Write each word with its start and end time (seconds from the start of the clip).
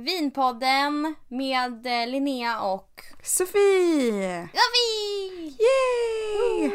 Vinpodden 0.00 1.14
med 1.28 1.86
eh, 1.86 2.06
Linnea 2.08 2.60
och 2.62 3.02
Sofie! 3.22 4.40
Lovi! 4.52 5.56
Yay! 5.58 6.70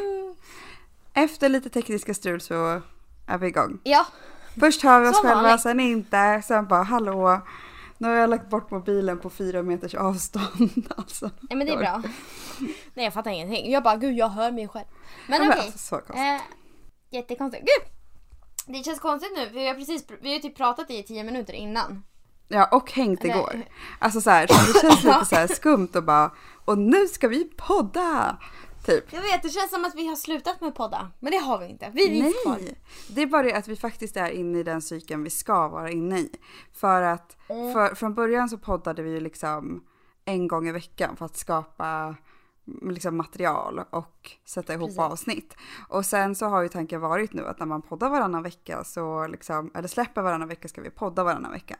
Efter 1.13 1.49
lite 1.49 1.69
tekniska 1.69 2.13
strul 2.13 2.41
så 2.41 2.81
är 3.27 3.37
vi 3.37 3.47
igång. 3.47 3.79
Ja, 3.83 4.05
Först 4.59 4.81
hör 4.83 4.99
vi 4.99 5.07
oss 5.07 5.15
Som 5.17 5.25
själva, 5.27 5.41
vanligt. 5.41 5.61
sen 5.61 5.79
inte, 5.79 6.41
sen 6.45 6.67
bara 6.67 6.83
hallå. 6.83 7.41
Nu 7.97 8.07
har 8.07 8.15
jag 8.15 8.29
lagt 8.29 8.49
bort 8.49 8.71
mobilen 8.71 9.19
på 9.19 9.29
fyra 9.29 9.63
meters 9.63 9.95
avstånd. 9.95 10.71
Alltså. 10.97 11.25
nej, 11.41 11.57
men 11.57 11.67
det 11.67 11.73
är 11.73 11.77
bra. 11.77 12.03
Nej 12.93 13.05
jag 13.05 13.13
fattar 13.13 13.31
ingenting. 13.31 13.71
Jag 13.71 13.83
bara 13.83 13.95
gud 13.95 14.15
jag 14.17 14.29
hör 14.29 14.51
mig 14.51 14.67
själv. 14.67 14.85
Men 15.27 15.43
Ja, 15.43 15.49
okej. 15.49 15.61
alltså, 15.61 15.77
så 15.77 15.95
konstigt. 15.95 16.17
Eh, 16.17 16.41
jättekonstigt. 17.09 17.63
Gud! 17.65 17.91
Det 18.75 18.83
känns 18.83 18.99
konstigt 18.99 19.31
nu 19.37 19.45
för 19.47 19.53
vi 19.53 19.67
har 19.67 19.75
precis 19.75 20.05
vi 20.21 20.33
har 20.33 20.39
typ 20.39 20.57
pratat 20.57 20.91
i 20.91 21.03
tio 21.03 21.23
minuter 21.23 21.53
innan. 21.53 22.03
Ja, 22.47 22.69
och 22.71 22.91
hängt 22.91 23.23
Nej. 23.23 23.31
igår. 23.31 23.63
Alltså 23.99 24.21
så 24.21 24.29
här, 24.29 24.47
så 24.47 24.73
det 24.73 24.79
känns 24.79 25.03
lite 25.03 25.25
så 25.25 25.35
här 25.35 25.47
skumt 25.47 25.89
och 25.95 26.03
bara, 26.03 26.31
och 26.65 26.77
nu 26.77 27.07
ska 27.07 27.27
vi 27.27 27.43
podda! 27.43 28.37
Typ. 28.85 29.13
Jag 29.13 29.21
vet 29.21 29.43
det 29.43 29.49
känns 29.49 29.71
som 29.71 29.85
att 29.85 29.95
vi 29.95 30.07
har 30.07 30.15
slutat 30.15 30.61
med 30.61 30.75
podda. 30.75 31.11
Men 31.19 31.31
det 31.31 31.37
har 31.37 31.59
vi 31.59 31.65
inte. 31.65 31.91
Vi 31.93 32.33
kvar. 32.43 32.57
Nej, 32.59 32.79
det 33.07 33.21
är 33.21 33.27
bara 33.27 33.43
det 33.43 33.53
att 33.53 33.67
vi 33.67 33.75
faktiskt 33.75 34.17
är 34.17 34.29
inne 34.29 34.59
i 34.59 34.63
den 34.63 34.81
cykeln 34.81 35.23
vi 35.23 35.29
ska 35.29 35.67
vara 35.67 35.91
inne 35.91 36.19
i. 36.19 36.29
För 36.73 37.01
att 37.01 37.37
för, 37.47 37.95
från 37.95 38.13
början 38.13 38.49
så 38.49 38.57
poddade 38.57 39.01
vi 39.01 39.09
ju 39.09 39.19
liksom 39.19 39.83
en 40.25 40.47
gång 40.47 40.67
i 40.67 40.71
veckan 40.71 41.15
för 41.15 41.25
att 41.25 41.37
skapa 41.37 42.15
mm, 42.67 42.91
liksom 42.91 43.17
material 43.17 43.81
och 43.89 44.31
sätta 44.45 44.73
ihop 44.73 44.87
Precis. 44.87 44.99
avsnitt. 44.99 45.55
Och 45.89 46.05
sen 46.05 46.35
så 46.35 46.45
har 46.45 46.61
ju 46.61 46.69
tanken 46.69 47.01
varit 47.01 47.33
nu 47.33 47.47
att 47.47 47.59
när 47.59 47.65
man 47.65 47.81
poddar 47.81 48.09
varannan 48.09 48.43
vecka 48.43 48.83
så 48.83 49.27
liksom, 49.27 49.71
eller 49.75 49.87
släpper 49.87 50.21
varannan 50.21 50.47
vecka 50.47 50.67
ska 50.67 50.81
vi 50.81 50.89
podda 50.89 51.23
varannan 51.23 51.51
vecka. 51.51 51.75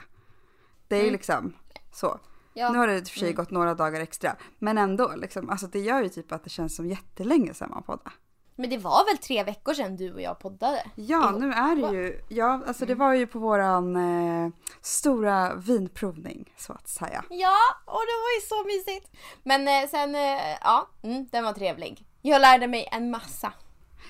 Det 0.88 0.96
är 0.96 1.00
ju 1.00 1.04
Mm. 1.08 1.14
liksom 1.14 1.54
så. 1.94 2.20
Ja. 2.54 2.70
Nu 2.72 2.78
har 2.78 2.88
det 2.88 2.98
i 2.98 3.02
och 3.02 3.08
för 3.08 3.20
sig 3.20 3.28
Mm. 3.30 3.36
gått 3.36 3.52
några 3.52 3.74
dagar 3.74 4.02
extra. 4.02 4.36
Men 4.60 4.78
ändå, 4.78 5.12
liksom, 5.16 5.50
alltså 5.50 5.68
det 5.68 5.80
gör 5.80 6.04
ju 6.04 6.10
typ 6.10 6.32
att 6.32 6.44
det 6.44 6.50
känns 6.50 6.76
som 6.76 6.88
jättelänge 6.88 7.54
sedan 7.54 7.70
man 7.70 7.84
poddade. 7.84 8.12
Men 8.58 8.70
det 8.70 8.78
var 8.78 9.06
väl 9.06 9.18
tre 9.18 9.44
veckor 9.44 9.74
sedan 9.74 9.96
du 9.96 10.14
och 10.14 10.22
jag 10.22 10.40
poddade? 10.40 10.84
Ja, 10.96 11.32
nu 11.32 11.52
är 11.54 11.76
det 11.76 11.98
ju, 11.98 12.22
ja 12.30 12.64
alltså 12.68 12.86
det 12.86 12.96
var 12.96 13.14
ju 13.14 13.28
på 13.28 13.40
våran 13.40 13.96
eh, 13.96 14.50
stora 14.82 15.56
vinprovning 15.56 16.54
så 16.58 16.74
att 16.74 16.88
säga. 16.88 17.24
Ja, 17.30 17.58
och 17.86 18.02
det 18.08 18.18
var 18.24 18.36
ju 18.36 18.42
så 18.48 18.64
mysigt. 18.66 19.12
Men 19.44 19.68
eh, 19.68 19.90
sen, 19.90 20.16
eh, 20.16 20.58
ja, 20.62 20.88
mm, 21.04 21.28
den 21.32 21.44
var 21.44 21.54
trevlig. 21.54 22.06
Jag 22.22 22.42
lärde 22.42 22.68
mig 22.68 22.90
en 22.92 23.12
massa. 23.12 23.54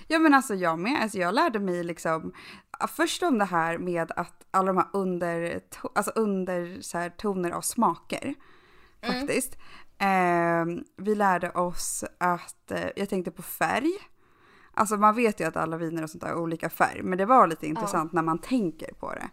Ja 0.08 0.20
men 0.20 0.34
alltså 0.34 0.54
jag 0.56 0.80
med, 0.80 1.02
alltså 1.02 1.18
jag 1.18 1.36
lärde 1.36 1.60
mig 1.60 1.84
liksom 1.84 2.34
först 2.90 3.24
om 3.24 3.38
det 3.38 3.46
här 3.46 3.78
med 3.78 4.12
att 4.16 4.46
alla 4.52 4.68
de 4.68 4.78
här 4.78 4.88
under, 4.94 5.62
alltså 5.96 6.12
under 6.16 6.82
så 6.82 6.98
här, 6.98 7.10
toner 7.10 7.52
av 7.52 7.62
smaker 7.62 8.36
faktiskt. 9.06 9.58
Eh, 9.98 10.66
vi 10.98 11.16
lärde 11.16 11.52
oss 11.52 12.04
att, 12.18 12.72
eh, 12.72 12.88
jag 12.96 13.10
tänkte 13.10 13.32
på 13.32 13.42
färg. 13.42 13.92
Alltså 14.74 14.98
man 14.98 15.16
vet 15.16 15.40
ju 15.40 15.44
att 15.44 15.56
alla 15.58 15.78
viner 15.78 16.04
och 16.04 16.10
sånt 16.10 16.24
har 16.24 16.36
olika 16.36 16.70
färg, 16.70 17.02
men 17.04 17.18
det 17.18 17.26
var 17.26 17.48
lite 17.48 17.68
intressant 17.68 18.12
när 18.14 18.22
man 18.22 18.38
tänker 18.40 18.94
på 18.94 19.14
det. 19.14 19.30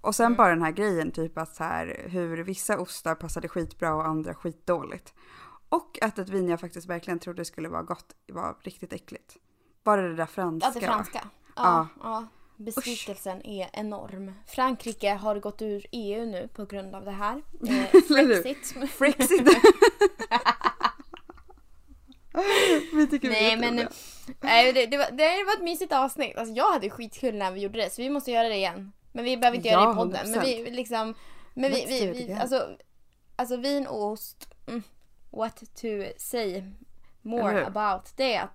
Och 0.00 0.14
sen 0.14 0.34
bara 0.34 0.48
den 0.48 0.62
här 0.62 0.70
grejen, 0.70 1.10
typ 1.10 1.38
att 1.38 1.54
så 1.56 1.64
här, 1.64 2.06
hur 2.08 2.36
vissa 2.44 2.78
ostar 2.78 3.14
passade 3.14 3.48
skitbra 3.48 3.94
och 3.94 4.06
andra 4.06 4.34
skitdåligt. 4.34 5.14
Och 5.68 5.98
att 6.02 6.18
ett 6.18 6.28
vin 6.28 6.48
jag 6.48 6.60
faktiskt 6.60 6.88
verkligen 6.88 7.18
trodde 7.18 7.44
skulle 7.44 7.68
vara 7.68 7.82
gott 7.82 8.14
var 8.32 8.56
riktigt 8.60 8.92
äckligt. 8.92 9.36
Var 9.82 9.98
det 9.98 10.08
det 10.08 10.16
där 10.16 10.26
franska? 10.26 10.68
Ja, 10.74 10.80
det 10.80 10.86
franska. 10.86 11.20
Ja, 11.56 11.62
Ja. 11.62 11.88
ja. 12.02 12.26
Besvikelsen 12.60 13.46
är 13.46 13.70
enorm. 13.72 14.32
Frankrike 14.46 15.10
har 15.10 15.36
gått 15.36 15.62
ur 15.62 15.86
EU 15.92 16.26
nu 16.26 16.48
på 16.54 16.64
grund 16.64 16.94
av 16.94 17.04
det 17.04 17.10
här. 17.10 17.42
Eh? 17.68 17.90
Brexit. 18.08 18.74
Frexit. 18.90 19.40
vi 22.94 23.06
tycker 23.06 23.28
vi 23.28 23.34
Nej 23.34 23.52
är 23.52 23.56
men 23.56 23.78
jätteroliga. 23.78 23.90
nej, 24.40 24.72
det, 24.72 24.86
det, 24.86 24.96
var, 24.96 25.10
det 25.10 25.44
var 25.44 25.54
ett 25.54 25.62
mysigt 25.62 25.92
avsnitt. 25.92 26.36
Alltså, 26.36 26.54
jag 26.54 26.72
hade 26.72 26.90
skitkul 26.90 27.34
när 27.34 27.52
vi 27.52 27.60
gjorde 27.60 27.78
det 27.78 27.90
så 27.90 28.02
vi 28.02 28.10
måste 28.10 28.30
göra 28.30 28.48
det 28.48 28.56
igen. 28.56 28.92
Men 29.12 29.24
vi 29.24 29.36
behöver 29.36 29.56
inte 29.56 29.68
göra 29.68 29.80
det 29.80 29.86
Ja, 29.86 29.92
i 29.92 29.96
podden. 29.96 30.30
Men 30.30 30.40
vi 30.44 30.70
liksom, 30.70 31.14
men 31.54 31.72
vi, 31.72 31.86
vi, 31.88 32.06
vi 32.06 32.32
alltså, 32.32 32.68
alltså 33.36 33.56
vin 33.56 33.86
och 33.86 34.04
ost. 34.04 34.48
Mm, 34.66 34.82
what 35.30 35.56
to 35.56 35.88
say 36.16 36.62
more 37.22 37.66
about 37.66 38.16
det. 38.16 38.48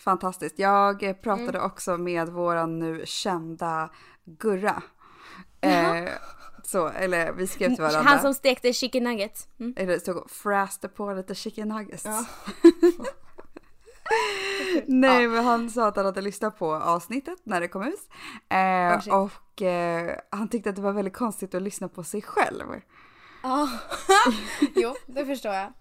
Fantastiskt. 0.00 0.58
Jag 0.58 1.02
eh, 1.02 1.12
pratade 1.12 1.58
Mm. 1.58 1.66
också 1.66 1.96
med 1.96 2.28
våran 2.28 2.78
nu 2.78 3.02
kända 3.06 3.90
Gurra. 4.24 4.82
Eh, 5.60 6.08
så, 6.64 6.88
eller 6.88 7.32
vi 7.32 7.46
skrev 7.46 7.68
till 7.74 7.82
varandra. 7.84 8.10
Han 8.10 8.20
som 8.20 8.34
stekte 8.34 8.72
chicken 8.72 9.04
nuggets. 9.04 9.48
Mm. 9.60 9.74
Eller 9.76 9.98
stod 9.98 10.30
fräste 10.30 10.88
på 10.88 11.12
lite 11.12 11.34
chicken 11.34 11.68
nuggets. 11.68 12.04
Ja. 12.04 12.24
Nej 14.86 15.28
men 15.28 15.44
han 15.44 15.70
sa 15.70 15.86
att 15.88 15.96
han 15.96 16.04
hade 16.04 16.20
lyssnat 16.20 16.58
på 16.58 16.74
avsnittet 16.74 17.38
när 17.44 17.60
det 17.60 17.68
kom 17.68 17.82
ut. 17.82 18.08
Eh, 18.48 19.08
Oh, 19.14 19.22
och 19.24 19.62
eh, 19.62 20.18
han 20.30 20.48
tyckte 20.48 20.70
att 20.70 20.76
det 20.76 20.82
var 20.82 20.92
väldigt 20.92 21.16
konstigt 21.16 21.54
att 21.54 21.62
lyssna 21.62 21.88
på 21.88 22.04
sig 22.04 22.22
själv. 22.22 22.64
Ja. 23.42 23.68
jo, 24.74 24.94
det 25.06 25.26
förstår 25.26 25.52
jag. 25.52 25.72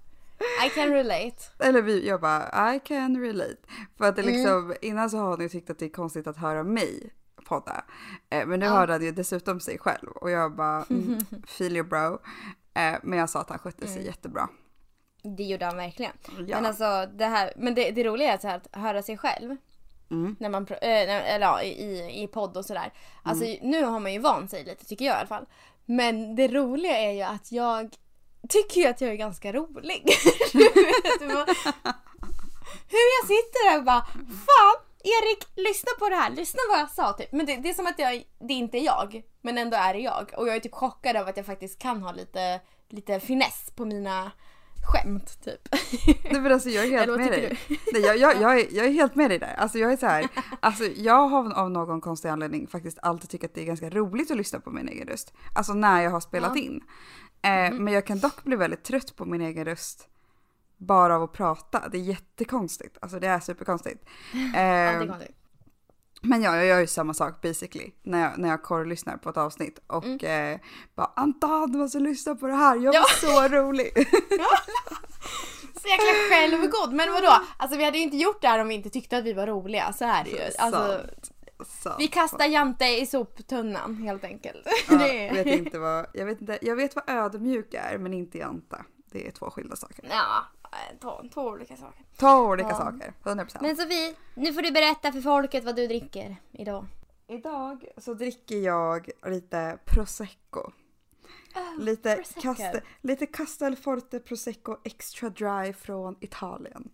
I 0.66 0.69
can 0.69 0.90
relate. 0.90 1.35
Eller 1.59 1.81
vi, 1.81 2.07
jag 2.07 2.22
bara 2.22 2.75
I 2.75 2.79
can 2.79 3.22
relate. 3.22 3.57
För 3.97 4.06
att 4.06 4.16
det 4.16 4.22
Mm. 4.22 4.34
liksom, 4.35 4.75
innan 4.81 5.09
så 5.09 5.18
har 5.18 5.41
ju 5.41 5.50
tyckt 5.50 5.69
att 5.69 5.79
det 5.79 5.85
är 5.85 5.90
konstigt 5.90 6.28
att 6.28 6.38
höra 6.38 6.63
mig 6.63 7.13
podda. 7.46 7.85
Eh, 8.29 8.45
men 8.45 8.59
nu 8.59 8.66
Ja. 8.66 8.72
hörde 8.72 8.94
han 8.94 9.01
ju 9.03 9.12
dessutom 9.12 9.59
sig 9.59 9.78
själv 9.79 10.07
och 10.09 10.31
jag 10.31 10.56
bara 10.56 10.85
mm, 10.90 11.19
feel 11.47 11.78
you 11.78 11.88
bro. 11.88 12.13
Eh, 12.74 12.95
men 13.03 13.19
jag 13.19 13.29
sa 13.29 13.40
att 13.41 13.50
han 13.50 13.59
skötte 13.59 13.88
sig 13.88 13.95
Mm. 13.95 14.06
jättebra. 14.06 14.50
Det 15.38 15.44
gjorde 15.44 15.66
han 15.66 15.78
verkligen. 15.78 16.12
Ja. 16.47 16.56
Men 16.57 16.66
alltså 16.66 17.06
det 17.13 17.25
här, 17.25 17.53
men 17.57 17.75
det, 17.75 17.91
det 17.91 18.03
roliga 18.03 18.34
är 18.34 18.38
så 18.38 18.47
här 18.47 18.56
att 18.56 18.68
höra 18.81 19.01
sig 19.01 19.18
själv. 19.18 19.56
Mm. 20.12 20.35
När 20.40 20.50
man, 20.50 20.68
när, 20.69 21.07
eller 21.07 21.45
ja, 21.45 21.62
i, 21.63 22.24
i 22.24 22.28
podd 22.28 22.57
och 22.57 22.66
sådär. 22.66 22.94
Alltså 23.24 23.45
Mm. 23.45 23.69
nu 23.72 23.84
har 23.84 24.00
man 24.00 24.13
ju 24.13 24.19
vant 24.19 24.51
sig 24.51 24.63
lite 24.63 24.85
tycker 24.85 25.06
jag 25.06 25.16
i 25.16 25.18
alla 25.18 25.28
fall. 25.28 25.45
Men 25.85 26.35
det 26.35 26.47
roliga 26.47 26.97
är 26.97 27.12
ju 27.12 27.22
att 27.22 27.51
jag 27.51 27.95
tycker 28.50 28.81
ju 28.81 28.88
att 28.88 29.01
jag 29.01 29.11
är 29.11 29.16
ganska 29.16 29.53
rolig. 29.53 30.03
Hur 32.88 33.06
jag 33.19 33.28
sitter 33.28 33.72
där 33.72 33.78
och 33.78 33.83
bara 33.83 34.06
Fan 34.45 34.85
Erik, 35.03 35.47
lyssna 35.56 35.91
på 36.00 36.09
det 36.09 36.16
här, 36.16 36.29
lyssna 36.29 36.59
vad 36.69 36.79
jag 36.79 36.89
sa 36.89 37.13
typ. 37.13 37.31
Men 37.31 37.45
det, 37.45 37.56
det 37.56 37.69
är 37.69 37.73
som 37.73 37.88
att 37.88 38.00
jag, 38.00 38.23
det 38.39 38.53
inte 38.53 38.78
är 38.78 38.85
jag, 38.85 39.22
men 39.41 39.57
ändå 39.57 39.78
är 39.78 39.94
det 39.94 40.00
jag. 40.00 40.31
Och 40.38 40.47
jag 40.47 40.56
är 40.56 40.59
typ 40.59 40.73
chockad 40.73 41.16
över 41.16 41.29
att 41.29 41.38
jag 41.38 41.45
faktiskt 41.45 41.79
kan 41.79 42.01
ha 42.01 42.11
lite, 42.11 42.61
lite 42.89 43.19
finess 43.19 43.72
på 43.75 43.85
mina 43.85 44.31
skämt 44.85 45.44
typ. 45.44 45.62
Nej 46.31 46.41
men 46.41 46.51
alltså 46.51 46.69
jag 46.69 46.85
är 46.85 46.91
helt 46.91 47.17
med 47.17 47.31
dig. 47.31 47.59
Nej, 47.94 48.01
jag, 48.01 48.17
jag, 48.17 48.41
jag, 48.41 48.59
är, 48.59 48.67
jag 48.72 48.85
är 48.85 48.91
helt 48.91 49.16
med 49.16 49.31
dig 49.31 49.39
där. 49.39 49.56
Alltså 49.57 49.77
jag 49.77 49.94
är 49.94 49.97
så 49.97 50.06
här, 50.06 50.27
alltså 50.59 50.83
jag 50.83 51.27
har 51.27 51.53
av 51.53 51.72
någon 51.72 52.01
konstig 52.01 52.29
anledning 52.29 52.67
faktiskt 52.67 52.97
alltid 53.01 53.29
tyckt 53.29 53.44
att 53.44 53.53
det 53.53 53.62
är 53.62 53.66
ganska 53.66 53.89
roligt 53.89 54.31
att 54.31 54.38
lyssna 54.38 54.59
på 54.59 54.72
min 54.72 54.89
egen 54.89 55.07
röst. 55.07 55.33
Alltså 55.53 55.73
när 55.73 56.01
jag 56.01 56.12
har 56.12 56.19
spelat 56.19 56.51
Ja. 56.56 56.62
In. 56.62 56.83
Eh, 57.45 57.72
Men 57.73 57.94
jag 57.94 58.06
kan 58.06 58.19
dock 58.19 58.44
bli 58.44 58.56
väldigt 58.56 58.83
trött 58.83 59.15
på 59.15 59.25
min 59.25 59.42
egen 59.42 59.65
röst 59.65 60.07
bara 60.77 61.15
av 61.15 61.24
att 61.24 61.33
prata. 61.33 61.83
Det 61.92 61.97
är 61.97 62.01
jättekonstigt. 62.01 62.97
Alltså 63.01 63.19
det 63.19 63.27
är 63.27 63.39
superkonstigt. 63.39 64.06
Ja, 64.33 64.39
Eh, 64.45 64.51
det 64.53 64.62
är 64.62 65.07
konstigt. 65.07 65.36
men 66.21 66.42
ja, 66.42 66.56
jag 66.56 66.65
gör 66.65 66.80
ju 66.80 66.88
samma 66.88 67.13
sak 67.13 67.42
basically 67.42 67.92
när 68.03 68.21
jag, 68.21 68.38
när 68.38 68.50
jag 68.50 68.63
korrlyssnar 68.63 69.18
på 69.18 69.30
ett 69.30 69.38
avsnitt 69.38 69.80
och 69.88 70.24
eh, 70.24 70.59
bara 70.95 71.12
Anton 71.15 71.71
du 71.71 71.77
måste 71.77 72.00
lyssna 72.00 72.36
på 72.36 72.47
det 72.47 72.53
här, 72.56 72.75
jag 72.75 72.83
var 72.83 72.94
Ja. 73.00 73.06
så 73.21 73.48
rolig. 73.56 74.07
Så 75.81 75.88
jäkla 75.88 76.36
självgod. 76.36 76.94
Men 76.94 77.12
vadå? 77.13 77.41
Alltså 77.57 77.77
vi 77.77 77.86
hade 77.86 77.98
ju 77.98 78.03
inte 78.03 78.18
gjort 78.18 78.41
det 78.41 78.48
här 78.48 78.59
om 78.59 78.68
vi 78.68 78.74
inte 78.75 78.89
tyckte 78.89 79.18
att 79.18 79.24
vi 79.24 79.33
var 79.33 79.48
roliga. 79.48 79.94
Så 79.94 80.06
är 80.06 80.24
det 80.24 80.30
ju. 80.30 80.39
Alltså, 80.59 81.01
Sant. 81.65 81.95
vi 82.00 82.07
kastar 82.07 82.45
Jante 82.45 82.85
i 83.01 83.06
soptunnan 83.06 83.95
helt 83.95 84.23
enkelt. 84.23 84.67
Ja, 84.89 84.97
det 84.97 85.31
vet 85.31 85.47
inte 85.47 85.79
vad, 85.79 86.06
jag, 86.13 86.25
vet 86.25 86.41
inte, 86.41 86.59
jag 86.62 86.75
vet 86.75 86.95
vad 86.95 87.09
ödmjuk 87.09 87.73
är 87.73 87.97
men 87.97 88.13
inte 88.13 88.38
janta. 88.38 88.85
Det 89.12 89.27
är 89.27 89.31
två 89.31 89.50
skilda 89.50 89.75
saker. 89.75 90.06
Ja, 90.09 90.44
två, 91.01 91.21
två 91.33 91.41
olika 91.41 91.77
saker. 91.77 92.06
Två 92.19 92.27
olika 92.27 92.69
Ja. 92.69 92.75
saker, 92.77 93.13
100%. 93.23 93.57
Men 93.62 93.75
Sofie, 93.77 94.13
nu 94.35 94.53
får 94.53 94.62
du 94.62 94.71
berätta 94.71 95.12
för 95.12 95.21
folket 95.21 95.63
vad 95.63 95.75
du 95.75 95.88
dricker 95.88 96.35
idag. 96.51 96.85
Idag 97.27 97.85
så 97.97 98.13
dricker 98.13 98.57
jag 98.59 99.09
lite 99.25 99.77
prosecco. 99.85 100.71
Lite, 101.79 102.12
Ah, 102.13 102.15
prosecco. 102.15 102.41
Caste, 102.41 102.81
lite 103.01 103.25
Castelforte 103.25 104.19
prosecco 104.19 104.77
extra 104.83 105.29
dry 105.29 105.73
från 105.73 106.15
Italien. 106.21 106.89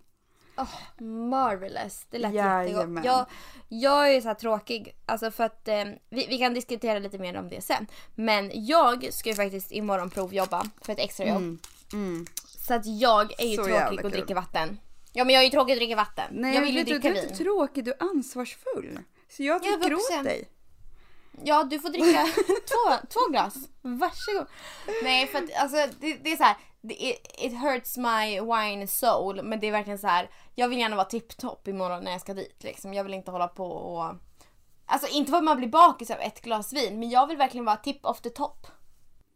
Oh, 0.58 1.04
marvelous. 1.04 2.06
Det 2.10 2.18
lät 2.18 2.34
Jajamän. 2.34 2.68
jättegott. 2.68 3.06
Jag, 3.06 3.26
jag 3.70 4.16
är 4.16 4.22
så 4.22 4.34
tråkig, 4.34 4.96
alltså 5.06 5.32
för 5.32 5.44
att 5.44 5.68
eh, 5.68 5.86
vi, 6.10 6.28
vi 6.30 6.38
kan 6.38 6.54
diskutera 6.54 7.00
lite 7.00 7.18
mer 7.18 7.38
om 7.38 7.50
det 7.50 7.62
sen. 7.62 7.88
Men 8.16 8.52
jag 8.54 9.14
ska 9.14 9.30
ju 9.30 9.36
faktiskt 9.36 9.72
imorgon 9.72 10.10
provjobba 10.10 10.66
för 10.82 10.94
ett 10.94 11.00
extrajobb. 11.00 11.38
Mm. 11.38 11.60
Mm. 11.94 12.26
Så 12.46 12.74
att 12.74 12.86
jag 12.86 13.42
är 13.42 13.48
ju 13.48 13.56
Så 13.56 13.66
tråkig 13.66 14.06
och 14.06 14.12
dricker 14.12 14.36
vatten. 14.36 14.80
Ja 15.14 15.24
men 15.24 15.36
jag 15.36 15.42
är 15.42 15.46
ju 15.46 15.52
tråkig 15.52 15.74
och 15.74 15.78
dricker 15.78 15.96
vatten. 15.96 16.26
Nej, 16.32 16.56
jag 16.56 16.62
vill 16.62 16.76
ju 16.76 16.80
vet 16.80 16.88
du, 16.88 16.94
dricka 16.94 17.10
du 17.10 17.16
är 17.16 17.24
inte 17.24 17.34
vin. 17.34 17.46
tråkig, 17.46 17.84
du 17.84 17.92
är 17.92 18.04
ansvarsfull. 18.04 19.00
Så 19.30 19.44
jag 19.44 19.60
vuxen. 19.60 20.20
åt 20.20 20.24
dig. 20.24 20.50
Ja, 21.44 21.64
du 21.64 21.80
får 21.80 21.90
dricka 21.90 22.26
två, 22.46 23.08
två 23.10 23.32
glas. 23.32 23.56
Varsågod. 23.82 24.48
Nej, 25.04 25.28
för 25.28 25.38
att 25.38 25.62
alltså 25.62 25.78
det, 26.00 26.14
det 26.14 26.32
är 26.32 26.38
så 26.38 26.44
här. 26.44 26.56
It, 26.84 27.36
it 27.38 27.54
hurts 27.54 27.98
my 27.98 28.42
wine 28.42 28.88
soul. 28.88 29.44
Men 29.44 29.60
det 29.60 29.68
är 29.68 29.72
verkligen 29.72 30.00
så 30.00 30.08
här. 30.08 30.30
Jag 30.56 30.68
vill 30.68 30.80
gärna 30.80 30.96
vara 30.96 31.06
tipptopp 31.06 31.68
imorgon 31.68 32.04
när 32.04 32.12
jag 32.12 32.22
ska 32.22 32.34
dit. 32.34 32.64
Liksom. 32.64 32.94
Jag 32.94 33.04
vill 33.04 33.14
inte 33.14 33.32
hålla 33.32 33.48
på 33.48 33.72
och... 33.72 34.16
Alltså 34.86 35.08
inte 35.08 35.32
för 35.32 35.38
att 35.38 35.44
man 35.44 35.58
blir 35.58 35.68
bakis 35.68 36.12
av 36.12 36.20
ett 36.20 36.42
glas 36.42 36.74
vin. 36.74 37.00
Men 37.00 37.10
jag 37.10 37.28
vill 37.28 37.38
verkligen 37.38 37.66
vara 37.66 37.78
tipp 37.78 38.06
of 38.06 38.22
the 38.22 38.30
top. 38.30 38.68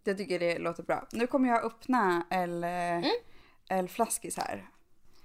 Jag 0.03 0.18
tycker 0.18 0.39
det 0.39 0.57
låter 0.57 0.83
bra. 0.83 1.07
Nu 1.12 1.27
kommer 1.27 1.50
jag 1.50 1.63
öppna 1.63 2.25
El, 2.30 2.63
mm. 2.63 3.12
El 3.69 3.89
Flaskis 3.89 4.38
här. 4.38 4.69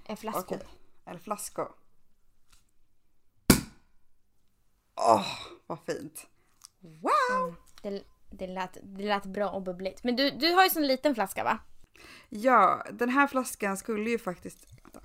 En 0.07 0.17
flaska. 0.17 0.41
Okej. 0.41 0.61
El 1.05 1.19
Flasco. 1.19 1.67
Åh, 4.97 5.27
vad 5.67 5.79
fint. 5.81 6.27
Wow! 6.81 7.55
Det, 7.83 8.03
det, 8.31 8.47
lät, 8.47 8.77
det 8.83 9.05
lät 9.05 9.27
bra 9.27 9.49
och 9.51 9.63
bubbligt. 9.63 10.05
Men 10.05 10.17
du, 10.17 10.31
du 10.31 10.55
har 10.55 10.65
ju 10.65 10.71
sån 10.71 10.87
liten 10.87 11.15
flaska 11.15 11.45
va? 11.45 11.59
Ja, 12.29 12.87
den 12.93 13.09
här 13.09 13.27
flaskan 13.27 13.77
skulle 13.77 14.11
ju 14.11 14.19
faktiskt... 14.19 14.67
Vänta. 14.83 15.01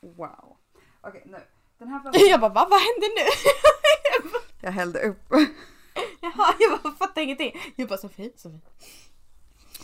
Wow. 0.00 0.56
Okej, 1.00 1.22
nu. 1.26 1.38
Den 1.78 1.88
här 1.88 2.00
flaskan... 2.00 2.22
Jag 2.30 2.40
bara 2.40 2.52
va, 2.52 2.66
vad 2.70 2.80
händer 2.80 3.24
nu? 3.24 3.30
Jag 4.60 4.72
hällde 4.72 5.00
upp. 5.00 5.22
Jaha, 6.20 6.54
jag 6.58 6.80
bara 6.82 6.92
fattar 6.92 7.22
ingenting. 7.22 7.52
Jag 7.76 7.88
bara 7.88 7.98
Sofie, 7.98 8.32
Sofie. 8.36 8.60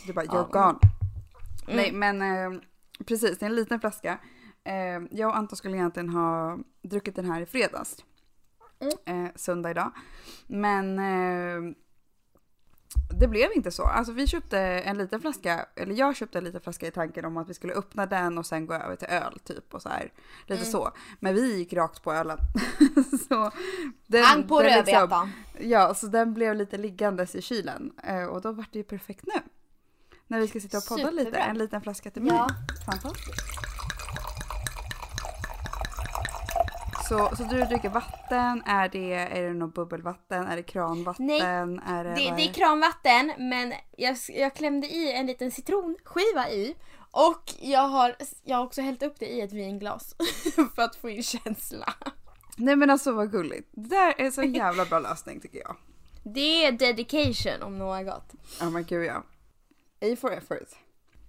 Du 0.05 0.13
bara, 0.13 0.25
Ja, 0.25 0.31
you're 0.31 0.39
mm. 0.39 0.51
gone. 0.51 0.79
Nej, 1.67 1.91
men 1.91 2.21
eh, 2.21 2.61
precis, 3.05 3.37
det 3.39 3.45
är 3.45 3.49
en 3.49 3.55
liten 3.55 3.79
flaska. 3.79 4.19
Eh, 4.63 5.01
jag 5.11 5.29
och 5.29 5.37
Anton 5.37 5.57
skulle 5.57 5.77
egentligen 5.77 6.09
ha 6.09 6.57
druckit 6.81 7.15
den 7.15 7.25
här 7.25 7.41
i 7.41 7.45
fredags. 7.45 7.97
Eh, 9.05 9.27
söndag 9.35 9.71
idag. 9.71 9.91
Men 10.47 10.99
eh, 10.99 11.75
det 13.19 13.27
blev 13.27 13.51
inte 13.55 13.71
så. 13.71 13.83
Alltså 13.83 14.13
vi 14.13 14.27
köpte 14.27 14.59
en 14.59 14.97
liten 14.97 15.21
flaska, 15.21 15.65
eller 15.75 15.95
jag 15.95 16.15
köpte 16.15 16.37
en 16.37 16.43
liten 16.43 16.61
flaska 16.61 16.87
i 16.87 16.91
tanken 16.91 17.25
om 17.25 17.37
att 17.37 17.49
vi 17.49 17.53
skulle 17.53 17.73
öppna 17.73 18.05
den 18.05 18.37
och 18.37 18.45
sen 18.45 18.65
gå 18.65 18.73
över 18.73 18.95
till 18.95 19.07
öl 19.07 19.39
typ 19.43 19.73
och 19.73 19.81
så 19.81 19.89
här. 19.89 20.11
Lite 20.45 20.65
så. 20.65 20.91
Men 21.19 21.35
vi 21.35 21.57
gick 21.57 21.73
rakt 21.73 22.03
på 22.03 22.13
ölen. 22.13 22.37
så 23.29 23.51
den, 24.07 24.47
på 24.47 24.61
den 24.61 24.71
rödbetan. 24.71 25.31
Ja, 25.59 25.93
så 25.93 26.07
den 26.07 26.33
blev 26.33 26.55
lite 26.55 26.77
liggandes 26.77 27.35
i 27.35 27.41
kylen. 27.41 27.91
Eh, 28.03 28.23
och 28.23 28.41
då 28.41 28.51
var 28.51 28.65
det 28.71 28.79
ju 28.79 28.83
perfekt 28.83 29.25
nu. 29.25 29.41
När 30.27 30.39
vi 30.39 30.47
ska 30.47 30.59
sitta 30.59 30.77
och 30.77 30.85
podda 30.87 31.11
lite. 31.11 31.25
Superbra. 31.25 31.45
En 31.45 31.57
liten 31.57 31.81
flaska 31.81 32.11
till 32.11 32.21
mig. 32.21 32.33
Ja. 32.33 32.49
Fantastiskt. 32.85 33.74
Så, 37.09 37.35
så 37.35 37.43
du 37.43 37.61
dricker 37.61 37.89
vatten, 37.89 38.63
är 38.65 38.89
det, 38.89 39.13
är 39.13 39.41
det 39.43 39.53
något 39.53 39.73
bubbelvatten, 39.73 40.47
är 40.47 40.55
det 40.55 40.63
kranvatten? 40.63 41.25
Nej, 41.25 41.41
är 41.41 42.03
det, 42.03 42.09
Det, 42.15 42.29
vad 42.29 42.37
det 42.37 42.43
är 42.43 42.49
är 42.49 42.53
kranvatten 42.53 43.33
men 43.37 43.73
jag, 43.97 44.17
jag 44.29 44.53
klämde 44.53 44.87
i 44.87 45.13
en 45.13 45.25
liten 45.25 45.51
citronskiva 45.51 46.49
i. 46.49 46.75
Och 47.11 47.53
jag 47.59 47.87
har, 47.87 48.15
jag 48.43 48.57
har 48.57 48.65
också 48.65 48.81
hällt 48.81 49.03
upp 49.03 49.19
det 49.19 49.25
i 49.25 49.41
ett 49.41 49.53
vinglas. 49.53 50.15
för 50.75 50.81
att 50.81 50.95
få 50.95 51.09
in 51.09 51.23
känsla. 51.23 51.93
Nej 52.57 52.75
men 52.75 52.89
alltså 52.89 53.11
vad 53.11 53.31
gulligt. 53.31 53.69
Det 53.71 53.89
där 53.89 54.13
är 54.17 54.31
så 54.31 54.43
jävla 54.43 54.85
bra 54.85 54.99
lösning 54.99 55.39
tycker 55.39 55.59
jag. 55.59 55.75
Det 56.23 56.65
är 56.65 56.71
dedication 56.71 57.61
om 57.61 57.77
något. 57.77 58.33
Ja 58.59 58.69
men 58.69 58.83
gud 58.83 59.05
ja. 59.05 59.23
A 60.01 60.15
for 60.21 60.31
effort. 60.31 60.69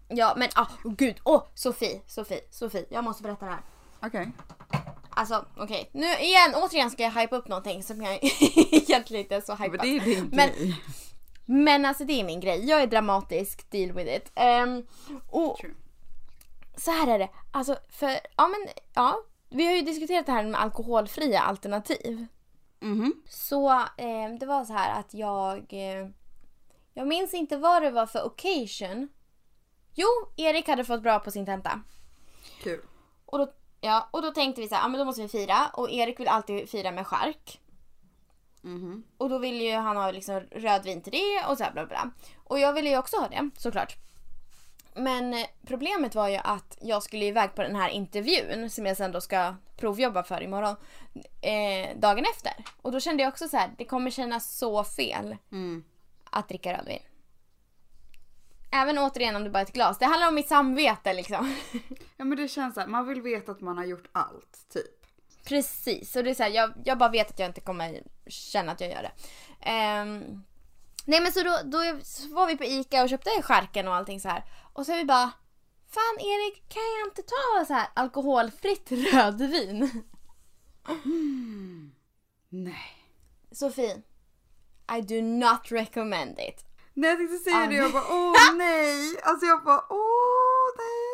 Ja 0.08 0.34
men 0.37 0.49
ah, 0.55 0.67
oh, 0.84 0.93
gud, 0.93 1.17
åh 1.25 1.37
oh, 1.37 1.43
Sofie, 1.55 2.00
Sofie, 2.06 2.40
Sofie. 2.50 2.87
Jag 2.88 3.05
måste 3.05 3.22
berätta 3.22 3.44
det 3.44 3.50
här. 3.50 3.61
Okej. 4.00 4.32
Alltså 5.17 5.45
okej, 5.57 5.91
nu 5.93 6.07
igen, 6.07 6.55
återigen 6.55 6.91
ska 6.91 7.03
jag 7.03 7.11
hypa 7.11 7.37
upp 7.37 7.49
någonting 7.49 7.83
som 7.83 8.03
jag 8.03 8.19
egentligen 8.73 9.23
inte 9.23 9.37
är 9.37 9.41
så 9.41 9.55
hypad. 9.55 9.71
Men 9.71 9.81
det 9.81 9.97
är 9.97 10.01
din 10.05 10.29
Men- 10.33 10.49
grej. 10.49 10.75
Men 11.49 11.85
alltså 11.85 12.05
det 12.05 12.21
är 12.21 12.25
min 12.25 12.41
grej. 12.41 12.65
Jag 12.69 12.83
är 12.83 12.87
dramatisk, 12.87 13.71
deal 13.71 13.93
with 13.93 14.17
it. 14.17 14.33
Ehm, 14.35 14.87
och 15.31 15.59
True. 15.59 15.75
så 16.77 16.91
här 16.91 17.07
är 17.07 17.19
det. 17.19 17.29
Alltså 17.51 17.79
för, 17.89 18.09
ja 18.37 18.49
men 18.49 18.69
ja. 18.95 19.17
Vi 19.49 19.67
har 19.67 19.73
ju 19.75 19.83
diskuterat 19.83 20.27
det 20.27 20.33
här 20.33 20.45
med 20.45 20.61
alkoholfria 20.61 21.41
alternativ. 21.41 22.27
Mhm. 22.81 23.23
Så 23.29 23.71
eh, 23.73 24.29
det 24.41 24.47
var 24.47 24.65
så 24.65 24.73
här 24.73 25.01
att 25.01 25.15
jag... 25.15 25.59
Eh, 25.73 26.09
jag 26.95 27.09
minns 27.09 27.35
inte 27.35 27.57
vad 27.57 27.83
det 27.83 27.91
var 27.91 28.07
för 28.07 28.27
occasion. 28.27 29.09
Jo, 29.95 30.07
Erik 30.37 30.69
hade 30.69 30.85
fått 30.85 31.03
bra 31.03 31.19
på 31.19 31.31
sin 31.31 31.47
tenta. 31.47 31.81
Kul. 32.63 32.81
Och 33.27 33.39
då, 33.39 33.53
ja, 33.81 34.08
och 34.11 34.23
då 34.23 34.31
tänkte 34.31 34.61
vi 34.61 34.69
så 34.69 34.75
här, 34.75 34.82
ja 34.82 34.88
men 34.88 34.99
då 34.99 35.05
måste 35.05 35.23
vi 35.23 35.28
fira. 35.28 35.70
Och 35.73 35.90
Erik 35.90 36.20
vill 36.20 36.28
alltid 36.28 36.70
fira 36.70 36.90
med 36.93 37.06
chark. 37.06 37.61
Mhm. 38.62 39.05
Och 39.19 39.28
då 39.28 39.38
vill 39.38 39.62
ju 39.62 39.73
han 39.75 39.96
ha 39.96 40.11
liksom 40.11 40.40
rödvin 40.40 41.02
till 41.02 41.12
det 41.12 41.46
och 41.49 41.58
så 41.58 41.64
här 41.64 41.73
bla 41.73 41.87
bla. 41.87 42.11
Och 42.44 42.58
jag 42.58 42.73
ville 42.73 42.90
ju 42.90 42.99
också 42.99 43.17
ha 43.17 43.28
det 43.28 43.50
såklart. 43.56 43.96
Men 44.94 45.34
eh, 45.34 45.46
problemet 45.67 46.14
var 46.14 46.28
ju 46.28 46.37
att 46.37 46.78
jag 46.81 47.02
skulle 47.02 47.25
iväg 47.25 47.55
på 47.55 47.62
den 47.62 47.76
här 47.76 47.88
intervjun 47.88 48.70
som 48.70 48.87
jag 48.87 48.96
sen 48.96 49.12
då 49.12 49.20
ska 49.20 49.55
provjobba 49.76 50.22
för 50.22 50.43
imorgon. 50.43 50.76
Eh, 51.40 51.96
dagen 51.99 52.25
efter. 52.34 52.52
Och 52.82 52.93
då 52.93 53.00
kände 53.00 53.22
jag 53.22 53.31
också 53.32 53.49
så 53.49 53.56
här, 53.56 53.70
det 53.79 53.84
kommer 53.84 54.11
kännas 54.11 54.58
så 54.58 54.84
fel 54.84 55.37
Mm. 55.52 55.84
att 56.31 56.49
dricka 56.49 56.72
rödvin. 56.79 57.02
Även 58.71 58.99
återigen 58.99 59.37
om 59.37 59.45
det 59.45 59.51
bara 59.51 59.59
är 59.59 59.65
ett 59.65 59.73
glas. 59.73 59.99
Det 59.99 60.05
handlar 60.05 60.29
om 60.29 60.35
mitt 60.35 60.49
samvete 60.49 61.13
liksom. 61.13 61.57
Ja 62.17 62.25
men 62.25 62.39
det 62.39 62.49
känns 62.49 62.75
så 62.75 62.81
här, 62.81 62.87
man 62.87 63.07
vill 63.07 63.23
veta 63.23 63.53
att 63.53 63.61
man 63.61 63.79
har 63.79 63.85
gjort 63.85 64.09
allt 64.13 64.69
typ. 64.73 65.07
Precis, 65.45 66.17
och 66.17 66.25
det 66.25 66.31
är 66.31 66.35
så 66.35 66.43
här, 66.43 66.51
jag, 66.51 66.73
jag 66.85 66.99
bara 66.99 67.09
vet 67.09 67.31
att 67.31 67.39
jag 67.39 67.49
inte 67.49 67.61
kommer 67.61 68.03
känna 68.27 68.73
att 68.73 68.81
jag 68.81 68.91
gör 68.91 69.03
det. 69.03 69.13
Ehm, 69.61 70.43
nej 71.05 71.21
men 71.21 71.33
så 71.33 71.43
då, 71.43 71.59
då 71.65 71.79
var 72.35 72.47
vi 72.47 72.57
på 72.57 72.65
ICA 72.65 73.03
och 73.03 73.09
köpte 73.09 73.31
skärken 73.43 73.89
och 73.89 73.95
allting 73.95 74.20
så 74.20 74.29
här. 74.29 74.44
Och 74.73 74.87
så 74.87 74.93
är 74.93 74.96
vi 74.96 75.05
bara, 75.05 75.32
fan 75.89 76.19
Erik 76.20 76.69
kan 76.69 76.82
jag 76.99 77.08
inte 77.08 77.23
ta 77.23 77.65
så 77.67 77.75
här 77.75 77.89
alkoholfritt 77.94 78.93
rödvin? 78.93 80.05
Nej. 82.49 83.06
Sofie, 83.53 84.03
I 84.99 85.01
do 85.01 85.23
not 85.23 85.73
recommend 85.73 86.39
it. 86.39 86.66
Nej 86.96 87.10
jag 87.10 87.19
tänkte 87.19 87.36
säga 87.38 87.56
Ah, 87.56 87.67
det, 87.67 87.74
jag 87.74 87.93
bara 87.93 88.05
åh 88.10 88.34
nej. 88.56 89.20
Alltså 89.22 89.46
jag 89.46 89.65
bara 89.65 89.84
åh 89.91 90.70
nej. 90.76 91.06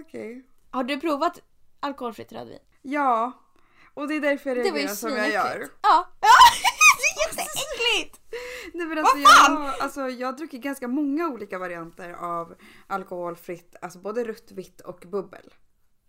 Okej. 0.00 0.46
Har 0.70 0.84
du 0.84 1.00
provat 1.00 1.40
alkoholfritt 1.80 2.32
rödvin? 2.32 2.58
Ja. 2.82 3.32
Och 3.94 4.08
det 4.08 4.14
är 4.14 4.20
därför 4.20 4.50
jag 4.50 4.58
reagerar 4.66 4.88
som 4.94 5.10
jag 5.16 5.30
gör. 5.30 5.68
Ja. 5.82 6.08
det 6.20 7.22
är 7.22 7.28
jätteäckligt! 7.28 8.20
Nej 8.74 8.86
men 8.86 8.98
alltså 8.98 9.16
Vad 9.16 9.22
jag, 9.22 9.46
fan? 9.46 9.56
har- 9.56 9.74
alltså 9.80 10.08
jag 10.08 10.36
dricker 10.36 10.58
ganska 10.58 10.88
många 10.88 11.28
olika 11.28 11.58
varianter 11.58 12.12
av 12.12 12.54
alkoholfritt, 12.86 13.76
alltså 13.82 13.98
både 13.98 14.24
rött, 14.24 14.52
vitt 14.52 14.80
och 14.80 15.02
bubbel. 15.06 15.54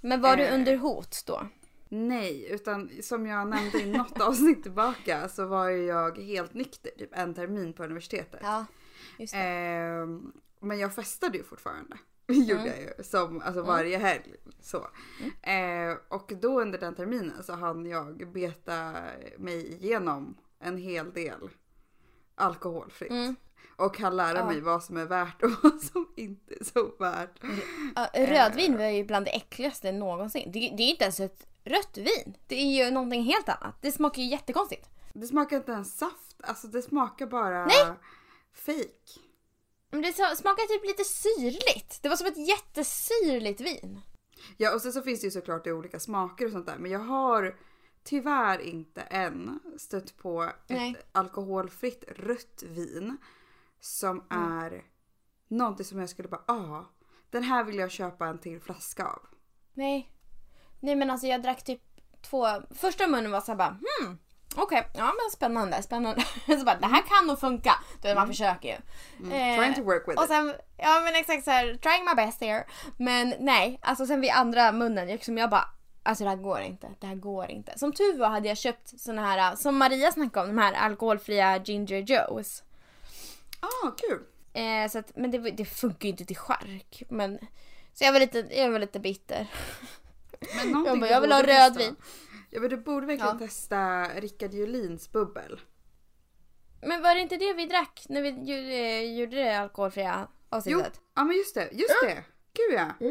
Men 0.01 0.21
var 0.21 0.35
du 0.37 0.43
Eh. 0.43 0.53
under 0.55 0.77
hot 0.77 1.23
då? 1.25 1.47
Nej, 1.89 2.47
utan 2.51 2.91
som 3.01 3.25
jag 3.25 3.47
nämnde 3.47 3.81
i 3.81 3.91
något 3.97 4.21
avsnitt 4.21 4.63
tillbaka 4.63 5.29
så 5.29 5.45
var 5.45 5.69
jag 5.69 6.17
helt 6.17 6.53
nykter 6.53 6.91
typ 6.97 7.09
en 7.17 7.33
termin 7.33 7.73
på 7.73 7.83
universitetet. 7.83 8.39
Ja, 8.43 8.65
just 9.19 9.33
det. 9.33 9.39
Ehm, 9.39 10.31
men 10.59 10.79
jag 10.79 10.95
festade 10.95 11.37
ju 11.37 11.43
fortfarande. 11.43 11.97
Gjorde 12.27 12.61
Mm. 12.61 12.65
jag 12.67 12.79
ju. 12.97 13.03
Som, 13.03 13.41
alltså 13.41 13.61
varje 13.61 13.97
helg. 13.97 14.35
Så. 14.61 14.87
Ehm, 15.41 15.97
och 16.09 16.31
då 16.41 16.61
under 16.61 16.79
den 16.79 16.95
terminen 16.95 17.43
så 17.43 17.53
hann 17.53 17.85
jag 17.85 18.31
beta 18.33 18.93
mig 19.37 19.73
igenom 19.73 20.37
en 20.59 20.77
hel 20.77 21.13
del 21.13 21.49
alkoholfritt. 22.35 23.11
Mm. 23.11 23.35
Och 23.77 23.95
kan 23.95 24.15
lära 24.17 24.37
Ja. 24.37 24.45
mig 24.45 24.61
vad 24.61 24.83
som 24.83 24.97
är 24.97 25.05
värt 25.05 25.43
och 25.43 25.49
vad 25.63 25.81
som 25.81 26.07
inte 26.15 26.53
är 26.59 26.63
så 26.63 26.91
värt. 26.99 27.39
Ja, 27.95 28.07
rödvin 28.13 28.77
var 28.77 28.85
ju 28.85 29.03
bland 29.03 29.25
det 29.25 29.31
äckligaste 29.35 29.91
någonsin. 29.91 30.51
Det, 30.51 30.59
det 30.59 30.83
är 30.83 30.89
inte 30.89 31.03
ens 31.03 31.19
ett 31.19 31.47
rött 31.65 31.97
vin. 31.97 32.37
Det 32.47 32.55
är 32.55 32.85
ju 32.85 32.91
någonting 32.91 33.23
helt 33.23 33.49
annat. 33.49 33.75
Det 33.81 33.91
smakar 33.91 34.21
ju 34.21 34.27
jättekonstigt. 34.27 34.89
Det 35.13 35.27
smakar 35.27 35.57
inte 35.57 35.71
ens 35.71 35.97
saft, 35.97 36.35
alltså 36.43 36.67
det 36.67 36.81
smakar 36.81 37.27
bara 37.27 37.65
Nej. 37.65 37.93
fake. 38.53 39.19
Men 39.91 40.01
det 40.01 40.13
smakar 40.13 40.67
typ 40.67 40.85
lite 40.87 41.03
syrligt. 41.03 41.99
Det 42.01 42.09
var 42.09 42.15
som 42.15 42.27
ett 42.27 42.47
jättesyrligt 42.47 43.61
vin. 43.61 44.01
Ja 44.57 44.75
och 44.75 44.81
sen 44.81 44.93
så 44.93 45.01
finns 45.01 45.21
det 45.21 45.27
ju 45.27 45.31
såklart 45.31 45.67
i 45.67 45.71
olika 45.71 45.99
smaker 45.99 46.45
och 46.45 46.51
sånt 46.51 46.65
där 46.65 46.77
men 46.77 46.91
jag 46.91 46.99
har 46.99 47.59
tyvärr 48.03 48.59
inte 48.59 49.01
än 49.01 49.59
stött 49.77 50.17
på 50.17 50.51
Nej. 50.67 50.91
ett 50.99 51.07
alkoholfritt 51.11 52.03
rött 52.17 52.63
vin 52.67 53.17
som 53.79 54.23
Mm. 54.31 54.51
är 54.59 54.83
någonting 55.47 55.85
som 55.85 55.99
jag 55.99 56.09
skulle 56.09 56.27
bara 56.29 56.43
ah, 56.47 56.85
den 57.29 57.43
här 57.43 57.63
vill 57.63 57.75
jag 57.75 57.91
köpa 57.91 58.27
en 58.27 58.39
till 58.39 58.61
flaska 58.61 59.05
av. 59.05 59.21
Nej. 59.73 60.11
Nej 60.79 60.95
men 60.95 61.09
alltså 61.09 61.27
jag 61.27 61.41
drack 61.41 61.63
typ 61.63 61.81
två. 62.21 62.47
Första 62.75 63.07
munnen 63.07 63.31
var 63.31 63.41
såhär 63.41 63.57
bara 63.57 63.77
hmm. 64.01 64.17
Okej, 64.57 64.87
ja 64.93 65.03
men 65.05 65.31
spännande, 65.31 65.81
spännande. 65.83 66.21
Så 66.45 66.65
bara, 66.65 66.79
det 66.79 66.87
här 66.87 67.01
kan 67.01 67.27
nog 67.27 67.39
funka. 67.39 67.71
Du 68.01 68.07
vet, 68.07 68.17
man 68.17 68.27
försöker 68.27 68.69
ju. 68.69 68.75
Mm. 69.27 69.59
Trying 69.59 69.75
to 69.75 69.81
work 69.81 70.07
with 70.07 70.17
och 70.17 70.23
it. 70.23 70.29
sen, 70.29 70.53
ja 70.77 71.01
men 71.03 71.15
exakt 71.15 71.43
så 71.43 71.51
här, 71.51 71.65
trying 71.65 72.05
my 72.05 72.15
best 72.15 72.41
here. 72.41 72.65
Men 72.97 73.33
nej, 73.39 73.79
alltså 73.81 74.05
sen 74.05 74.21
vid 74.21 74.31
andra 74.31 74.71
munnen, 74.71 75.07
liksom 75.07 75.37
jag 75.37 75.49
bara 75.49 75.69
Alltså 76.07 76.23
det 76.23 76.29
här 76.29 76.37
går 76.37 76.61
inte, 76.61 76.87
det 76.99 77.07
här 77.07 77.15
går 77.15 77.51
inte. 77.51 77.79
Som 77.79 77.93
tur 77.93 78.17
var 78.17 78.29
hade 78.29 78.47
jag 78.47 78.57
köpt 78.57 78.99
såna 78.99 79.25
här, 79.25 79.55
som 79.55 79.77
Maria 79.77 80.11
snackade 80.11 80.49
om, 80.49 80.55
de 80.55 80.61
här 80.61 80.73
alkoholfria 80.73 81.57
Ginger 81.57 81.97
Joes. 81.97 82.63
Ah, 83.59 83.91
kul. 83.91 84.19
Eh, 84.53 84.89
så 84.89 84.99
att, 84.99 85.15
men 85.15 85.31
det, 85.31 85.37
det 85.37 85.65
funkar 85.65 86.05
ju 86.05 86.11
inte 86.11 86.25
till 86.25 86.37
chark. 86.37 87.03
Men, 87.09 87.39
så 87.93 88.03
jag 88.03 88.13
var 88.13 88.19
lite, 88.19 88.47
jag 88.51 88.71
var 88.71 88.79
lite 88.79 88.99
bitter. 88.99 89.47
Men 90.55 90.85
Jag 90.85 90.99
bara, 90.99 91.09
jag 91.09 91.21
vill 91.21 91.31
ha 91.31 91.43
rödvin. 91.43 91.95
Ja 92.49 92.59
men 92.61 92.69
du 92.69 92.77
borde 92.77 93.07
verkligen 93.07 93.37
Ja. 93.39 93.45
testa 93.47 94.03
Rickard 94.15 94.53
Julins 94.53 95.11
bubbel. 95.11 95.59
Men 96.81 97.01
var 97.01 97.15
det 97.15 97.21
inte 97.21 97.37
det 97.37 97.53
vi 97.53 97.65
drack 97.65 98.05
när 98.09 98.21
vi 98.21 98.29
gjorde, 98.29 98.99
gjorde 99.05 99.35
det 99.35 99.59
alkoholfria 99.59 100.27
Jo, 100.29 100.57
avsnittet? 100.57 101.01
ja 101.15 101.23
men 101.23 101.37
just 101.37 101.55
det, 101.55 101.69
just 101.71 101.93
det. 102.01 102.23
Gud 102.53 102.79
ja. 102.79 103.07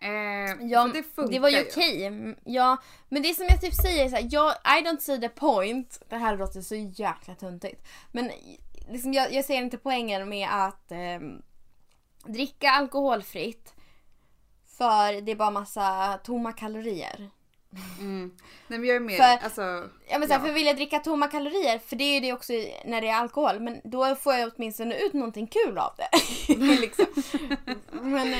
Eh, 0.00 0.66
Ja, 0.70 0.90
det 0.94 1.02
funkar 1.02 1.40
var 1.40 1.48
ju 1.48 1.60
okej. 1.62 2.06
Mm, 2.06 2.36
Ja, 2.44 2.76
men 3.08 3.22
det 3.22 3.34
som 3.34 3.46
jag 3.48 3.60
typ 3.60 3.74
säger 3.74 4.04
är 4.04 4.08
så 4.08 4.16
här, 4.16 4.28
jag, 4.30 4.52
I 4.52 4.84
don't 4.84 4.98
see 4.98 5.18
the 5.20 5.28
point. 5.28 6.02
Det 6.08 6.16
här 6.16 6.36
låter 6.36 6.60
så 6.60 6.74
jäkla 6.74 7.34
töntigt. 7.34 7.86
Men 8.12 8.30
liksom, 8.88 9.12
jag, 9.12 9.32
jag 9.32 9.44
ser 9.44 9.54
inte 9.54 9.78
poängen 9.78 10.28
med 10.28 10.48
att 10.52 10.92
ehm, 10.92 11.42
dricka 12.26 12.70
alkoholfritt. 12.70 13.74
För 14.78 15.20
det 15.20 15.32
är 15.32 15.36
bara 15.36 15.50
massa 15.50 16.18
tomma 16.24 16.52
kalorier. 16.52 17.30
Mm. 17.98 18.30
Nej 18.68 18.78
men 18.78 18.88
jag 18.88 18.96
är 18.96 19.00
med, 19.00 19.16
För- 19.16 19.44
alltså. 19.44 19.60
Ja, 20.08 20.18
men 20.18 20.28
så 20.28 20.34
här, 20.34 20.40
Ja. 20.40 20.46
För 20.46 20.52
vill 20.52 20.66
jag 20.66 20.76
dricka 20.76 20.98
tomma 20.98 21.28
kalorier, 21.28 21.78
för 21.78 21.96
det 21.96 22.04
är 22.04 22.14
ju 22.14 22.20
det 22.20 22.32
också 22.32 22.52
när 22.84 23.00
det 23.00 23.08
är 23.08 23.14
alkohol, 23.14 23.60
men 23.60 23.80
då 23.84 24.14
får 24.14 24.34
jag 24.34 24.52
åtminstone 24.56 24.98
ut 24.98 25.12
någonting 25.12 25.46
kul 25.46 25.78
av 25.78 25.92
det. 25.96 26.08
liksom. 26.80 27.06
men, 27.92 28.32
eh, 28.32 28.38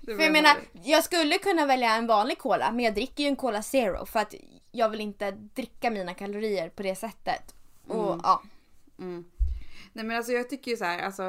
det 0.00 0.14
för 0.16 0.22
jag 0.22 0.32
menar, 0.32 0.56
jag 0.84 1.04
skulle 1.04 1.38
kunna 1.38 1.66
välja 1.66 1.94
en 1.94 2.06
vanlig 2.06 2.38
cola, 2.38 2.72
men 2.72 2.84
jag 2.84 2.94
dricker 2.94 3.22
ju 3.24 3.28
en 3.28 3.36
Cola 3.36 3.62
Zero 3.62 4.06
för 4.06 4.20
att 4.20 4.34
jag 4.72 4.88
vill 4.88 5.00
inte 5.00 5.30
dricka 5.30 5.90
mina 5.90 6.14
kalorier 6.14 6.68
på 6.68 6.82
det 6.82 6.94
sättet. 6.96 7.54
Och 7.88 8.08
Mm. 8.12 8.20
ja. 8.22 8.42
Mm. 8.98 9.24
Nej 9.92 10.04
men 10.04 10.16
alltså 10.16 10.32
jag 10.32 10.50
tycker 10.50 10.70
ju 10.70 10.76
så 10.76 10.84
här, 10.84 10.98
alltså. 11.02 11.24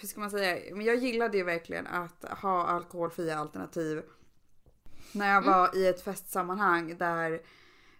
Hur 0.00 0.08
ska 0.08 0.20
man 0.20 0.30
säga? 0.30 0.74
Men 0.76 0.84
jag 0.86 0.96
gillade 0.96 1.36
ju 1.36 1.44
verkligen 1.44 1.86
att 1.86 2.24
ha 2.24 2.64
alkoholfria 2.66 3.38
alternativ. 3.38 4.02
När 5.12 5.28
jag 5.28 5.36
Mm. 5.44 5.50
var 5.50 5.76
i 5.76 5.86
ett 5.86 6.04
festsammanhang 6.04 6.96
där 6.98 7.42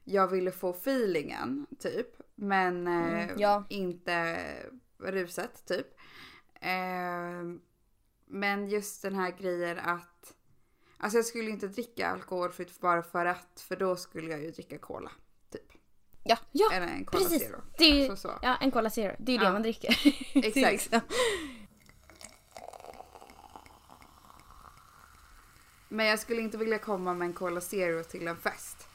jag 0.04 0.28
ville 0.28 0.50
få 0.52 0.70
feelingen 0.70 1.66
typ. 1.78 2.06
Men 2.34 2.86
eh, 2.86 3.22
Mm, 3.22 3.36
ja. 3.38 3.64
inte 3.68 4.36
ruset 4.98 5.64
typ. 5.66 5.86
Eh, 6.54 7.42
men 8.26 8.68
just 8.68 9.02
den 9.02 9.14
här 9.14 9.30
grejen 9.38 9.78
att 9.78 10.34
Alltså 11.02 11.18
jag 11.18 11.24
skulle 11.24 11.50
inte 11.50 11.68
dricka 11.68 12.08
alkoholfritt 12.08 12.80
bara 12.80 13.02
för 13.02 13.26
att 13.26 13.60
för 13.68 13.76
då 13.76 13.96
skulle 13.96 14.30
jag 14.30 14.42
ju 14.42 14.50
dricka 14.50 14.78
cola. 14.78 15.10
Typ. 15.52 15.72
Ja, 16.24 16.36
ja 16.52 16.70
Eller 16.72 16.86
en 16.86 17.04
cola 17.04 17.22
precis. 17.24 17.42
zero. 17.42 17.60
Det 17.78 17.84
är 17.84 18.10
Alltså 18.10 18.28
så. 18.28 18.34
ja, 18.42 18.56
en 18.60 18.70
Cola 18.70 18.90
Zero. 18.90 19.16
Det 19.18 19.32
är 19.32 19.34
ju 19.34 19.38
det 19.38 19.44
Ja. 19.44 19.52
man 19.52 19.62
dricker. 19.62 19.98
Det 20.42 20.66
Exakt. 20.66 21.04
Men 25.92 26.06
jag 26.06 26.18
skulle 26.18 26.40
inte 26.42 26.58
vilja 26.58 26.78
komma 26.78 27.14
med 27.14 27.26
en 27.26 27.32
Cola 27.32 27.60
Zero 27.60 28.04
till 28.04 28.28
en 28.28 28.36
fest. 28.36 28.88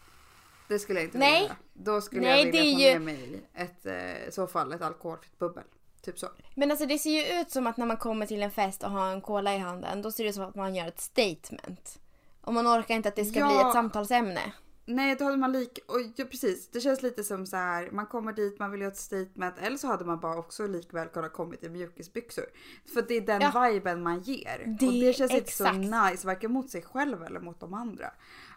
Det 0.68 0.80
skulle 0.80 1.00
jag 1.00 1.08
inte 1.08 1.18
Nej. 1.18 1.40
vilja. 1.42 1.56
Då 1.74 2.02
skulle 2.02 2.22
Nej, 2.22 2.40
jag 2.40 2.46
vilja 2.46 2.62
det 2.62 2.68
är 2.68 2.74
få 2.74 2.80
ju- 2.80 3.00
med 3.00 3.02
mig 3.02 3.42
ett, 3.54 3.86
eh, 3.86 4.28
i 4.28 4.32
så 4.32 4.48
fall 4.48 4.74
ett 4.74 4.82
alkoholfritt 4.82 5.40
bubbel. 5.40 5.64
Typ 6.02 6.20
så. 6.20 6.28
Men 6.56 6.72
alltså 6.72 6.86
det 6.86 7.00
ser 7.00 7.10
ju 7.10 7.42
ut 7.42 7.52
som 7.52 7.68
att 7.68 7.78
när 7.78 7.86
man 7.86 7.98
kommer 7.98 8.26
till 8.26 8.44
en 8.44 8.52
fest 8.52 8.84
och 8.84 8.92
har 8.92 9.12
en 9.12 9.22
cola 9.22 9.56
i 9.56 9.58
handen, 9.58 10.02
då 10.02 10.12
ser 10.12 10.24
det 10.24 10.30
ut 10.30 10.36
som 10.36 10.44
att 10.46 10.56
man 10.56 10.76
gör 10.76 10.88
ett 10.88 11.00
statement. 11.02 12.00
Och 12.42 12.54
man 12.54 12.68
orkar 12.68 12.96
inte 12.96 13.10
att 13.10 13.16
det 13.16 13.26
ska 13.26 13.40
Ja. 13.40 13.48
bli 13.48 13.58
ett 13.68 13.74
samtalsämne. 13.74 14.42
Nej, 14.88 15.16
då 15.16 15.26
hade 15.26 15.38
man 15.38 15.52
lik... 15.52 15.80
Och, 15.88 16.00
ja, 16.16 16.26
precis. 16.26 16.70
Det 16.72 16.82
känns 16.82 17.02
lite 17.04 17.24
som 17.24 17.46
så 17.46 17.58
här. 17.58 17.92
Man 17.92 18.06
kommer 18.06 18.34
dit, 18.34 18.60
man 18.60 18.72
vill 18.72 18.82
göra 18.82 18.92
ett 18.92 18.98
statement. 18.98 19.58
Eller 19.62 19.78
så 19.78 19.88
hade 19.88 20.06
man 20.06 20.20
bara 20.20 20.38
också 20.38 20.68
likväl 20.68 21.08
kunnat 21.08 21.34
kommit 21.34 21.64
i 21.64 21.70
mjukisbyxor. 21.70 22.46
För 22.94 23.02
det 23.02 23.14
är 23.18 23.22
den 23.22 23.42
Ja. 23.42 23.70
viben 23.70 24.04
man 24.04 24.20
ger. 24.20 24.76
Det 24.80 24.88
och 24.88 24.94
det 24.94 25.14
känns 25.14 25.32
inte 25.34 25.52
så 25.52 25.66
exakt. 25.66 26.12
nice. 26.12 26.28
Varken 26.28 26.52
mot 26.52 26.70
sig 26.70 26.82
själv 26.82 27.24
eller 27.24 27.40
mot 27.40 27.60
de 27.60 27.74
andra. 27.74 28.12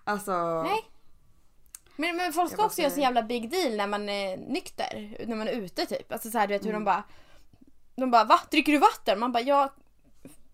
Alltså. 0.04 0.62
Nej. 0.62 0.90
Men, 1.96 2.16
men 2.16 2.32
folk 2.32 2.52
ska 2.52 2.64
också 2.64 2.80
göra 2.82 2.90
så 2.92 3.00
jävla 3.00 3.22
big 3.22 3.50
deal 3.50 3.76
när 3.76 3.86
man 3.86 4.08
är 4.08 4.36
nykter. 4.36 5.16
När 5.26 5.36
man 5.36 5.48
är 5.48 5.52
ute 5.52 5.86
typ. 5.86 6.12
Alltså 6.12 6.30
så 6.30 6.38
här, 6.38 6.46
du 6.46 6.54
vet 6.54 6.64
hur 6.64 6.70
Mm. 6.70 6.80
de 6.80 6.84
bara... 6.84 7.04
De 7.96 8.10
bara 8.10 8.24
va? 8.24 8.40
Dricker 8.50 8.72
du 8.72 8.78
vatten? 8.78 9.18
Man 9.20 9.32
bara 9.32 9.42
ja. 9.42 9.74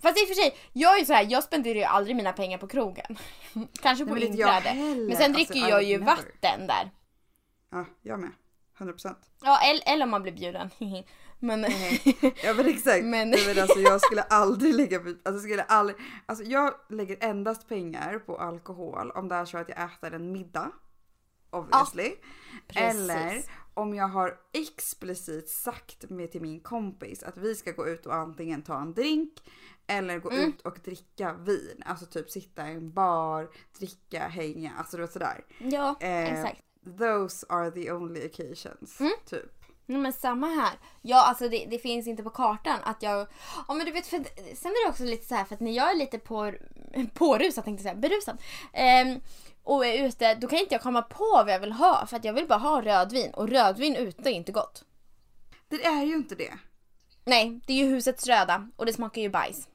Fast 0.04 0.18
i 0.22 0.24
och 0.24 0.28
för 0.28 0.34
sig, 0.34 0.56
jag 0.72 0.94
är 0.94 0.98
ju 0.98 1.04
så 1.04 1.12
här, 1.12 1.26
jag 1.30 1.44
spenderar 1.44 1.74
ju 1.78 1.84
aldrig 1.84 2.16
mina 2.16 2.32
pengar 2.32 2.58
på 2.58 2.66
krogen. 2.66 3.18
Kanske 3.82 4.06
på 4.06 4.18
inträde. 4.18 4.74
Men 4.74 4.96
sen 4.96 5.10
Alltså, 5.10 5.32
dricker 5.32 5.54
I 5.66 5.70
jag 5.70 5.82
ju 5.82 5.98
never. 5.98 6.06
vatten 6.16 6.66
där. 6.66 6.90
Ja, 7.70 7.84
jag 8.02 8.20
med. 8.20 8.30
100%. 8.78 9.14
Ja, 9.42 9.60
eller, 9.64 9.82
eller 9.94 10.04
om 10.04 10.10
man 10.10 10.22
blir 10.22 10.32
bjuden. 10.32 10.70
men... 11.38 11.66
Ja 12.42 12.54
men 12.54 12.66
exakt. 12.66 13.04
Men- 13.04 13.30
men 13.30 13.58
alltså, 13.58 13.80
jag 13.80 14.00
skulle 14.00 14.22
aldrig 14.22 14.74
lägga, 14.74 15.00
alltså, 15.24 15.38
skulle 15.42 15.62
aldrig, 15.62 15.96
alltså 16.26 16.44
jag 16.44 16.74
lägger 16.90 17.16
endast 17.24 17.68
pengar 17.68 18.18
på 18.18 18.36
alkohol 18.38 19.10
om 19.10 19.28
det 19.28 19.34
är 19.34 19.44
så 19.44 19.58
att 19.58 19.68
jag 19.68 19.78
äter 19.84 20.14
en 20.14 20.32
middag. 20.32 20.70
Obviously. 21.58 22.14
precis. 22.68 23.00
Eller 23.00 23.42
om 23.74 23.94
jag 23.94 24.08
har 24.08 24.36
explicit 24.52 25.48
sagt 25.48 26.10
med 26.10 26.32
till 26.32 26.40
min 26.42 26.60
kompis 26.60 27.22
att 27.22 27.36
vi 27.36 27.54
ska 27.54 27.72
gå 27.72 27.88
ut 27.88 28.06
och 28.06 28.14
antingen 28.14 28.62
ta 28.62 28.80
en 28.80 28.94
drink 28.94 29.32
eller 29.86 30.18
gå 30.18 30.30
Mm. 30.30 30.48
ut 30.48 30.60
och 30.60 30.78
dricka 30.84 31.32
vin. 31.32 31.82
Alltså 31.86 32.06
typ 32.06 32.30
sitta 32.30 32.68
i 32.70 32.72
en 32.74 32.92
bar, 32.92 33.50
dricka, 33.78 34.20
hänga, 34.28 34.72
alltså 34.78 34.96
du 34.96 35.02
vet 35.02 35.12
sådär. 35.12 35.44
Ja, 35.58 35.96
Eh, 36.00 36.32
exakt. 36.32 36.60
Those 36.98 37.46
are 37.48 37.70
the 37.70 37.92
only 37.92 38.26
occasions. 38.26 39.00
Mm. 39.00 39.12
Typ. 39.26 39.60
Nej 39.86 39.98
men 39.98 40.12
samma 40.12 40.46
här. 40.46 40.72
Ja 41.02 41.24
alltså 41.28 41.48
det, 41.48 41.66
det 41.70 41.78
finns 41.78 42.06
inte 42.06 42.22
på 42.22 42.30
kartan 42.30 42.78
att 42.84 43.02
jag... 43.02 43.26
Ja 43.68 43.74
men 43.74 43.86
du 43.86 43.92
vet 43.92 44.06
för 44.06 44.16
sen 44.54 44.70
är 44.70 44.84
det 44.86 44.90
också 44.90 45.04
lite 45.04 45.26
så 45.26 45.34
här 45.34 45.44
för 45.44 45.54
att 45.54 45.60
när 45.60 45.72
jag 45.72 45.90
är 45.90 45.96
lite 45.96 46.18
på, 46.18 46.52
pårusad 47.14 47.64
tänkte 47.64 47.84
jag 47.88 47.94
säga, 47.94 48.00
berusad. 48.08 48.38
ehm, 48.72 49.20
och 49.64 49.86
är 49.86 50.06
ute 50.06 50.34
då 50.34 50.48
kan 50.48 50.58
inte 50.58 50.74
jag 50.74 50.82
komma 50.82 51.02
på 51.02 51.24
vad 51.32 51.50
jag 51.50 51.60
vill 51.60 51.72
ha 51.72 52.06
för 52.06 52.16
att 52.16 52.24
jag 52.24 52.32
vill 52.32 52.48
bara 52.48 52.58
ha 52.58 52.82
rödvin 52.82 53.30
och 53.34 53.48
rödvin 53.48 53.96
ute 53.96 54.30
är 54.30 54.32
inte 54.34 54.52
gott. 54.52 54.84
Det 55.68 55.84
är 55.84 56.02
ju 56.04 56.14
inte 56.14 56.34
det. 56.34 56.52
Nej, 57.24 57.60
det 57.66 57.72
är 57.72 57.76
ju 57.76 57.84
husets 57.84 58.26
röda 58.26 58.68
och 58.76 58.86
det 58.86 58.92
smakar 58.92 59.22
ju 59.22 59.28
bajs. 59.28 59.68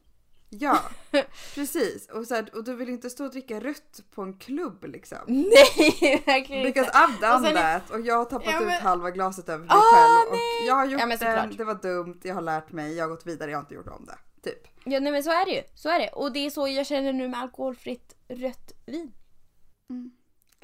Ja, 0.52 0.80
precis. 1.56 2.10
Och, 2.10 2.28
så 2.28 2.36
här, 2.36 2.56
och 2.56 2.64
du 2.64 2.76
vill 2.76 2.90
inte 2.90 3.10
stå 3.10 3.24
och 3.26 3.32
dricka 3.32 3.60
rött 3.60 4.00
på 4.16 4.22
en 4.22 4.34
klubb 4.38 4.84
liksom. 4.86 5.18
Nej, 5.28 6.24
verkligen 6.26 6.64
Because 6.64 6.88
inte. 6.88 6.98
I've 6.98 7.22
done 7.22 7.34
Och 7.36 7.42
sen- 7.46 7.56
that 7.56 7.90
och 7.90 8.02
jag 8.02 8.18
har 8.18 8.26
tappat 8.26 8.54
Ja, 8.54 8.60
men- 8.60 8.70
ut 8.78 8.82
halva 8.82 9.12
glaset 9.12 9.50
över 9.50 9.66
mig 9.66 9.76
Ah, 9.78 9.82
själv. 9.82 10.28
Och 10.32 10.38
nej! 10.38 10.68
jag 10.68 10.76
har 10.76 10.86
gjort 10.86 11.00
Ja, 11.02 11.06
men 11.08 11.18
såklart. 11.18 11.58
det 11.58 11.64
var 11.64 11.76
dumt, 11.76 12.20
jag 12.24 12.36
har 12.36 12.42
lärt 12.42 12.72
mig, 12.72 12.94
jag 12.98 13.04
har 13.04 13.10
gått 13.10 13.26
vidare, 13.26 13.52
jag 13.52 13.58
har 13.58 13.64
inte 13.64 13.76
gjort 13.76 13.88
om 13.88 14.06
det. 14.06 14.18
Typ. 14.50 14.68
Ja 14.86 15.00
nej 15.00 15.12
men 15.12 15.24
så 15.24 15.30
är 15.32 15.46
det 15.46 15.52
ju. 15.52 15.62
Så 15.76 15.90
är 15.90 16.00
det. 16.00 16.10
Och 16.10 16.32
det 16.32 16.46
är 16.46 16.50
så 16.50 16.68
jag 16.68 16.86
känner 16.88 17.14
nu 17.14 17.28
med 17.28 17.40
alkoholfritt 17.40 18.16
rött 18.28 18.72
vin. 18.86 19.12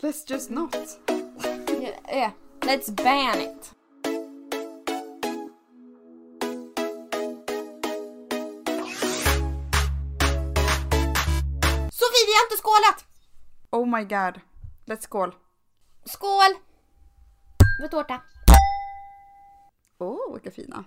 Let's 0.02 0.24
just 0.30 0.50
not. 0.52 0.76
Ja, 1.82 1.92
ja. 2.08 2.32
Let's 2.62 2.92
ban 2.92 3.42
it. 3.42 3.72
Sofie, 11.92 12.26
vi 12.26 12.34
har 12.34 12.46
inte 12.46 12.58
skålat! 12.58 13.06
Oh 13.72 13.86
my 13.86 14.04
god. 14.04 14.42
Let's 14.86 15.02
skål. 15.02 15.36
Skål! 16.06 16.56
Med 17.80 17.92
tårta. 17.92 18.22
Åh, 19.98 20.10
oh, 20.10 20.34
vilka 20.34 20.52
fina. 20.52 20.84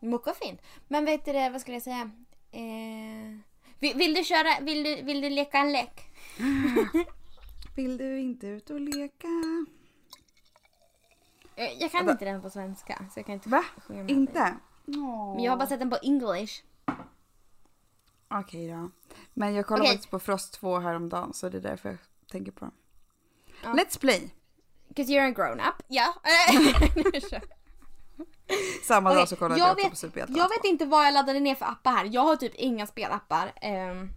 Mucka 0.00 0.34
fin. 0.34 0.58
Men 0.88 1.04
vet 1.04 1.24
du 1.24 1.32
det, 1.32 1.50
vad 1.50 1.60
skulle 1.60 1.76
jag 1.76 1.82
säga? 1.82 2.10
Eh, 2.52 3.38
vill, 3.78 3.96
vill 3.96 4.14
du 4.14 4.24
köra, 4.24 4.60
vill 4.60 4.84
du, 4.84 5.02
vill 5.02 5.20
du 5.20 5.30
leka 5.30 5.58
en 5.58 5.72
lek? 5.72 6.00
Vill 7.76 7.98
du 7.98 8.18
inte 8.20 8.46
ut 8.46 8.70
och 8.70 8.80
leka? 8.80 9.28
Jag 11.56 11.90
kan 11.90 11.98
Vänta. 12.06 12.12
inte 12.12 12.24
den 12.24 12.42
på 12.42 12.50
svenska. 12.50 13.04
Så 13.12 13.18
jag 13.18 13.26
kan 13.26 13.32
inte 13.34 13.48
Va? 13.48 13.64
sjunga 13.86 13.98
med 13.98 14.06
dig. 14.06 14.16
Inte? 14.16 14.56
Men 14.84 15.42
jag 15.42 15.52
har 15.52 15.56
bara 15.56 15.66
sett 15.68 15.78
den 15.78 15.90
på 15.90 15.98
english. 16.02 16.62
Okej 18.28 18.68
då. 18.70 18.90
Men 19.34 19.54
jag 19.54 19.66
kollade 19.66 19.82
Okej. 19.82 19.92
faktiskt 19.92 20.10
på 20.10 20.18
Frost 20.18 20.52
2 20.54 20.78
häromdagen 20.78 21.32
så 21.34 21.48
det 21.48 21.56
är 21.58 21.62
därför 21.62 21.88
jag 21.88 21.98
tänker 22.32 22.52
på 22.52 22.64
den. 22.64 22.74
Ja. 23.62 23.68
Let's 23.72 24.00
play. 24.00 24.34
Cause 24.96 25.12
you're 25.12 25.28
a 25.28 25.30
grown 25.30 25.60
up. 25.60 25.82
Ja. 25.88 26.14
Kör. 27.30 27.42
Samma 28.86 29.14
dag 29.14 29.28
så 29.28 29.36
kollade 29.36 29.60
jag 29.60 29.68
jag, 29.68 29.72
också 29.72 29.82
vet- 29.84 29.90
på 29.90 29.96
Super 29.96 30.20
Jag 30.36 30.48
vet 30.48 30.64
inte 30.64 30.86
vad 30.86 31.06
jag 31.06 31.14
laddade 31.14 31.40
ner 31.40 31.54
för 31.54 31.66
appar 31.66 31.90
här. 31.92 32.08
Jag 32.12 32.22
har 32.22 32.36
typ 32.36 32.54
inga 32.54 32.86
spelappar. 32.86 33.52
Ehm, 33.56 34.10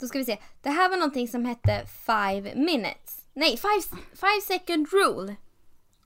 då 0.00 0.06
ska 0.06 0.18
vi 0.18 0.24
se. 0.24 0.38
Det 0.62 0.70
här 0.70 0.88
var 0.88 0.96
någonting 0.96 1.28
som 1.28 1.44
hette 1.44 1.86
5 2.06 2.42
minutes. 2.42 3.26
Nej, 3.32 3.56
5 3.56 3.70
second 4.42 4.88
rule. 4.92 5.36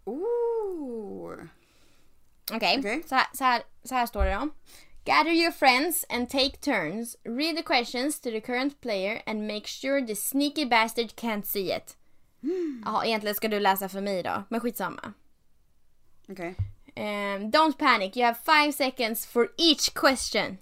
Ooh. 0.05 1.45
Okej, 2.53 3.03
så, 3.09 3.15
här, 3.15 3.27
så, 3.33 3.45
här, 3.45 3.63
så 3.85 3.95
här 3.95 4.07
står 4.07 4.25
det 4.25 4.35
då. 4.35 4.49
Gather 5.05 5.31
your 5.31 5.53
friends 5.53 6.05
and 6.09 6.29
take 6.29 6.57
turns. 6.57 7.17
Read 7.25 7.57
the 7.57 7.63
questions 7.63 8.21
to 8.21 8.31
the 8.31 8.41
current 8.41 8.81
player 8.81 9.23
and 9.27 9.47
make 9.47 9.67
sure 9.67 10.07
the 10.07 10.17
sneaky 10.17 10.65
bastard 10.65 11.15
can't 11.17 11.45
see 11.45 11.77
it. 11.77 11.97
Ja, 12.85 13.05
egentligen 13.05 13.35
ska 13.35 13.49
du 13.49 13.61
läsa 13.61 13.89
för 13.89 14.01
mig 14.01 14.23
då, 14.23 14.43
men 14.49 14.61
skitsamma. 14.61 15.13
Okej. 16.29 16.55
Um, 16.97 17.51
don't 17.51 17.79
panic, 17.79 18.17
you 18.17 18.27
have 18.27 18.39
five 18.45 18.73
seconds 18.73 19.27
for 19.27 19.49
each 19.59 19.95
question. 19.95 20.59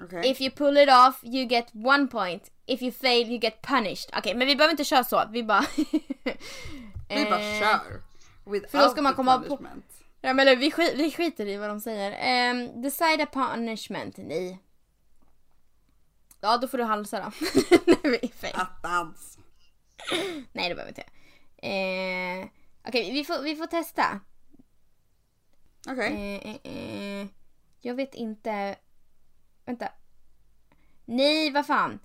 Okej. 0.00 0.30
If 0.30 0.40
you 0.40 0.50
pull 0.50 0.76
it 0.76 0.88
off 0.88 1.24
you 1.24 1.44
get 1.48 1.66
one 1.72 2.08
point. 2.08 2.50
If 2.66 2.82
you 2.82 2.92
fail 2.92 3.28
you 3.28 3.38
get 3.38 3.62
punished. 3.62 4.10
Okej, 4.18 4.34
men 4.34 4.46
vi 4.46 4.56
behöver 4.56 4.70
inte 4.70 4.84
köra 4.84 5.04
så. 5.04 5.24
Vi 5.30 5.42
bara... 5.42 5.64
Vi 7.08 7.24
bara 7.24 7.40
Eh, 7.40 7.60
kör. 7.60 8.02
Without 8.44 8.70
för 8.70 8.78
då 8.78 8.88
ska 8.88 9.02
man 9.02 9.14
komma 9.14 9.38
på-. 9.38 9.58
Ja 10.20 10.34
men 10.34 10.58
vi, 10.58 10.70
skit, 10.70 10.92
vi 10.94 11.10
skiter 11.10 11.46
i 11.46 11.56
vad 11.56 11.68
de 11.68 11.80
säger. 11.80 12.50
Um, 12.50 12.82
decide 12.82 13.22
a 13.22 13.26
punishment. 13.32 14.16
Nej. 14.16 14.58
Ja 16.40 16.56
då 16.56 16.68
får 16.68 16.78
du 16.78 16.84
halsa 16.84 17.20
då. 17.20 17.32
Attans. 18.54 19.38
Nej 20.52 20.68
det 20.68 20.74
behöver 20.74 20.84
vi 20.84 20.88
inte. 20.88 21.02
Eh, 21.68 22.48
Okej 22.88 23.12
vi, 23.12 23.24
får, 23.24 23.42
vi 23.42 23.56
får 23.56 23.66
testa. 23.66 24.20
Okej. 25.88 26.40
Eh, 26.44 26.50
eh, 26.50 27.20
eh. 27.20 27.26
Jag 27.80 27.94
vet 27.94 28.14
inte. 28.14 28.76
Vänta. 29.64 29.88
Nej 31.04 31.50
vad 31.50 31.66
fan. 31.66 31.98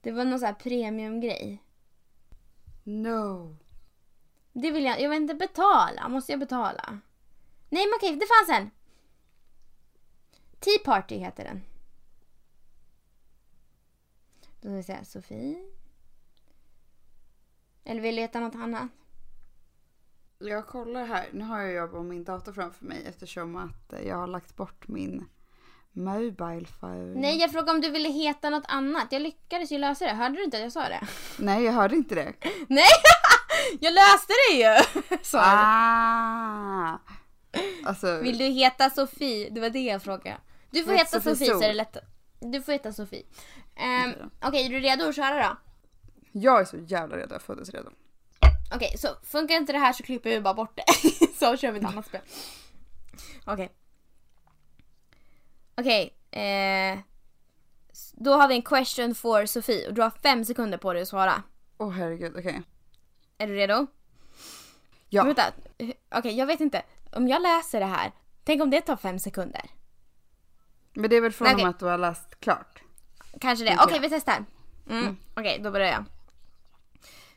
Det 0.00 0.12
var 0.12 0.24
någon 0.24 0.38
sån 0.38 0.46
här 0.46 0.54
premiumgrej. 0.54 1.62
No. 2.84 3.56
Det 4.52 4.70
vill 4.70 4.84
jag, 4.84 5.00
jag 5.00 5.10
vill 5.10 5.22
inte 5.22 5.34
betala. 5.34 6.08
Måste 6.08 6.32
jag 6.32 6.40
betala? 6.40 7.00
Nej 7.68 7.86
men 7.86 7.92
okej, 7.96 8.16
det 8.16 8.26
fanns 8.26 8.60
en. 8.60 8.70
Tea 10.60 10.78
Party 10.84 11.16
heter 11.16 11.44
den. 11.44 11.62
Då 14.60 14.68
ska 14.68 14.76
vi 14.76 14.82
säga 14.82 15.04
Sofie. 15.04 15.64
Eller 17.84 18.00
vill 18.00 18.14
du 18.14 18.20
leta 18.20 18.40
något 18.40 18.54
annat? 18.54 18.90
Jag 20.38 20.66
kollar 20.66 21.04
här. 21.04 21.28
Nu 21.32 21.44
har 21.44 21.60
jag 21.60 21.90
på 21.90 22.02
min 22.02 22.24
dator 22.24 22.52
framför 22.52 22.84
mig 22.84 23.04
eftersom 23.06 23.56
att 23.56 23.94
jag 24.06 24.16
har 24.16 24.26
lagt 24.26 24.56
bort 24.56 24.88
min 24.88 25.28
mobile 25.96 26.66
phone. 26.80 27.20
Nej, 27.20 27.38
jag 27.38 27.52
frågade 27.52 27.70
om 27.70 27.80
du 27.80 27.90
ville 27.90 28.08
heta 28.08 28.50
något 28.50 28.64
annat. 28.68 29.06
Jag 29.10 29.22
lyckades 29.22 29.72
ju 29.72 29.78
lösa 29.78 30.04
det. 30.04 30.12
Hörde 30.12 30.36
du 30.36 30.44
inte 30.44 30.56
att 30.56 30.62
jag 30.62 30.72
sa 30.72 30.88
det? 30.88 31.00
Nej, 31.38 31.64
jag 31.64 31.72
hörde 31.72 31.96
inte 31.96 32.14
det. 32.14 32.32
Nej! 32.68 32.84
jag 33.80 33.92
löste 33.94 34.32
det 34.48 34.56
ju! 34.56 34.62
Jag. 35.32 35.42
Ah. 35.44 36.98
Alltså, 37.84 38.20
Vill 38.20 38.38
du 38.38 38.44
heta 38.44 38.90
Sofie? 38.90 39.50
Det 39.50 39.60
var 39.60 39.70
det 39.70 39.80
jag 39.80 40.02
frågade. 40.02 40.36
Du 40.70 40.84
får 40.84 40.92
heta 40.92 41.20
Sofie 41.20 41.34
Sofie 41.36 41.54
så 41.54 41.62
är 41.62 41.68
det 41.68 41.74
lätt. 41.74 41.96
Du 42.40 42.62
får 42.62 42.72
heta 42.72 42.92
Sofie. 42.92 43.22
Ehm, 43.76 44.10
Okej 44.10 44.28
Okej, 44.42 44.66
är 44.66 44.70
du 44.70 44.80
redo 44.80 45.08
att 45.08 45.16
köra 45.16 45.48
då? 45.48 45.56
jag 46.32 46.60
är 46.60 46.64
så 46.64 46.76
jävla 46.76 47.16
redo. 47.16 47.34
Jag 47.34 47.42
föddes 47.42 47.70
redo. 47.70 47.90
Okej, 48.74 48.98
så 48.98 49.08
funkar 49.24 49.54
inte 49.54 49.72
det 49.72 49.78
här 49.78 49.92
så 49.92 50.02
klipper 50.02 50.30
vi 50.30 50.40
bara 50.40 50.54
bort 50.54 50.76
det. 50.76 51.10
så 51.34 51.56
kör 51.56 51.72
vi 51.72 51.78
ett 51.78 51.84
annat 51.86 52.06
spel. 52.06 52.20
Okej. 53.44 53.72
Okej. 55.76 56.14
eh, 56.30 56.98
s- 57.92 58.12
då 58.16 58.32
har 58.32 58.48
vi 58.48 58.54
en 58.54 58.62
question 58.62 59.14
for 59.14 59.46
Sofie 59.46 59.88
och 59.88 59.94
du 59.94 60.02
har 60.02 60.10
fem 60.10 60.44
sekunder 60.44 60.78
på 60.78 60.92
dig 60.92 61.02
att 61.02 61.08
svara. 61.08 61.42
Åh 61.78 61.90
herregud, 61.90 62.36
okej. 62.38 62.62
Är 63.38 63.46
du 63.46 63.54
redo? 63.54 63.86
Ja. 65.08 65.24
Vänta. 65.24 65.42
eh, 65.78 65.90
Okej, 66.10 66.36
jag 66.38 66.46
vet 66.46 66.60
inte. 66.60 66.82
Om 67.12 67.28
jag 67.28 67.42
läser 67.42 67.80
det 67.80 67.86
här. 67.86 68.12
Tänk 68.44 68.62
om 68.62 68.70
det 68.70 68.80
tar 68.80 68.96
fem 68.96 69.18
sekunder. 69.18 69.62
Men 70.94 71.10
det 71.10 71.16
är 71.16 71.20
väl 71.20 71.32
från 71.32 71.48
okej. 71.54 71.64
att 71.64 71.78
du 71.78 71.84
har 71.86 71.98
läst 71.98 72.40
klart? 72.40 72.82
Kanske 73.40 73.64
det. 73.64 73.76
Okej, 73.80 73.94
jag. 73.96 74.00
vi 74.00 74.08
testar. 74.10 74.44
Mm. 74.90 75.16
Okej, 75.36 75.60
då 75.62 75.70
börjar 75.70 75.88
jag. 75.92 76.04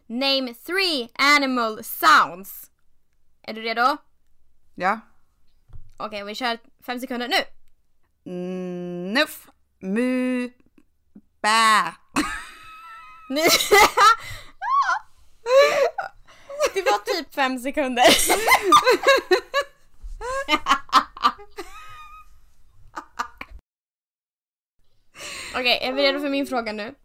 Name 0.06 0.54
three 0.54 1.10
animal 1.14 1.84
sounds. 1.84 2.72
Är 3.42 3.54
du 3.54 3.62
redo? 3.62 3.98
Ja. 4.76 5.00
Okej, 5.98 6.24
vi 6.24 6.36
kör 6.36 6.58
fem 6.86 7.00
sekunder 7.00 7.28
nu. 7.28 7.36
Nuff. 8.30 9.50
Mu. 9.80 10.50
Bä. 11.42 11.94
Det 16.74 16.82
var 16.82 17.06
typ 17.06 17.34
fem 17.34 17.60
sekunder. 17.60 18.04
Okej, 25.54 25.80
är 25.82 25.94
vi 25.94 26.04
redo 26.04 26.20
för 26.20 26.30
min 26.30 26.48
fråga 26.48 26.72
nu? 26.74 26.96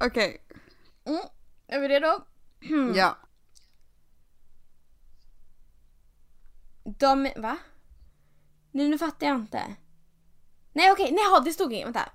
Okej. 0.00 0.42
Mm. 1.04 1.22
Är 1.66 1.80
vi 1.80 1.88
redo? 1.88 2.24
Ja. 2.94 3.18
De, 6.98 7.32
va? 7.36 7.56
Nu, 8.72 8.88
nu 8.88 8.98
fattar 8.98 9.26
jag 9.26 9.36
inte. 9.36 9.76
Nej 10.74 10.92
okej, 10.92 11.10
nej 11.12 11.24
ja, 11.32 11.40
det 11.40 11.52
stod 11.52 11.72
inget, 11.72 11.86
vänta. 11.86 12.08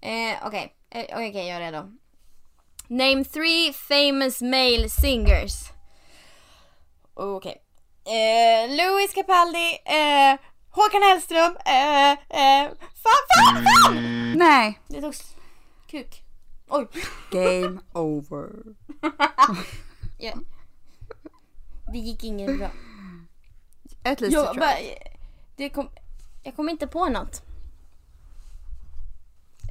Eh, 0.00 0.46
okej, 0.46 0.74
eh, 0.90 1.04
okej 1.12 1.48
jag 1.48 1.48
är 1.48 1.60
redo. 1.60 1.92
Name 2.88 3.24
three 3.24 3.72
famous 3.72 4.42
male 4.42 4.88
singers. 4.88 5.52
Okej. 7.14 7.62
Eh, 8.04 8.70
Louis 8.70 9.12
Capaldi, 9.14 9.78
eh, 9.84 10.38
Håkan 10.70 11.02
Hellström, 11.02 11.56
eh, 11.66 12.10
eh, 12.12 12.70
fan, 12.78 13.22
fan, 13.36 13.64
fan! 13.84 14.32
Nej. 14.38 14.80
Det 14.88 15.00
tog 15.00 15.14
kuk. 15.90 16.22
Oj. 16.68 16.86
Game 17.30 17.80
over. 17.92 18.48
Ja. 20.18 20.32
Det 21.92 21.98
gick 21.98 22.24
ingen 22.24 22.58
bra. 22.58 22.70
At 24.04 24.20
least 24.20 24.32
Jag, 24.34 24.56
bara, 24.56 24.74
det 25.56 25.68
kom, 25.70 25.88
jag 26.42 26.56
kom 26.56 26.68
inte 26.68 26.86
på 26.86 27.08
något. 27.08 27.42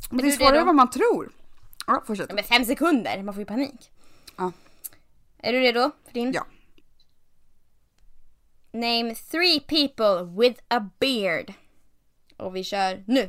Men 0.09 0.17
det 0.25 0.27
är 0.27 0.31
svårare 0.31 0.59
än 0.59 0.65
vad 0.65 0.75
man 0.75 0.89
tror. 0.89 1.31
Ja, 1.87 2.03
fortsätt. 2.07 2.33
Men 2.33 2.43
fem 2.43 2.65
sekunder, 2.65 3.23
man 3.23 3.33
får 3.33 3.41
ju 3.41 3.45
panik. 3.45 3.91
Ja. 4.37 4.51
Är 5.37 5.53
du 5.53 5.59
redo 5.59 5.91
för 6.05 6.13
din? 6.13 6.31
Ja. 6.33 6.45
Name 8.71 9.15
three 9.15 9.59
people 9.59 10.23
with 10.41 10.61
a 10.67 10.89
beard. 10.99 11.53
Och 12.37 12.55
vi 12.55 12.63
kör 12.63 13.03
nu. 13.07 13.21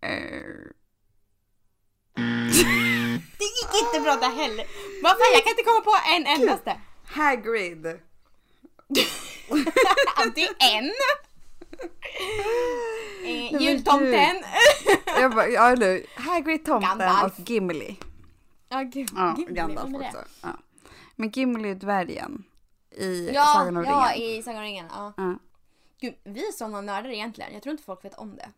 Eh, 0.00 0.42
Det 3.38 3.44
gick 3.44 3.82
inte 3.86 4.00
bra 4.02 4.16
där 4.16 4.30
heller. 4.36 4.66
Vad 5.02 5.12
fan, 5.12 5.32
jag 5.34 5.42
kan 5.44 5.50
inte 5.50 5.62
komma 5.62 5.80
på 5.80 5.96
en 6.16 6.26
endaste. 6.26 6.80
Hagrid. 7.04 7.82
Det 10.34 10.42
är 10.42 10.78
en. 10.78 10.90
Eh, 13.24 13.62
jultomten. 13.62 14.36
Jag 15.20 15.30
bara, 15.34 15.48
ja 15.48 15.70
eller? 15.70 16.02
Hagrid, 16.16 16.64
tomten 16.64 16.88
Gandalf. 16.98 17.38
och 17.38 17.50
Gimli. 17.50 17.96
Ja, 18.68 18.82
gud. 18.82 19.10
Ja, 19.16 19.34
Gud, 19.38 19.54
Gandalf 19.56 19.94
också. 19.94 20.18
Ja. 20.42 20.48
Men 21.16 21.30
Gimli 21.30 21.70
är 21.70 21.74
dvärgen 21.74 22.44
i 22.96 23.30
Ja, 23.34 23.44
Sagan 23.46 23.76
om 23.76 23.84
ja 23.84 24.10
ringen. 24.14 24.28
i 24.30 24.42
Sagan 24.42 24.56
om 24.58 24.62
ringen. 24.62 24.86
Ja. 24.90 25.12
Ja. 25.16 25.34
Gud, 26.00 26.14
vi 26.24 26.48
är 26.48 26.52
såna 26.52 26.80
nördar 26.80 27.10
egentligen. 27.10 27.52
Jag 27.52 27.62
tror 27.62 27.70
inte 27.70 27.84
folk 27.84 28.04
vet 28.04 28.14
om 28.14 28.36
det. 28.36 28.48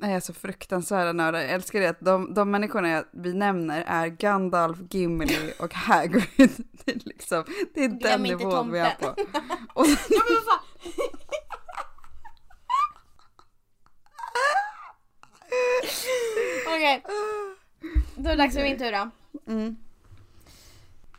Jag 0.00 0.10
är 0.10 0.20
så 0.20 0.32
fruktansvärda 0.34 1.12
nördar. 1.12 1.40
Jag 1.40 1.50
älskar 1.50 1.80
det 1.80 1.86
att 1.88 2.00
de, 2.00 2.34
de 2.34 2.50
människorna 2.50 3.04
vi 3.12 3.32
nämner 3.34 3.84
är 3.86 4.06
Gandalf, 4.06 4.78
Gimli 4.90 5.52
och 5.58 5.74
Hagrid. 5.74 6.24
Det 6.84 6.92
är, 6.92 7.00
liksom, 7.04 7.44
det 7.74 7.84
är 7.84 7.88
den 7.88 7.98
Glöm 7.98 8.22
nivån 8.22 8.72
vi 8.72 8.78
är 8.78 8.94
på. 9.00 9.06
Och, 9.74 9.86
Ja, 10.08 10.22
men 10.28 10.36
vad 10.36 10.44
fan. 10.44 10.60
Okej, 16.66 17.02
då 18.16 18.30
är 18.30 18.36
det 18.36 18.42
dags 18.42 18.54
för 18.54 18.62
min 18.62 18.78
tur 18.78 18.92
då. 18.92 19.10
mm. 19.52 19.76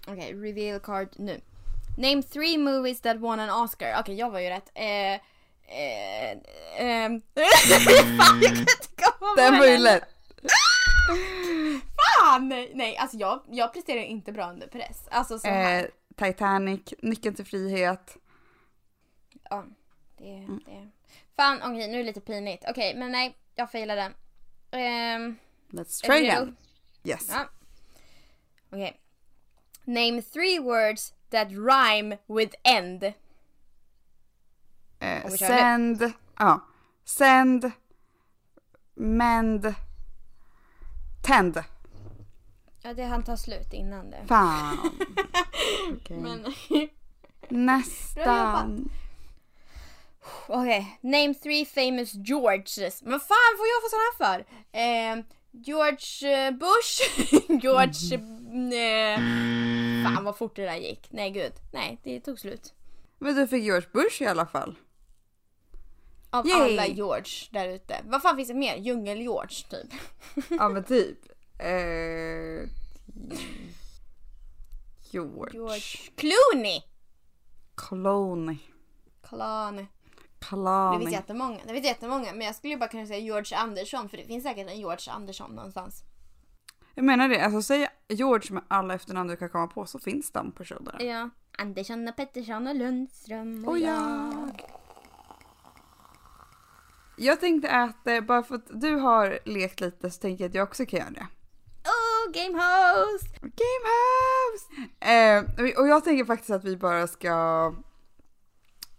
Okej, 0.07 0.33
reveal 0.33 0.79
card 0.79 1.09
nu. 1.15 1.41
Name 1.97 2.23
three 2.23 2.57
movies 2.57 3.01
that 3.01 3.17
won 3.17 3.39
an 3.39 3.63
Oscar. 3.63 3.99
Okej, 3.99 4.15
jag 4.15 4.29
var 4.29 4.39
ju 4.39 4.49
rätt. 4.49 4.71
Eh, 4.75 5.13
eh, 5.13 6.37
ehm. 6.77 7.21
Fan, 8.17 8.41
jag 8.41 8.51
kan 8.51 8.59
inte 8.59 8.87
komma 8.95 9.35
på 9.35 9.41
Den 9.41 9.59
var 9.59 9.65
ju 9.65 9.77
lätt. 9.77 10.03
Fan! 11.97 12.49
Nej, 12.73 12.97
alltså 12.97 13.17
jag, 13.17 13.41
jag 13.49 13.73
presterar 13.73 14.01
inte 14.01 14.31
bra 14.31 14.49
under 14.49 14.67
press. 14.67 15.07
Alltså 15.11 15.39
så 15.39 15.47
här. 15.47 15.83
Eh, 15.83 15.89
Titanic, 16.15 16.93
Nyckeln 17.01 17.35
till 17.35 17.45
frihet. 17.45 18.17
Ja, 19.49 19.65
det, 20.17 20.47
det. 20.65 20.89
Fan, 21.35 21.57
okej 21.63 21.87
nu 21.87 21.93
är 21.93 21.97
det 21.97 22.03
lite 22.03 22.21
pinigt. 22.21 22.63
Okej, 22.69 22.95
men 22.95 23.11
nej, 23.11 23.35
jag 23.55 23.71
failade. 23.71 24.11
Um, 24.71 25.37
Let's 25.71 26.01
try 26.01 26.17
again. 26.17 26.55
Yes. 27.03 27.27
Ja. 27.29 27.49
Okej. 28.71 28.99
Name 29.85 30.21
three 30.21 30.59
words 30.59 31.13
that 31.29 31.51
rhyme 31.51 32.17
with 32.27 32.55
end. 32.63 33.13
Eh, 34.99 35.29
send, 35.29 36.13
ja. 36.39 36.59
Sänd. 37.05 37.71
Mänd. 38.95 39.75
Tänd. 41.23 41.63
Ja, 42.81 42.93
det 42.93 43.03
han 43.03 43.23
tar 43.23 43.35
slut 43.35 43.73
innan 43.73 44.09
det. 44.09 44.25
Fan. 44.27 44.77
Okej. 45.91 46.17
Men 46.17 46.53
Nästan. 47.49 48.89
Okej, 50.47 50.97
name 51.01 51.33
three 51.33 51.65
famous 51.65 52.13
Georges. 52.13 53.01
Men 53.01 53.11
vad 53.11 53.21
fan 53.21 53.57
får 53.57 53.67
jag 53.67 53.81
få 53.83 53.89
såna 53.89 54.01
här 54.03 54.17
för? 54.17 54.39
Eh, 54.71 55.23
George 55.51 56.45
eh, 56.47 56.51
Bush, 56.51 57.01
George... 57.63 58.15
Eh, 58.77 59.17
fan 60.03 60.23
vad 60.23 60.37
fort 60.37 60.55
det 60.55 60.65
där 60.65 60.75
gick. 60.75 61.07
Nej 61.11 61.31
gud, 61.31 61.53
nej 61.73 61.99
det 62.03 62.19
tog 62.19 62.39
slut. 62.39 62.73
Men 63.19 63.35
du 63.35 63.47
fick 63.47 63.63
George 63.63 63.87
Bush 63.93 64.21
i 64.21 64.25
alla 64.25 64.45
fall. 64.45 64.75
Av 66.29 66.47
Yay. 66.47 66.55
alla 66.61 66.87
George 66.87 67.31
där 67.51 67.67
ute. 67.67 67.95
Vad 68.05 68.21
fan 68.21 68.35
finns 68.35 68.47
det 68.47 68.53
mer? 68.53 68.77
Djungel-George 68.77 69.69
typ. 69.69 69.93
Ja 70.49 70.69
men 70.69 70.83
typ. 70.87 71.17
Eh, 71.59 72.69
George. 75.11 75.53
George 75.53 75.97
Clooney! 76.15 76.81
Clooney. 77.75 78.57
Clooney. 79.29 79.85
Det 80.39 80.45
Clooney. 80.45 80.99
finns 80.99 81.11
jättemånga. 81.11 81.59
Det 81.65 81.73
finns 81.73 81.85
jättemånga. 81.85 82.33
Men 82.33 82.41
jag 82.41 82.55
skulle 82.55 82.73
ju 82.73 82.79
bara 82.79 82.89
kunna 82.89 83.05
säga 83.05 83.19
George 83.19 83.57
Andersson 83.57 84.09
för 84.09 84.17
det 84.17 84.23
finns 84.25 84.43
säkert 84.43 84.69
en 84.69 84.77
George 84.79 85.11
Andersson 85.11 85.51
någonstans. 85.55 86.03
Jag 86.95 87.05
menar 87.05 87.29
det, 87.29 87.39
alltså 87.45 87.61
säg 87.61 87.87
George 88.07 88.53
med 88.53 88.63
alla 88.67 88.93
efternamn 88.93 89.29
du 89.29 89.37
kan 89.37 89.49
komma 89.49 89.67
på 89.67 89.85
så 89.85 89.99
finns 89.99 90.31
de 90.31 90.51
personerna. 90.51 91.03
Ja. 91.03 91.29
Andersson 91.57 92.07
och 92.07 92.15
Pettersson 92.15 92.67
och 92.67 92.75
Lundström 92.75 93.65
och, 93.65 93.71
Och 93.71 93.79
jag. 93.79 94.61
Jag 97.17 97.39
tänkte 97.39 97.71
att 97.71 98.07
eh, 98.07 98.21
bara 98.21 98.43
för 98.43 98.55
att 98.55 98.81
du 98.81 98.95
har 98.95 99.39
lekt 99.45 99.79
lite 99.79 100.11
så 100.11 100.21
tänker 100.21 100.43
jag 100.43 100.49
att 100.49 100.55
jag 100.55 100.67
också 100.67 100.85
kan 100.85 100.99
göra 100.99 101.09
det. 101.09 101.27
Oh, 101.83 102.31
game 102.33 102.57
host! 102.63 103.41
Gamehouse! 103.41 104.67
Eh, 104.99 105.79
och 105.79 105.87
jag 105.87 106.03
tänker 106.03 106.25
faktiskt 106.25 106.49
att 106.51 106.63
vi 106.63 106.77
bara 106.77 107.07
ska 107.07 107.73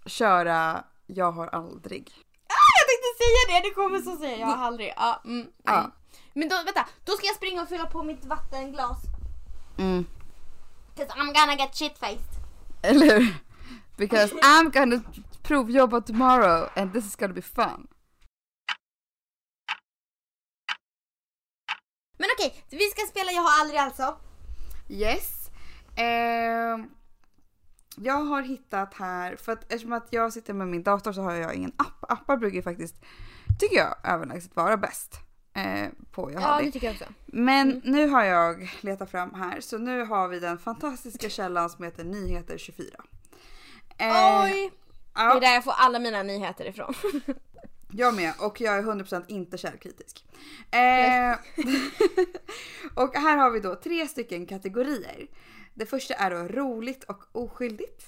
köra 0.07 0.85
Jag 1.10 1.32
har 1.32 1.46
aldrig. 1.46 2.12
Ah, 2.48 2.72
jag 2.78 2.86
tänkte 2.88 3.24
säga 3.24 3.60
det, 3.60 3.68
det 3.68 3.74
kommer 3.74 4.00
så 4.00 4.16
säga 4.16 4.36
jag 4.36 4.48
aldrig. 4.48 4.92
Ja, 4.96 5.22
mm, 5.24 5.40
mm. 5.40 5.52
Ja. 5.64 5.90
Men 6.34 6.48
då, 6.48 6.56
vänta, 6.64 6.86
då 7.04 7.12
ska 7.12 7.26
jag 7.26 7.36
springa 7.36 7.62
och 7.62 7.68
fylla 7.68 7.86
på 7.86 8.02
mitt 8.02 8.24
vattenglas. 8.24 8.98
Mm. 9.78 10.06
Cause 10.96 11.12
I'm 11.12 11.32
gonna 11.32 11.54
get 11.54 11.74
shit-faced. 11.74 12.34
Eller 12.82 13.18
hur? 13.18 13.34
Because 13.96 14.34
I'm 14.34 14.70
gonna 14.70 15.02
provjobba 15.42 16.00
tomorrow 16.00 16.68
and 16.76 16.92
this 16.92 17.06
is 17.06 17.16
gonna 17.16 17.34
be 17.34 17.42
fun. 17.42 17.86
Men 22.18 22.28
okej, 22.38 22.64
vi 22.70 22.84
ska 22.90 23.06
spela 23.06 23.32
Jag 23.32 23.42
har 23.42 23.60
aldrig 23.60 23.80
alltså. 23.80 24.16
Yes. 24.88 25.50
Ehm, 25.96 26.90
jag 28.02 28.24
har 28.24 28.42
hittat 28.42 28.94
här, 28.94 29.37
för 29.37 29.52
att 29.52 29.72
eftersom 29.72 29.92
att 29.92 30.06
jag 30.11 30.32
sitter 30.32 30.54
med 30.54 30.68
min 30.68 30.82
dator 30.82 31.12
så 31.12 31.22
har 31.22 31.32
jag 31.32 31.54
ingen 31.54 31.72
app. 31.76 32.04
Appar 32.12 32.37
brukar 32.37 32.56
ju 32.56 32.62
faktiskt, 32.62 32.94
tycker 33.58 33.76
jag, 33.76 33.94
överlägset 34.04 34.56
vara 34.56 34.76
bäst. 34.76 35.20
Eh, 35.54 35.88
på 36.11 36.32
jag 36.32 36.42
Ja, 36.42 36.58
det. 36.58 36.64
det 36.64 36.72
tycker 36.72 36.87
jag 36.87 36.94
också. 36.94 37.12
Men 37.26 37.80
nu 37.84 38.08
har 38.08 38.24
jag 38.24 38.70
letat 38.80 39.11
fram 39.11 39.34
här, 39.34 39.61
så 39.61 39.78
nu 39.78 40.04
har 40.04 40.28
vi 40.28 40.40
den 40.40 40.58
fantastiska 40.58 41.28
källan 41.28 41.70
som 41.70 41.84
heter 41.84 42.04
Nyheter 42.04 42.58
24. 42.58 42.87
Eh, 43.98 44.42
Oj! 44.42 44.70
Det 45.14 45.24
ja, 45.24 45.37
är 45.37 45.40
där 45.40 45.54
jag 45.54 45.64
får 45.64 45.74
alla 45.76 45.98
mina 45.98 46.22
nyheter 46.22 46.64
ifrån. 46.68 46.94
jag 47.92 48.14
med 48.14 48.32
och 48.38 48.61
jag 48.61 48.78
är 48.78 48.82
100% 48.82 49.24
inte 49.28 49.58
källkritisk. 49.58 50.24
Eh, 50.70 51.38
och 52.94 53.14
här 53.14 53.37
har 53.37 53.50
vi 53.50 53.61
då 53.61 53.74
tre 53.74 54.06
stycken 54.06 54.46
kategorier. 54.46 55.26
Det 55.78 55.86
första 55.86 56.14
är 56.14 56.30
då 56.30 56.36
roligt 56.36 57.04
och 57.04 57.24
oskyldigt. 57.32 58.06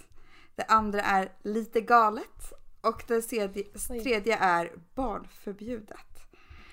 Det 0.54 0.64
andra 0.64 1.00
är 1.00 1.32
lite 1.42 1.80
galet. 1.80 2.52
Och 2.80 3.02
det 3.06 3.22
tredje, 3.22 4.36
är 4.38 4.72
barnförbjudet. 4.94 5.96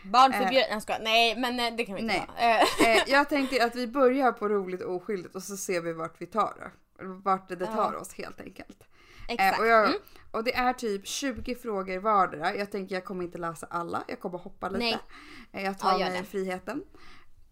Barn 0.03 0.33
förbjudet, 0.33 0.83
jag. 0.87 1.03
Nej 1.03 1.35
men 1.39 1.59
eh, 1.59 1.75
det 1.77 1.85
kan 1.85 1.95
vi 1.95 2.01
inte 2.01 2.25
Nej. 2.37 2.61
Eh, 2.81 2.87
Eh, 2.97 3.03
jag 3.07 3.29
tänkte 3.29 3.65
att 3.65 3.75
vi 3.75 3.87
börjar 3.87 4.31
på 4.31 4.49
roligt 4.49 4.81
och 4.81 4.95
oskyldigt 4.95 5.35
och 5.35 5.43
så 5.43 5.57
ser 5.57 5.81
vi 5.81 5.93
vart 5.93 6.21
vi 6.21 6.25
tar 6.25 6.53
det. 6.59 6.71
Vart 7.05 7.49
det 7.49 7.65
tar 7.65 7.95
oss 7.95 8.13
helt 8.13 8.41
enkelt. 8.41 8.83
Exakt. 9.29 9.57
Eh, 9.59 9.61
och, 9.61 9.67
jag, 9.67 9.85
Mm. 9.87 9.99
och 10.31 10.43
det 10.43 10.55
är 10.55 10.73
typ 10.73 11.07
20 11.07 11.55
frågor 11.55 11.99
vardera. 11.99 12.55
Jag 12.55 12.71
tänker 12.71 12.95
jag 12.95 13.05
kommer 13.05 13.23
inte 13.23 13.37
läsa 13.37 13.67
alla. 13.69 14.03
Jag 14.07 14.19
kommer 14.19 14.37
hoppa 14.37 14.69
lite. 14.69 14.79
Nej. 14.79 14.97
Eh, 15.51 15.63
jag 15.63 15.79
tar 15.79 15.99
Ja, 15.99 16.09
mig 16.09 16.19
det. 16.19 16.23
friheten. 16.25 16.83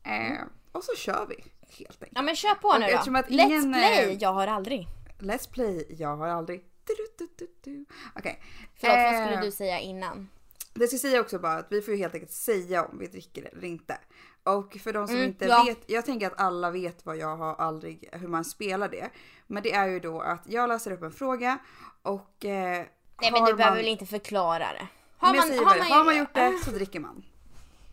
Eh, 0.03 0.41
och 0.71 0.83
så 0.83 0.95
kör 0.95 1.25
vi 1.29 1.43
helt 1.69 2.03
enkelt. 2.03 2.11
Ja 2.15 2.21
men 2.21 2.35
kör 2.35 2.55
på 2.55 2.67
Och 2.67 2.79
nu 2.79 2.85
då. 2.91 2.97
att 2.97 3.27
Let's 3.27 3.45
ingen, 3.45 3.73
play, 3.73 3.99
eh, 4.11 4.13
jag 4.13 4.33
har 4.33 4.47
aldrig. 4.47 4.87
Let's 5.19 5.51
play, 5.51 5.85
jag 5.99 6.17
har 6.17 6.27
aldrig... 6.27 6.63
Du-du-du-du-du. 6.87 7.85
Okej. 8.15 8.41
Förlåt, 8.75 8.95
vad 8.97 9.15
Eh, 9.15 9.25
skulle 9.27 9.41
du 9.45 9.51
säga 9.51 9.79
innan? 9.79 10.29
Det 10.73 10.87
ska 10.87 10.97
säga 10.97 11.21
också 11.21 11.39
bara 11.39 11.53
att 11.53 11.67
vi 11.69 11.81
får 11.81 11.93
ju 11.93 11.99
helt 11.99 12.13
enkelt 12.13 12.31
säga 12.31 12.85
om 12.85 12.99
vi 12.99 13.07
dricker 13.07 13.49
eller 13.51 13.63
inte. 13.67 13.97
Och 14.43 14.73
för 14.83 14.93
de 14.93 15.07
som 15.07 15.15
Mm, 15.15 15.27
inte 15.27 15.45
ja. 15.45 15.63
vet, 15.67 15.79
jag 15.85 16.05
tänker 16.05 16.27
att 16.27 16.39
alla 16.41 16.71
vet 16.71 17.05
vad 17.05 17.17
jag 17.17 17.37
har 17.37 17.55
aldrig, 17.55 18.09
hur 18.11 18.27
man 18.27 18.45
spelar 18.45 18.89
det. 18.89 19.09
Men 19.47 19.63
det 19.63 19.71
är 19.73 19.87
ju 19.87 19.99
då 19.99 20.21
att 20.21 20.41
jag 20.47 20.67
läser 20.69 20.91
upp 20.91 21.01
en 21.03 21.11
fråga 21.11 21.57
och... 22.01 22.45
Eh, 22.45 22.85
Nej 23.21 23.31
men 23.31 23.45
du 23.45 23.53
behöver 23.53 23.65
man- 23.65 23.75
väl 23.77 23.87
inte 23.87 24.05
förklara 24.05 24.59
det? 24.73 24.87
Har 25.17 25.33
man, 25.35 25.65
har, 25.65 25.77
man, 25.77 25.91
har 25.91 26.03
man 26.05 26.17
gjort 26.17 26.33
det 26.33 26.59
så 26.65 26.71
dricker 26.71 26.99
man. 26.99 27.23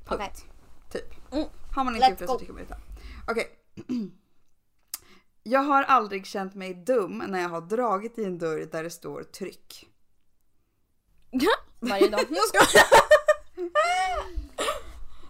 Punkt. 0.06 0.44
Typ. 0.92 1.32
Mm. 1.32 1.44
Har 1.74 1.84
man 1.84 1.94
inte 1.96 2.06
Let's 2.06 2.10
gjort 2.10 2.18
det 2.18 2.26
så 2.26 2.36
dricker 2.36 2.52
man 2.52 2.62
inte. 2.62 2.76
Okej. 3.28 3.46
Jag 5.42 5.60
har 5.60 5.82
aldrig 5.82 6.26
känt 6.26 6.54
mig 6.54 6.74
dum 6.74 7.24
när 7.28 7.40
jag 7.42 7.48
har 7.48 7.60
dragit 7.60 8.18
i 8.18 8.24
en 8.24 8.38
dörr 8.38 8.68
där 8.72 8.82
det 8.82 8.90
står 8.90 9.22
tryck. 9.22 9.88
Varje 11.80 12.08
dag. 12.08 12.20
Jag 12.30 12.44
skojar. 12.48 12.86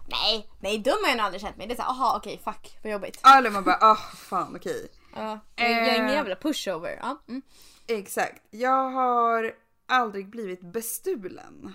Nej, 0.09 0.49
nej 0.61 0.77
dum 0.77 0.97
har 1.01 1.09
jag 1.09 1.17
nog 1.17 1.25
aldrig 1.25 1.41
känt 1.41 1.57
mig. 1.57 1.67
Det 1.67 1.73
är 1.73 1.75
såhär, 1.75 1.89
aha 1.89 2.17
okej 2.17 2.41
fuck 2.43 2.77
vad 2.83 2.91
jobbigt. 2.91 3.19
Eller 3.37 3.49
man 3.51 3.63
bara, 3.63 3.77
ah 3.81 3.95
fan 4.15 4.55
okej. 4.55 4.89
Ja, 5.15 5.39
jag 5.55 5.67
är 5.71 5.95
ingen 5.95 6.05
Eh. 6.07 6.13
jävla 6.13 6.35
pushover. 6.35 6.99
Ja. 7.01 7.17
Mm. 7.27 7.41
Exakt. 7.87 8.41
Jag 8.51 8.89
har 8.89 9.55
aldrig 9.85 10.29
blivit 10.29 10.61
bestulen. 10.61 11.73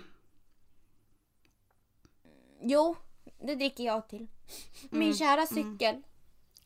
Jo, 2.61 2.95
det 3.41 3.55
dricker 3.55 3.83
jag 3.83 4.09
till. 4.09 4.27
Min 4.89 5.01
Mm, 5.01 5.13
kära 5.13 5.45
cykel. 5.45 6.01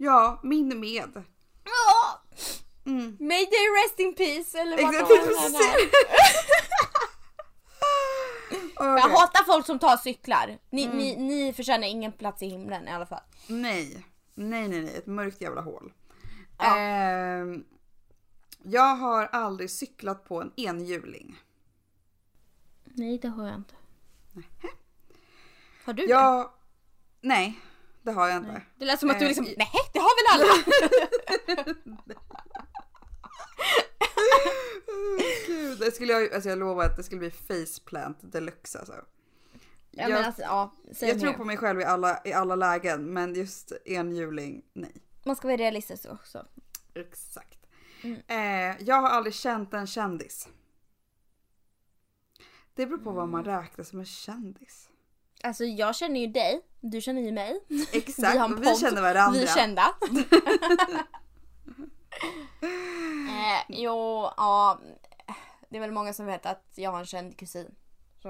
Ja, 0.04 0.40
min 0.44 0.80
med. 0.80 1.24
Ja! 1.64 2.22
Mm. 2.86 3.18
May 3.20 3.46
they 3.46 3.68
rest 3.84 4.00
in 4.00 4.16
peace 4.16 4.60
eller 4.62 4.78
vad 4.82 4.94
Exakt, 4.94 5.12
är. 5.12 5.90
Jag 8.78 9.10
hatar 9.10 9.44
folk 9.44 9.66
som 9.66 9.80
tar 9.80 9.98
cyklar. 9.98 10.58
Ni, 10.70 10.84
Mm. 10.86 10.98
ni, 10.98 11.16
ni 11.16 11.54
förtjänar 11.54 11.88
ingen 11.88 12.12
plats 12.12 12.42
i 12.44 12.48
himlen 12.48 12.88
i 12.88 12.92
alla 12.92 13.06
fall. 13.06 13.22
Nej. 13.48 14.06
Nej, 14.36 14.68
nej, 14.68 14.82
nej. 14.82 14.98
Ett 14.98 15.06
mörkt 15.06 15.42
jävla 15.42 15.62
hål. 15.62 15.94
Ja. 16.58 16.78
Ehm, 16.78 17.64
jag 18.64 18.96
har 18.96 19.26
aldrig 19.26 19.72
cyklat 19.72 20.26
på 20.26 20.42
en 20.42 20.52
enhjuling. 20.56 21.40
Nej 22.84 23.18
det 23.18 23.28
har 23.28 23.46
jag 23.48 23.56
inte. 23.56 23.76
Har 25.86 25.94
du 25.94 26.04
det? 26.06 26.10
Jag... 26.12 26.50
Nej, 27.22 27.60
det 28.04 28.12
har 28.12 28.28
jag 28.28 28.38
inte. 28.38 28.62
Det 28.80 28.86
lät 28.86 29.00
som 29.00 29.10
att 29.10 29.20
du 29.20 29.26
Eh, 29.26 29.28
liksom, 29.28 29.46
nej 29.58 29.68
det 29.94 30.00
har 30.00 30.16
väl 30.18 30.42
alla? 30.42 30.54
Gud, 35.48 35.80
det 35.80 35.92
skulle 35.92 36.14
jag, 36.14 36.34
alltså 36.34 36.50
jag 36.50 36.60
lovar 36.60 36.86
att 36.86 36.98
det 36.98 37.04
skulle 37.04 37.20
bli 37.20 37.32
faceplant 37.32 38.18
deluxe 38.22 38.80
alltså. 38.80 38.94
Ja, 39.92 40.10
jag 40.10 40.24
alltså, 40.24 40.42
ja, 40.42 40.74
jag 41.00 41.20
tror 41.20 41.34
på 41.34 41.44
mig 41.44 41.58
själv 41.58 41.82
i 41.82 41.84
alla, 41.84 42.22
i 42.26 42.34
alla 42.34 42.56
lägen 42.56 43.14
men 43.14 43.34
just 43.36 43.72
enhjuling, 43.86 44.64
nej. 44.74 44.92
Man 45.26 45.36
ska 45.36 45.48
vara 45.48 45.58
realistisk 45.58 46.06
också. 46.12 46.46
Exakt. 46.94 47.60
Mm. 48.04 48.20
Eh, 48.28 48.76
jag 48.88 48.96
har 49.02 49.10
aldrig 49.10 49.34
känt 49.34 49.74
en 49.74 49.88
kändis. 49.88 50.48
Det 52.74 52.86
beror 52.86 52.98
på 52.98 53.12
vad 53.12 53.24
Mm. 53.24 53.32
man 53.32 53.46
räknar 53.46 53.86
som 53.86 54.00
en 54.00 54.06
kändis. 54.06 54.90
Alltså 55.44 55.64
jag 55.64 55.96
känner 55.96 56.20
ju 56.20 56.28
dig, 56.28 56.62
du 56.80 57.02
känner 57.02 57.22
ju 57.22 57.32
mig. 57.32 57.60
Exakt, 57.94 58.34
Vi 58.34 58.38
har 58.38 58.46
en 58.46 58.54
och 58.54 58.64
vi 58.64 58.76
känner 58.76 59.02
varandra. 59.02 59.40
Vi 59.40 59.44
är 59.44 59.56
kända. 59.56 59.82
eh, 63.28 63.64
jo, 63.70 64.30
ja. 64.38 64.80
Det 65.70 65.78
är 65.78 65.82
väl 65.82 65.92
många 65.92 66.14
som 66.14 66.26
vet 66.26 66.46
att 66.46 66.64
jag 66.76 66.92
har 66.92 67.00
en 67.00 67.06
känd 67.06 67.38
kusin. 67.38 67.76
Det 68.22 68.30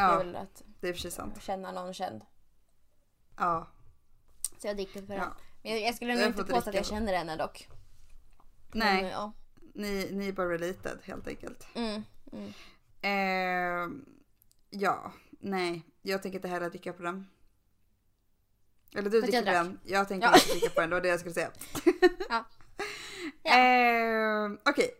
är 0.00 0.08
ja, 0.10 0.18
väl 0.18 0.36
att 0.36 0.62
det 0.80 0.88
är 0.88 0.94
sig 0.94 1.10
sant. 1.10 1.42
känna 1.42 1.72
någon 1.72 1.94
känd. 1.94 2.24
Ja. 3.36 3.66
Så 4.58 4.66
jag 4.66 4.76
dricker 4.76 5.06
för 5.06 5.14
Ja. 5.14 5.20
den. 5.20 5.32
Men 5.62 5.72
jag, 5.72 5.80
jag 5.80 5.94
skulle 5.94 6.14
nog 6.14 6.26
inte 6.26 6.44
påstå 6.44 6.70
att 6.70 6.76
jag 6.76 6.86
känner 6.86 7.12
henne 7.16 7.36
dock. 7.36 7.68
Nej, 8.72 9.02
Men, 9.02 9.10
ja. 9.10 9.32
ni, 9.74 10.08
ni 10.12 10.28
är 10.28 10.32
bara 10.32 10.48
related 10.48 10.98
helt 11.04 11.28
enkelt. 11.28 11.66
Mm, 11.74 12.02
mm. 12.32 12.52
Eh, 13.02 13.88
Ja, 14.74 15.12
nej. 15.42 15.82
Jag 16.02 16.22
tänker 16.22 16.38
inte 16.38 16.48
heller 16.48 16.70
dricka 16.70 16.92
på 16.92 17.02
den. 17.02 17.26
Eller 18.94 19.10
du 19.10 19.20
dricker 19.20 19.42
på 19.42 19.50
den. 19.50 19.80
Jag 19.84 20.08
tänker 20.08 20.26
Ja. 20.28 20.34
inte 20.34 20.52
dricka 20.52 20.68
på 20.74 20.80
den. 20.80 20.90
Det 20.90 20.96
var 20.96 21.00
det 21.00 21.08
jag 21.08 21.20
skulle 21.20 21.34
säga. 21.34 21.50
Ja. 22.28 22.44
Ja. 23.42 23.50
Eh, 23.54 24.50
Okej. 24.64 24.90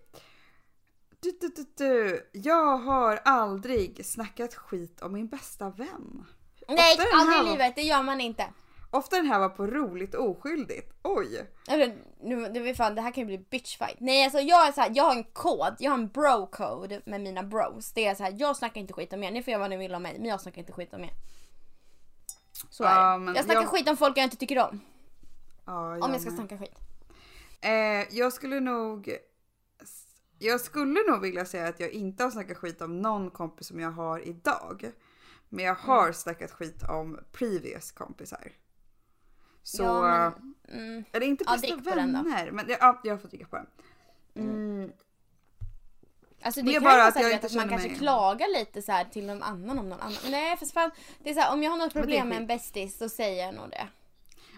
Du, 1.21 1.39
du, 1.41 1.49
du, 1.49 1.65
du. 1.77 2.31
Jag 2.33 2.77
har 2.79 3.17
aldrig 3.25 4.07
snackat 4.07 4.55
skit 4.55 5.03
om 5.03 5.13
min 5.13 5.29
bästa 5.29 5.71
vän. 5.71 6.25
Nej, 6.69 6.97
aldrig 7.15 7.39
i 7.39 7.53
livet. 7.53 7.77
Det 7.77 7.83
gör 7.83 8.03
man 8.03 8.21
inte. 8.21 8.47
Ofta 8.93 9.17
den 9.17 9.27
här 9.27 9.39
var 9.39 9.49
på 9.49 9.67
roligt 9.67 10.15
oskyldigt. 10.15 10.93
Oj. 11.03 11.47
Eller, 11.69 11.97
nu, 12.21 12.69
är 12.69 12.75
fan, 12.75 12.95
det 12.95 13.01
här 13.03 13.11
kan 13.13 13.21
ju 13.21 13.27
bli 13.27 13.39
bitchfight. 13.39 13.97
Nej 14.01 14.25
alltså 14.25 14.41
jag 14.41 14.69
är 14.69 14.73
så 14.73 14.81
här, 14.81 14.93
jag 14.95 15.05
har 15.05 15.17
en 15.17 15.25
kod, 15.25 15.75
jag 15.79 15.91
har 15.91 15.99
en 15.99 16.09
bro-code 16.11 17.03
med 17.07 17.21
mina 17.21 17.43
bros. 17.43 17.93
Det 17.93 18.07
är 18.07 18.15
så 18.15 18.23
här, 18.23 18.35
jag 18.39 18.57
snackar 18.57 18.81
inte 18.81 18.93
skit 18.93 19.13
om 19.13 19.23
er, 19.23 19.31
ni 19.31 19.43
får 19.43 19.51
göra 19.51 19.61
vad 19.61 19.71
ni 19.71 19.77
vill 19.77 19.95
om 19.95 20.03
mig 20.03 20.19
men 20.19 20.29
jag 20.29 20.41
snackar 20.41 20.59
inte 20.61 20.73
skit 20.73 20.95
om 20.95 21.05
er. 21.05 21.11
Så 22.71 22.85
är 22.85 22.89
Ja, 22.91 23.13
det. 23.13 23.19
men 23.19 23.35
Jag 23.35 23.45
snackar 23.45 23.61
jag- 23.61 23.71
skit 23.71 23.89
om 23.89 23.97
folk 23.97 24.17
jag 24.19 24.25
inte 24.25 24.37
tycker 24.37 24.59
om. 24.59 24.81
Ja, 25.65 25.93
Om 26.05 26.13
jag 26.13 26.21
ska 26.21 26.31
med. 26.31 26.39
snacka 26.39 26.59
skit. 26.59 26.75
Eh, 27.61 28.17
jag 28.19 28.33
skulle 28.33 28.61
nog... 28.61 29.17
Jag 30.39 30.61
skulle 30.61 31.01
nog 31.11 31.21
vilja 31.21 31.45
säga 31.45 31.69
att 31.69 31.81
jag 31.81 31.91
inte 31.91 32.25
har 32.25 32.31
snackat 32.31 32.57
skit 32.57 32.83
om 32.83 33.03
någon 33.03 33.31
kompis 33.31 33.67
som 33.67 33.81
jag 33.81 33.91
har 33.91 34.29
idag. 34.29 34.91
Men 35.49 35.65
jag 35.65 35.75
har 35.75 36.03
Mm. 36.03 36.15
snackat 36.15 36.51
skit 36.51 36.83
om 36.91 37.19
previous 37.33 37.93
kompisar. 37.93 38.53
Så... 39.63 39.83
Ja, 39.83 40.33
men, 40.69 40.79
mm, 40.81 41.05
Eller 41.13 41.27
inte 41.27 41.45
Ja, 41.47 41.53
bästa 41.53 41.77
då. 41.77 41.83
vänner. 41.91 42.51
Men 42.51 42.67
ja, 42.69 43.01
jag 43.05 43.21
får 43.23 43.29
dricka 43.29 43.47
på 43.47 43.57
den. 43.57 43.67
Mm. 44.37 44.93
alltså 46.43 46.61
Det 46.63 46.67
det, 46.67 46.77
är 46.77 46.81
kan 46.81 46.83
bara 46.85 47.05
att 47.07 47.15
här, 47.15 47.23
jag 47.23 47.33
inte 47.33 47.47
att 47.47 47.55
man 47.55 47.69
kanske 47.69 47.89
mig- 47.89 47.99
klagar 47.99 48.59
lite 48.59 48.83
så 48.83 48.93
här 48.93 49.05
till 49.05 49.27
någon 49.27 49.43
annan 49.43 49.79
om 49.79 49.89
någon 49.89 50.01
annan. 50.01 50.19
Nej 50.31 50.57
för 50.57 50.67
fan, 50.67 50.91
det 51.19 51.31
är 51.31 51.35
så 51.35 51.41
här, 51.41 51.53
om 51.53 51.63
jag 51.63 51.71
har 51.71 51.79
något 51.79 51.93
problem 51.93 52.29
med 52.29 52.37
en 52.37 52.47
bästis 52.47 52.99
så 52.99 53.09
säger 53.09 53.45
jag 53.47 53.55
nog 53.55 53.71
det. 53.71 53.89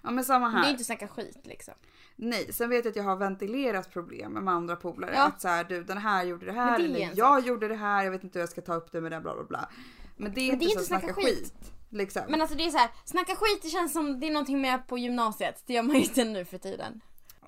Ja 0.02 0.10
men 0.10 0.24
samma 0.24 0.48
Det 0.48 0.56
är 0.58 0.62
här. 0.62 0.70
inte 0.70 0.80
att 0.80 0.86
snacka 0.86 1.08
skit 1.08 1.38
liksom. 1.42 1.74
Nej, 2.16 2.52
sen 2.52 2.70
vet 2.70 2.84
jag 2.84 2.90
att 2.90 2.96
jag 2.96 3.04
har 3.04 3.16
ventilerat 3.16 3.90
problem 3.92 4.32
med 4.32 4.54
andra 4.54 4.76
polare. 4.76 5.12
Ja. 5.14 5.26
Att 5.26 5.40
så 5.40 5.48
här, 5.48 5.64
du 5.64 5.84
den 5.84 5.98
här 5.98 6.24
gjorde 6.24 6.46
det 6.46 6.52
här, 6.52 6.78
det 6.78 6.84
eller 6.84 7.10
jag 7.14 7.46
gjorde 7.46 7.68
det 7.68 7.74
här, 7.76 8.04
jag 8.04 8.10
vet 8.10 8.24
inte 8.24 8.38
hur 8.38 8.42
jag 8.42 8.48
ska 8.50 8.60
ta 8.60 8.74
upp 8.74 8.92
det 8.92 9.00
med 9.00 9.12
den 9.12 9.22
bla 9.22 9.34
bla 9.34 9.44
bla. 9.44 9.68
Men 10.16 10.34
det 10.34 10.40
är 10.40 10.52
Men 10.52 10.54
inte 10.54 10.64
det 10.64 10.64
är 10.64 10.68
så 10.68 10.72
inte 10.72 10.84
snacka 10.84 11.06
snacka 11.06 11.20
skit. 11.20 11.38
skit. 11.38 11.72
Liksom. 11.94 12.22
Men 12.28 12.40
alltså 12.40 12.56
det 12.56 12.66
är 12.66 12.70
så 12.70 12.78
här, 12.78 12.90
snacka 13.04 13.34
skit 13.36 13.62
det 13.62 13.68
känns 13.68 13.92
som 13.92 14.20
det 14.20 14.26
är 14.26 14.32
någonting 14.32 14.60
med 14.60 14.86
på 14.86 14.98
gymnasiet. 14.98 15.62
Det 15.66 15.72
gör 15.72 15.82
man 15.82 15.96
ju 15.96 16.02
inte 16.02 16.24
nu 16.24 16.44
för 16.44 16.58
tiden. 16.58 17.00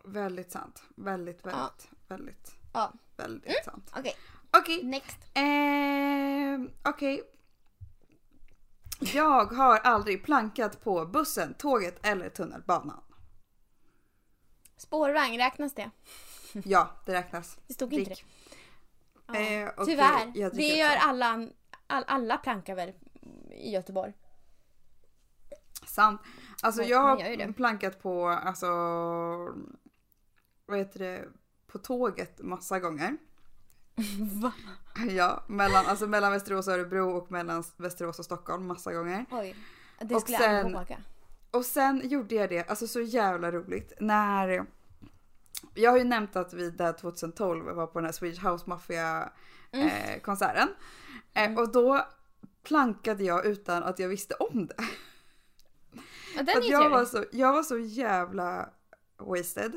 Väldigt 0.05 0.53
sant. 0.53 0.83
Väldigt, 0.97 1.47
väldigt, 1.47 1.89
väldigt, 2.09 2.55
Ja, 2.73 2.93
väldigt 3.17 3.65
sant. 3.65 3.91
okej. 3.99 4.15
Okej, 4.59 4.83
Next. 4.85 5.19
ehm, 5.35 6.71
okej. 6.85 7.23
Jag 9.01 9.45
har 9.45 9.79
aldrig 9.79 10.25
plankat 10.25 10.85
på 10.85 11.07
bussen, 11.07 11.55
tåget 11.55 12.07
eller 12.07 12.29
tunnelbanan. 12.29 13.03
Spårvagn, 14.77 15.37
räknas 15.39 15.75
det? 15.75 15.91
Ja, 16.65 16.91
det 17.07 17.13
räknas. 17.13 17.59
Det 17.67 17.75
stod 17.75 17.93
inte 17.93 18.11
Drick. 18.11 18.25
det. 19.27 19.39
Ja. 19.39 19.41
Eh, 19.41 19.69
okej, 19.77 19.87
Tyvärr. 19.87 20.51
Det 20.51 20.63
gör 20.69 20.97
alla, 20.97 21.49
all, 21.87 22.05
alla 22.07 22.37
plankar 22.37 22.75
väl 22.75 22.93
i 23.51 23.71
Göteborg. 23.71 24.13
Sant. 25.87 26.21
Alltså 26.63 26.83
jag 26.83 27.21
jag 27.21 27.47
har 27.47 27.53
plankat 27.53 28.03
på, 28.03 28.29
alltså, 28.29 28.67
vad 30.67 30.79
heter 30.79 30.99
det, 30.99 31.25
på 31.67 31.79
tåget 31.79 32.41
massa 32.43 32.81
gånger. 32.81 33.17
Va? 34.43 34.53
Ja, 35.11 35.45
mellan, 35.49 35.87
alltså 35.87 36.07
mellan 36.07 36.33
Västerås 36.33 36.69
och 36.69 36.75
Örebro 36.75 37.11
och 37.17 37.31
mellan 37.33 37.65
Västerås 37.77 38.19
och 38.19 38.25
Stockholm 38.25 38.67
massa 38.67 38.93
gånger. 38.93 39.27
Oj. 39.31 39.57
Det 40.01 40.15
Och 40.15 40.21
skulle 40.21 40.39
jag 40.39 40.45
aldrig 40.45 40.65
sen- 40.65 40.73
våga. 40.83 40.99
Och 41.51 41.65
sen 41.65 42.09
gjorde 42.09 42.35
jag 42.35 42.49
det, 42.49 42.71
alltså 42.71 42.87
så 42.87 43.01
jävla 43.01 43.53
roligt, 43.53 43.93
när 44.01 44.65
jag 45.75 45.91
har 45.91 45.99
ju 45.99 46.05
nämnt 46.05 46.37
att 46.37 46.53
vi 46.55 46.71
där 46.71 46.93
2012 46.93 47.65
var 47.65 47.87
på 47.87 47.99
den 47.99 48.05
här 48.05 48.13
Swedish 48.13 48.47
House 48.47 48.65
Mafia 48.71 49.29
Mm. 49.73 49.87
eh, 49.89 50.21
konserten. 50.21 50.69
Eh, 51.35 51.59
och 51.59 51.73
då 51.73 52.07
plankade 52.63 53.25
jag 53.25 53.47
utan 53.47 53.83
att 53.83 53.99
jag 53.99 54.09
visste 54.09 54.35
om 54.35 54.67
det. 54.67 54.75
Den 56.37 56.49
är 56.49 56.71
jag, 56.71 56.91
var 56.91 57.05
så, 57.05 57.25
jag 57.33 57.53
var 57.53 57.63
så 57.63 57.79
jävla 57.79 58.69
wasted. 59.19 59.73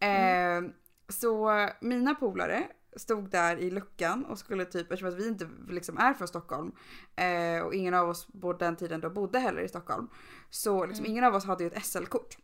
Mm. 0.00 0.64
Eh, 0.64 0.70
så 1.08 1.68
mina 1.80 2.14
polare 2.14 2.68
stod 2.96 3.30
där 3.30 3.56
i 3.56 3.70
luckan 3.70 4.24
och 4.24 4.38
skulle 4.38 4.64
typ, 4.64 4.92
eftersom 4.92 5.08
att 5.08 5.14
vi 5.14 5.28
inte 5.28 5.48
liksom 5.68 5.98
är 5.98 6.14
från 6.14 6.28
Stockholm 6.28 6.72
eh, 7.16 7.60
och 7.62 7.74
ingen 7.74 7.94
av 7.94 8.08
oss 8.08 8.26
på 8.40 8.52
den 8.52 8.76
tiden 8.76 9.00
då 9.00 9.10
bodde 9.10 9.38
heller 9.38 9.62
i 9.62 9.68
Stockholm. 9.68 10.08
Så 10.50 10.86
liksom 10.86 11.06
ingen 11.06 11.24
av 11.24 11.34
oss 11.34 11.44
hade 11.44 11.64
ju 11.64 11.70
ett 11.70 11.86
SL-kort. 11.86 12.36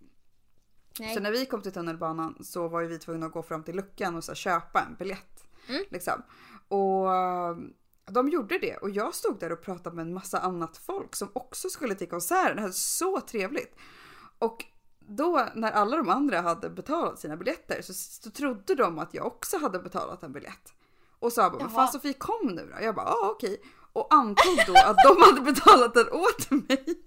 Nej. 0.98 1.14
Så 1.14 1.20
när 1.20 1.30
vi 1.30 1.46
kom 1.46 1.62
till 1.62 1.72
tunnelbanan 1.72 2.44
så 2.44 2.68
var 2.68 2.80
ju 2.80 2.86
vi 2.86 2.98
tvungna 2.98 3.26
att 3.26 3.32
gå 3.32 3.42
fram 3.42 3.62
till 3.62 3.76
luckan 3.76 4.16
och 4.16 4.24
så 4.24 4.30
här, 4.30 4.36
köpa 4.36 4.80
en 4.80 4.94
biljett. 4.94 5.44
Mm. 5.68 5.82
Liksom. 5.90 6.22
Och 6.68 7.08
de 8.10 8.28
gjorde 8.28 8.58
det 8.58 8.76
och 8.76 8.90
jag 8.90 9.14
stod 9.14 9.40
där 9.40 9.52
och 9.52 9.62
pratade 9.62 9.96
med 9.96 10.02
en 10.02 10.14
massa 10.14 10.38
annat 10.38 10.76
folk 10.76 11.16
som 11.16 11.28
också 11.32 11.68
skulle 11.68 11.94
till 11.94 12.08
konserten. 12.08 12.56
Det 12.56 12.62
hade 12.62 12.74
så 12.74 13.20
trevligt. 13.20 13.76
Och 14.38 14.64
då 14.98 15.48
när 15.54 15.72
alla 15.72 15.96
de 15.96 16.08
andra 16.08 16.40
hade 16.40 16.70
betalat 16.70 17.18
sina 17.18 17.36
biljetter 17.36 17.82
så, 17.82 17.94
så 17.94 18.30
trodde 18.30 18.74
de 18.74 18.98
att 18.98 19.14
jag 19.14 19.26
också 19.26 19.58
hade 19.58 19.78
betalat 19.78 20.22
en 20.22 20.32
biljett. 20.32 20.72
Och 21.18 21.32
sa 21.32 21.50
bara, 21.50 21.62
vad 21.62 21.72
fan 21.72 21.88
Sofie 21.88 22.12
kom 22.12 22.46
nu 22.46 22.72
då? 22.76 22.84
Jag 22.84 22.94
bara, 22.94 23.06
ja 23.06 23.30
okej. 23.30 23.62
Och 23.92 24.14
antog 24.14 24.58
då 24.66 24.72
att 24.72 24.96
de 25.08 25.22
hade 25.22 25.40
betalat 25.52 25.94
den 25.94 26.08
åt 26.08 26.50
mig. 26.50 27.04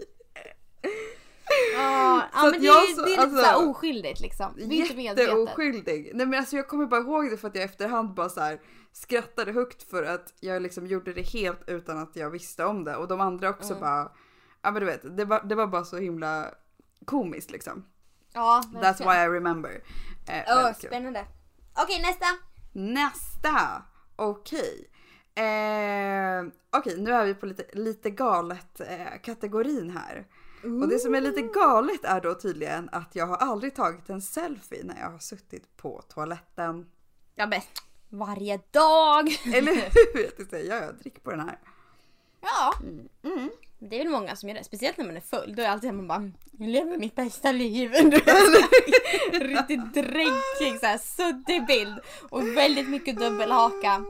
Ja, 1.76 2.22
men 2.52 2.52
det, 2.52 2.58
jag 2.68 2.76
är- 2.76 2.96
det 2.96 3.02
är 3.02 3.08
lite 3.10 3.22
alltså, 3.22 3.38
såhär 3.38 3.70
oskyldigt 3.70 4.20
liksom. 4.20 4.56
Är 4.58 4.72
inte. 4.72 5.02
Jätteoskyldig. 5.02 6.12
Nej 6.14 6.26
men 6.26 6.40
alltså 6.40 6.56
jag 6.56 6.68
kommer 6.68 6.86
bara 6.86 7.00
ihåg 7.02 7.30
det 7.32 7.38
för 7.38 7.48
att 7.48 7.56
jag 7.56 7.64
efterhand 7.64 8.14
bara 8.14 8.30
så 8.30 8.40
här 8.42 8.62
skrattade 8.92 9.52
högt 9.52 9.84
för 9.90 10.04
att 10.04 10.34
jag 10.40 10.62
liksom 10.62 10.88
gjorde 10.88 11.14
det 11.14 11.22
helt 11.22 11.60
utan 11.68 11.98
att 11.98 12.16
jag 12.16 12.30
visste 12.30 12.66
om 12.66 12.84
det. 12.84 12.96
Och 12.96 13.08
de 13.08 13.22
andra 13.22 13.50
också 13.50 13.70
Mm. 13.74 13.82
bara, 13.82 14.12
ja 14.62 14.72
men 14.72 14.80
du 14.80 14.86
vet, 14.86 15.18
det 15.18 15.26
var, 15.26 15.42
det 15.44 15.56
var 15.56 15.68
bara 15.68 15.84
så 15.84 15.98
himla 15.98 16.52
komiskt 17.06 17.52
liksom. 17.52 17.86
Ja, 18.34 18.64
That's 18.74 18.98
why 19.00 19.16
I 19.26 19.38
remember. 19.38 19.84
Eh, 20.28 20.66
kul. 20.66 20.90
spännande. 20.90 21.26
Okej, 21.84 22.02
nästa. 22.02 22.26
Nästa! 22.74 23.84
Okej. 24.16 24.90
Eh, 25.36 26.44
Okej, 26.78 26.96
nu 26.98 27.12
är 27.12 27.26
vi 27.26 27.34
på 27.36 27.46
lite, 27.46 27.66
lite 27.74 28.10
galet 28.10 28.80
eh, 28.82 29.22
kategorin 29.24 29.90
här. 30.66 30.82
Och 30.82 30.88
det 30.90 31.00
som 31.00 31.16
är 31.16 31.22
lite 31.22 31.42
galet 31.42 32.06
är 32.06 32.22
då 32.22 32.34
tydligen 32.34 32.90
att 32.92 33.16
jag 33.16 33.28
har 33.28 33.38
aldrig 33.38 33.76
tagit 33.76 34.10
en 34.10 34.22
selfie 34.22 34.84
när 34.84 35.00
jag 35.00 35.10
har 35.10 35.20
suttit 35.20 35.78
på 35.78 36.02
toaletten. 36.14 36.86
Ja, 37.36 37.46
men 37.48 37.62
varje 38.10 38.60
dag. 38.72 39.28
Eller 39.54 39.74
hur? 40.14 40.22
Jag 40.24 40.38
tänkte, 40.38 40.58
ja, 40.60 40.76
jag 40.76 40.96
dricker 40.96 41.20
på 41.22 41.32
den 41.32 41.40
här. 41.40 41.60
Ja, 42.42 42.74
Mm. 43.24 43.50
det 43.80 43.96
är 43.96 44.00
väl 44.04 44.12
många 44.12 44.36
som 44.36 44.50
gör 44.50 44.56
det. 44.58 44.64
Speciellt 44.64 44.98
när 44.98 45.06
man 45.06 45.18
är 45.18 45.22
full. 45.22 45.56
Då 45.56 45.64
är 45.64 45.68
alltid 45.70 45.94
man 45.94 46.08
bara, 46.08 46.32
jag 46.60 46.70
lever 46.70 46.98
mitt 46.98 47.16
bästa 47.16 47.52
liv. 47.52 47.92
Riktigt 49.32 49.94
dränkig, 49.94 51.00
suddig 51.02 51.66
bild. 51.68 52.00
Och 52.30 52.48
väldigt 52.58 52.90
mycket 52.90 53.18
dubbelhaka. 53.20 54.06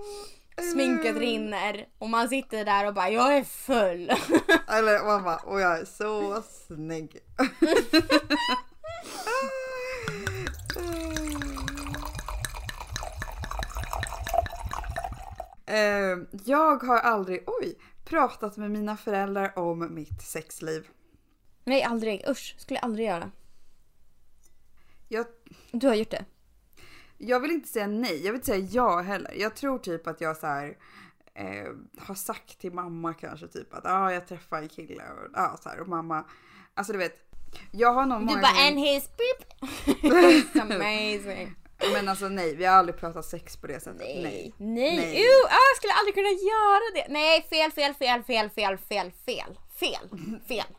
Sminket 0.62 1.16
rinner 1.18 1.88
och 1.98 2.10
man 2.10 2.30
sitter 2.30 2.66
där 2.66 2.88
och 2.88 2.94
bara, 2.94 3.10
jag 3.10 3.38
är 3.38 3.44
full. 3.44 4.12
Eller 4.68 5.06
mamma, 5.06 5.36
och 5.36 5.62
jag 5.62 5.80
är 5.80 5.86
så 5.86 6.42
snygg. 6.68 7.18
Eh, 15.68 16.18
jag 16.46 16.84
har 16.84 17.00
aldrig, 17.00 17.44
oj, 17.48 17.76
pratat 18.06 18.58
med 18.58 18.72
mina 18.72 18.98
föräldrar 18.98 19.60
om 19.60 19.94
mitt 19.96 20.22
sexliv. 20.22 20.88
Nej, 21.64 21.84
aldrig. 21.84 22.26
Usch, 22.30 22.56
skulle 22.58 22.78
jag 22.78 22.86
aldrig 22.86 23.08
göra. 23.08 23.32
Jag, 25.08 25.26
Du 25.72 25.88
har 25.88 25.96
gjort 25.96 26.12
det. 26.12 26.26
Jag 27.18 27.40
vill 27.40 27.52
inte 27.52 27.68
säga 27.70 27.88
nej, 27.88 28.16
jag 28.26 28.32
vill 28.32 28.36
inte 28.36 28.46
säga 28.46 28.68
ja 28.72 29.02
heller. 29.02 29.32
Jag 29.36 29.56
tror 29.56 29.80
typ 29.80 30.08
att 30.08 30.22
jag 30.22 30.38
så 30.38 30.48
här, 30.48 30.78
eh, 31.34 31.72
har 31.98 32.16
sagt 32.16 32.60
till 32.60 32.74
mamma 32.74 33.14
kanske 33.14 33.48
typ 33.48 33.74
att 33.74 33.86
ah, 33.86 34.12
jag 34.12 34.28
träffade 34.28 34.62
en 34.62 34.70
kille 34.70 35.04
och, 35.12 35.40
ah, 35.40 35.58
så 35.58 35.70
här, 35.70 35.80
och 35.80 35.88
mamma, 35.88 36.26
alltså 36.74 36.94
du 36.94 37.00
vet. 37.00 37.22
Jag 37.72 37.94
har 37.94 38.06
nog 38.06 38.20
Du 38.22 38.26
många 38.26 38.42
bara, 38.42 38.52
gånger- 38.52 38.68
and 38.68 38.80
his 38.80 39.10
beep. 39.18 39.72
It's 40.04 40.62
amazing. 40.76 41.56
Men 41.94 42.08
alltså 42.10 42.28
nej, 42.30 42.56
vi 42.56 42.66
har 42.66 42.76
aldrig 42.78 42.98
pratat 43.00 43.26
sex 43.26 43.58
på 43.58 43.68
det 43.68 43.80
sättet. 43.80 44.00
Nej. 44.00 44.22
Nej. 44.24 44.54
Nej. 44.58 44.96
Nej. 44.98 45.18
Ah, 45.50 45.58
jag 45.70 45.78
skulle 45.78 45.94
aldrig 45.94 46.16
kunna 46.16 46.30
göra 46.30 46.94
det. 46.96 47.14
Nej, 47.14 47.42
fel, 47.50 47.72
fel, 47.72 47.94
fel, 47.94 48.24
fel, 48.24 48.50
fel, 48.50 48.78
fel, 48.78 49.12
fel, 49.26 49.58
fel, 49.80 50.40
fel. 50.48 50.76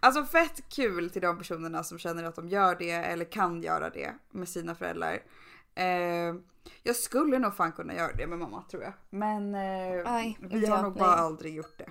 Alltså 0.00 0.24
fett 0.24 0.62
kul 0.74 1.10
till 1.10 1.22
de 1.22 1.38
personerna 1.38 1.84
som 1.84 1.98
känner 1.98 2.24
att 2.24 2.36
de 2.36 2.48
gör 2.48 2.74
det 2.78 2.90
eller 2.90 3.24
kan 3.24 3.62
göra 3.62 3.90
det 3.90 4.14
med 4.30 4.48
sina 4.48 4.74
föräldrar. 4.74 5.22
Eh, 5.80 6.34
jag 6.82 6.96
skulle 6.96 7.38
nog 7.38 7.56
fan 7.56 7.72
kunna 7.72 7.94
göra 7.94 8.12
det 8.12 8.26
med 8.26 8.38
mamma 8.38 8.64
tror 8.70 8.82
jag. 8.82 8.92
Men 9.10 9.54
eh, 9.54 10.12
Aj, 10.12 10.38
vi 10.40 10.66
har 10.66 10.82
nog 10.82 10.94
bara 10.94 11.14
aldrig 11.14 11.54
gjort 11.54 11.78
det. 11.78 11.88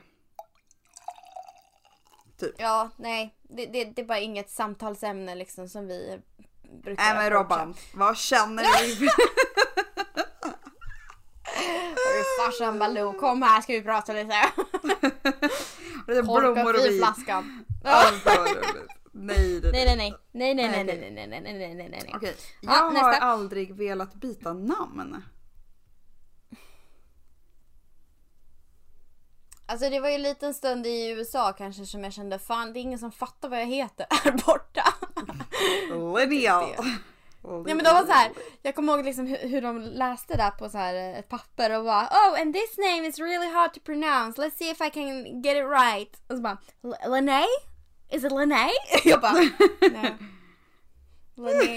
Typ. 2.40 2.56
Ja, 2.58 2.90
nej. 2.98 3.36
Det, 3.42 3.66
det, 3.66 3.84
det 3.84 4.02
är 4.02 4.06
bara 4.06 4.20
inget 4.20 4.50
samtalsämne 4.50 5.36
liksom 5.36 5.70
som 5.70 5.88
vi 5.88 6.22
brukar 6.84 7.04
Nej 7.04 7.16
men. 7.16 7.30
Robban, 7.32 7.76
vad 7.94 8.18
känner 8.18 8.64
du? 8.64 9.10
Farsan 12.40 12.80
Baloo, 12.80 13.14
kom 13.14 13.42
här 13.42 13.62
ska 13.62 13.74
vi 13.74 13.82
prata 13.82 14.14
lite. 14.14 14.36
Korka 16.06 16.22
blommor 16.24 16.74
och 16.74 16.86
vin. 16.86 16.98
flaskan. 16.98 17.66
Nej, 19.12 19.62
det 19.62 19.72
Nej 19.72 19.86
nej 19.86 19.96
nej. 19.96 20.14
Nej 20.32 20.54
nej 20.56 20.70
nej 20.70 20.84
Nej, 20.84 21.12
nej 21.12 21.12
nej 21.12 21.28
nej 21.28 21.42
nej 21.42 21.76
nej 21.76 21.90
nej 21.90 21.90
nej. 22.04 22.12
Okej, 22.16 22.36
Ja, 22.62 22.74
jag 22.74 22.82
har 22.84 22.92
nästa. 22.92 23.26
aldrig 23.26 23.76
velat 23.76 24.14
byta 24.14 24.54
namn. 24.54 25.24
Alltså 29.66 29.90
det 29.90 30.00
var 30.00 30.10
ju 30.10 30.16
en 30.16 30.22
liten 30.22 30.54
stund 30.54 30.88
i 30.88 31.10
USA 31.10 31.54
kanske 31.54 31.86
som 31.86 32.04
jag 32.04 32.14
kände 32.14 32.40
fan 32.40 32.74
det 32.74 32.80
är 32.80 32.82
ingen 32.82 33.00
som 33.00 33.12
fattar 33.12 33.50
vad 33.50 33.60
jag 33.62 33.66
heter 33.68 34.06
här 34.24 34.32
borta. 34.32 34.94
Linnea. 36.20 36.62
Ja 37.44 37.76
men 37.76 37.78
de 37.84 37.94
var 37.94 38.06
så 38.06 38.12
här, 38.12 38.32
jag 38.62 38.76
kommer 38.76 38.94
ihåg 38.94 39.06
liksom 39.06 39.28
hur, 39.28 39.62
de 39.62 39.82
läste 39.82 40.38
där 40.38 40.52
på 40.52 40.70
så 40.70 40.78
här 40.78 40.94
ett 41.20 41.30
papper 41.30 41.78
och 41.78 41.84
bara 41.86 42.02
Oh 42.08 42.42
and 42.42 42.54
this 42.54 42.78
name 42.78 43.08
is 43.08 43.20
really 43.20 43.48
hard 43.54 43.74
to 43.74 43.80
pronounce, 43.80 44.42
let's 44.42 44.58
see 44.58 44.70
if 44.72 44.82
I 44.82 44.90
can 44.90 45.42
get 45.42 45.58
it 45.58 45.64
right. 45.66 46.22
Och 46.28 46.36
så 46.36 46.42
bara 46.42 46.58
"L- 46.84 46.96
Linné? 47.12 47.44
Is 48.10 48.24
it 48.24 48.32
Linné? 48.32 48.70
Jag 49.04 49.22
bara 49.22 49.34
nej. 49.34 50.16
Linné. 51.36 51.76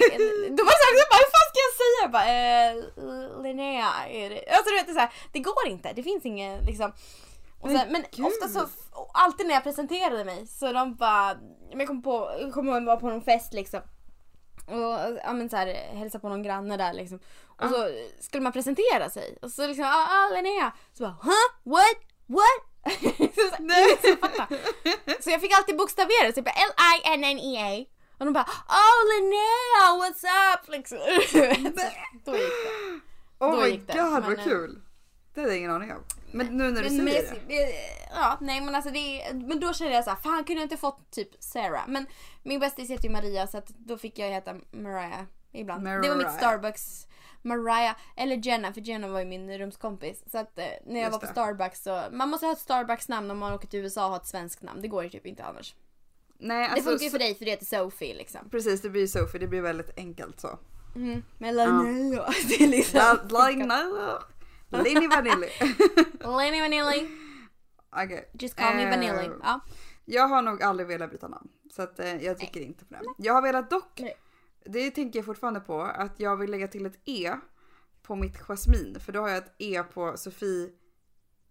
De 0.57 0.63
var 0.63 0.77
såhär, 0.81 0.95
jag 1.03 1.09
bara, 1.11 1.21
hur 1.23 1.33
fan 1.35 1.49
ska 1.51 1.59
jag 1.67 1.75
säga? 1.83 1.99
Jag 2.03 2.11
bara, 2.11 2.29
eh, 2.29 3.43
Linnea 3.43 3.91
är 4.09 4.31
det. 4.31 4.51
Alltså 4.51 4.71
du 4.71 4.77
vet 4.77 4.87
det 4.87 4.93
så 4.93 4.99
här, 4.99 5.13
det 5.33 5.41
går 5.41 5.67
inte, 5.67 5.93
det 5.93 6.03
finns 6.03 6.25
ingen 6.25 6.65
liksom. 6.65 6.93
Och 7.61 7.69
Men 7.69 7.79
sen, 7.79 7.93
men 7.93 8.27
ofta 8.27 8.49
så, 8.49 8.69
alltid 9.15 9.47
när 9.47 9.55
jag 9.55 9.63
presenterade 9.63 10.25
mig 10.25 10.47
så 10.47 10.73
de 10.73 10.95
bara, 10.95 11.37
jag 11.71 11.87
kom 11.87 12.03
på, 12.03 12.31
jag 12.41 12.49
ihåg 12.49 12.67
jag 12.67 12.85
var 12.85 12.97
på 12.97 13.11
någon 13.11 13.23
fest 13.23 13.53
liksom. 13.53 13.81
Och 14.67 15.19
ja, 15.25 15.33
men 15.33 15.49
så 15.49 15.57
här, 15.57 15.67
hälsa 15.75 16.19
på 16.19 16.29
någon 16.29 16.43
granne 16.43 16.77
där 16.77 16.93
liksom. 16.93 17.19
Och 17.47 17.69
så 17.69 17.89
skulle 18.21 18.43
man 18.43 18.53
presentera 18.53 19.11
sig. 19.11 19.39
Och 19.43 19.51
så 19.51 19.67
liksom, 19.67 19.85
ah, 19.85 20.07
ah 20.09 20.35
Linnea. 20.35 20.73
Så 20.93 21.03
bara, 21.03 21.17
huh? 21.23 21.73
What? 21.73 21.97
What? 22.27 22.72
så, 23.35 23.63
Nej. 23.63 23.99
Så, 25.21 25.31
jag 25.31 25.41
fick 25.41 25.53
alltid 25.53 25.77
bokstavera, 25.77 26.43
bara 26.43 26.51
L-I-N-N-E-A. 26.51 27.85
Och 28.19 28.25
de 28.25 28.33
bara, 28.33 28.47
oh 28.69 29.01
Linnea, 29.11 29.85
what's 30.01 30.25
up? 30.55 30.69
Liksom. 30.69 30.99
Då 32.25 32.37
gick 32.37 32.53
det. 32.65 33.01
Oh 33.39 33.57
Då 33.57 33.61
my 33.61 33.69
gick 33.69 33.87
det, 33.87 33.93
god 33.93 34.13
men, 34.13 34.23
vad 34.23 34.39
eh, 34.39 34.45
kul. 34.45 34.81
Det 35.35 35.41
hade 35.41 35.53
jag 35.53 35.59
ingen 35.59 35.71
aning 35.71 35.93
om. 35.93 36.05
Men 36.33 36.47
nu 36.47 36.71
när 36.71 36.83
du 36.83 36.91
Men, 36.91 37.07
säger 37.07 37.33
med, 37.35 37.45
det. 37.49 37.73
ja, 38.15 38.39
nej 38.41 38.61
men 38.61 38.75
alltså 38.75 38.91
det 38.91 39.33
Men 39.33 39.61
då 39.61 39.73
kände 39.73 39.95
jag 39.95 40.05
så 40.05 40.11
här, 40.11 40.17
fan 40.17 40.45
kunde 40.45 40.61
jag 40.61 40.65
inte 40.65 40.77
fått 40.77 41.11
typ 41.11 41.29
Sarah? 41.39 41.83
Men 41.89 42.07
min 42.43 42.61
bästis 42.61 42.91
heter 42.91 43.05
ju 43.05 43.11
Maria 43.11 43.47
så 43.47 43.59
att 43.59 43.69
då 43.69 43.99
fick 43.99 44.19
jag 44.19 44.29
heta 44.31 44.55
Mariah 44.71 45.23
ibland. 45.53 45.85
Det 45.85 45.91
var 45.91 46.01
mitt 46.01 46.09
Mariah. 46.17 46.37
Starbucks 46.39 47.07
Mariah, 47.43 47.97
eller 48.17 48.37
Jenna, 48.37 48.73
för 48.73 48.81
Jenna 48.81 49.09
var 49.09 49.19
ju 49.19 49.25
min 49.25 49.59
rumskompis. 49.59 50.25
Så 50.33 50.39
att 50.39 50.59
eh, 50.59 50.65
när 50.87 51.01
jag 51.01 51.07
Just 51.07 51.13
var 51.13 51.19
på 51.19 51.27
det. 51.27 51.33
Starbucks 51.33 51.83
så, 51.83 52.03
man 52.13 52.29
måste 52.29 52.47
ha 52.47 52.53
ett 52.53 52.59
Starbucks 52.59 53.09
namn 53.09 53.31
om 53.31 53.39
man 53.39 53.53
åker 53.53 53.69
till 53.69 53.81
USA 53.81 54.05
och 54.05 54.11
har 54.11 54.17
ett 54.17 54.27
svenskt 54.27 54.63
namn. 54.63 54.83
Det 54.83 54.89
går 54.89 55.05
ju 55.05 55.11
typ 55.11 55.27
inte 55.27 55.45
annars. 55.45 55.75
Nej 56.39 56.69
det 56.69 56.73
alltså, 56.73 56.91
funkar 56.91 57.05
ju 57.05 57.11
för 57.11 57.19
dig 57.19 57.35
för 57.35 57.45
du 57.45 57.51
heter 57.51 57.67
Sophie 57.67 58.15
liksom. 58.15 58.51
precis 58.51 58.83
det 58.83 58.91
blir 58.91 59.01
ju 59.01 59.09
Sophie, 59.09 59.41
det 59.41 59.47
blir 59.47 59.61
väldigt 59.61 59.99
enkelt 59.99 60.41
så. 60.41 60.59
Mm. 60.97 61.23
Men 61.39 61.57
Linnea, 61.57 62.27
det 62.49 62.65
är 62.65 62.69
liksom... 62.69 63.19
Linnea. 63.29 64.19
Linny 64.69 65.09
Vanilli. 65.09 65.49
Lenny 66.21 66.61
Vanilli, 66.61 67.09
Okej. 67.91 68.31
just 68.33 68.57
call 68.57 68.77
me 68.77 68.83
Eh, 68.83 68.91
Vanilli. 68.91 69.31
Ja. 69.43 69.61
Jag 70.05 70.29
har 70.29 70.43
nog 70.43 70.63
aldrig 70.63 70.87
velat 70.89 71.11
byta 71.11 71.29
namn. 71.29 71.49
Så 71.71 71.83
att 71.83 71.99
eh, 71.99 72.25
jag 72.25 72.39
tycker 72.39 72.61
inte 72.61 72.85
på 72.85 72.95
det. 72.95 73.01
Jag 73.19 73.35
har 73.35 73.43
velat 73.43 73.71
dock, 73.71 74.01
Nej. 74.01 74.15
Det 74.65 74.91
tänker 74.91 75.19
jag 75.19 75.27
fortfarande 75.27 75.61
på, 75.61 75.83
att 75.83 76.21
jag 76.21 76.37
vill 76.37 76.51
lägga 76.51 76.69
till 76.69 76.87
ett 76.87 77.01
E 77.05 77.33
på 78.03 78.17
mitt 78.17 78.39
Jasmin. 78.39 78.97
För 79.01 79.13
då 79.13 79.21
har 79.21 79.29
jag 79.29 79.39
ett 79.39 79.55
E 79.59 79.83
på 79.95 80.17
Sofie 80.17 80.71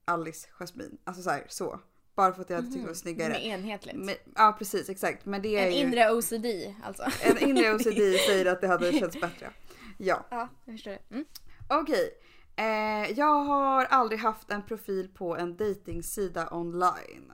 Alice 0.05 0.47
Jasmin. 0.59 0.97
Alltså 1.03 1.23
så 1.23 1.29
här, 1.29 1.45
så. 1.47 1.79
Bara 2.15 2.33
för 2.33 2.41
att 2.41 2.49
jag 2.49 2.63
tyckte 2.63 2.79
det 2.79 2.87
var 2.87 2.93
snyggare. 2.93 3.29
Med 3.29 3.45
enhetligt. 3.45 3.95
Men, 3.95 4.15
ja 4.35 4.55
precis 4.57 4.89
exakt. 4.89 5.25
Men 5.25 5.41
det 5.41 5.57
är 5.57 5.67
en 5.67 5.73
ju, 5.73 5.79
inre 5.79 6.11
OCD 6.11 6.45
alltså. 6.83 7.03
en 7.21 7.37
inre 7.37 7.73
OCD 7.75 8.19
säger 8.27 8.45
att 8.45 8.61
det 8.61 8.67
hade 8.67 8.91
känts 8.93 9.21
bättre. 9.21 9.51
Ja, 9.97 10.25
Ja, 10.31 10.47
jag 10.65 10.75
förstår 10.75 10.91
det. 10.91 11.15
Mm. 11.15 11.25
okej. 11.67 12.17
Eh, 12.55 13.11
jag 13.19 13.43
har 13.43 13.85
aldrig 13.85 14.19
haft 14.19 14.51
en 14.51 14.63
profil 14.63 15.09
på 15.13 15.37
en 15.37 15.57
datingsida 15.57 16.49
online. 16.51 17.31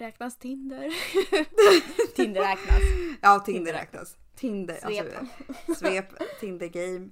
Räknas 0.00 0.36
Tinder? 0.36 0.90
Tinder 2.14 2.40
räknas. 2.40 2.80
Ja, 3.22 3.38
Tinder 3.38 3.58
Tinder 3.58 3.72
räknas. 3.72 4.16
Tinder, 4.34 4.76
Svep. 4.80 5.06
alltså 5.16 5.74
svep, 5.78 6.06
Tinder 6.40 6.66
game. 6.68 7.10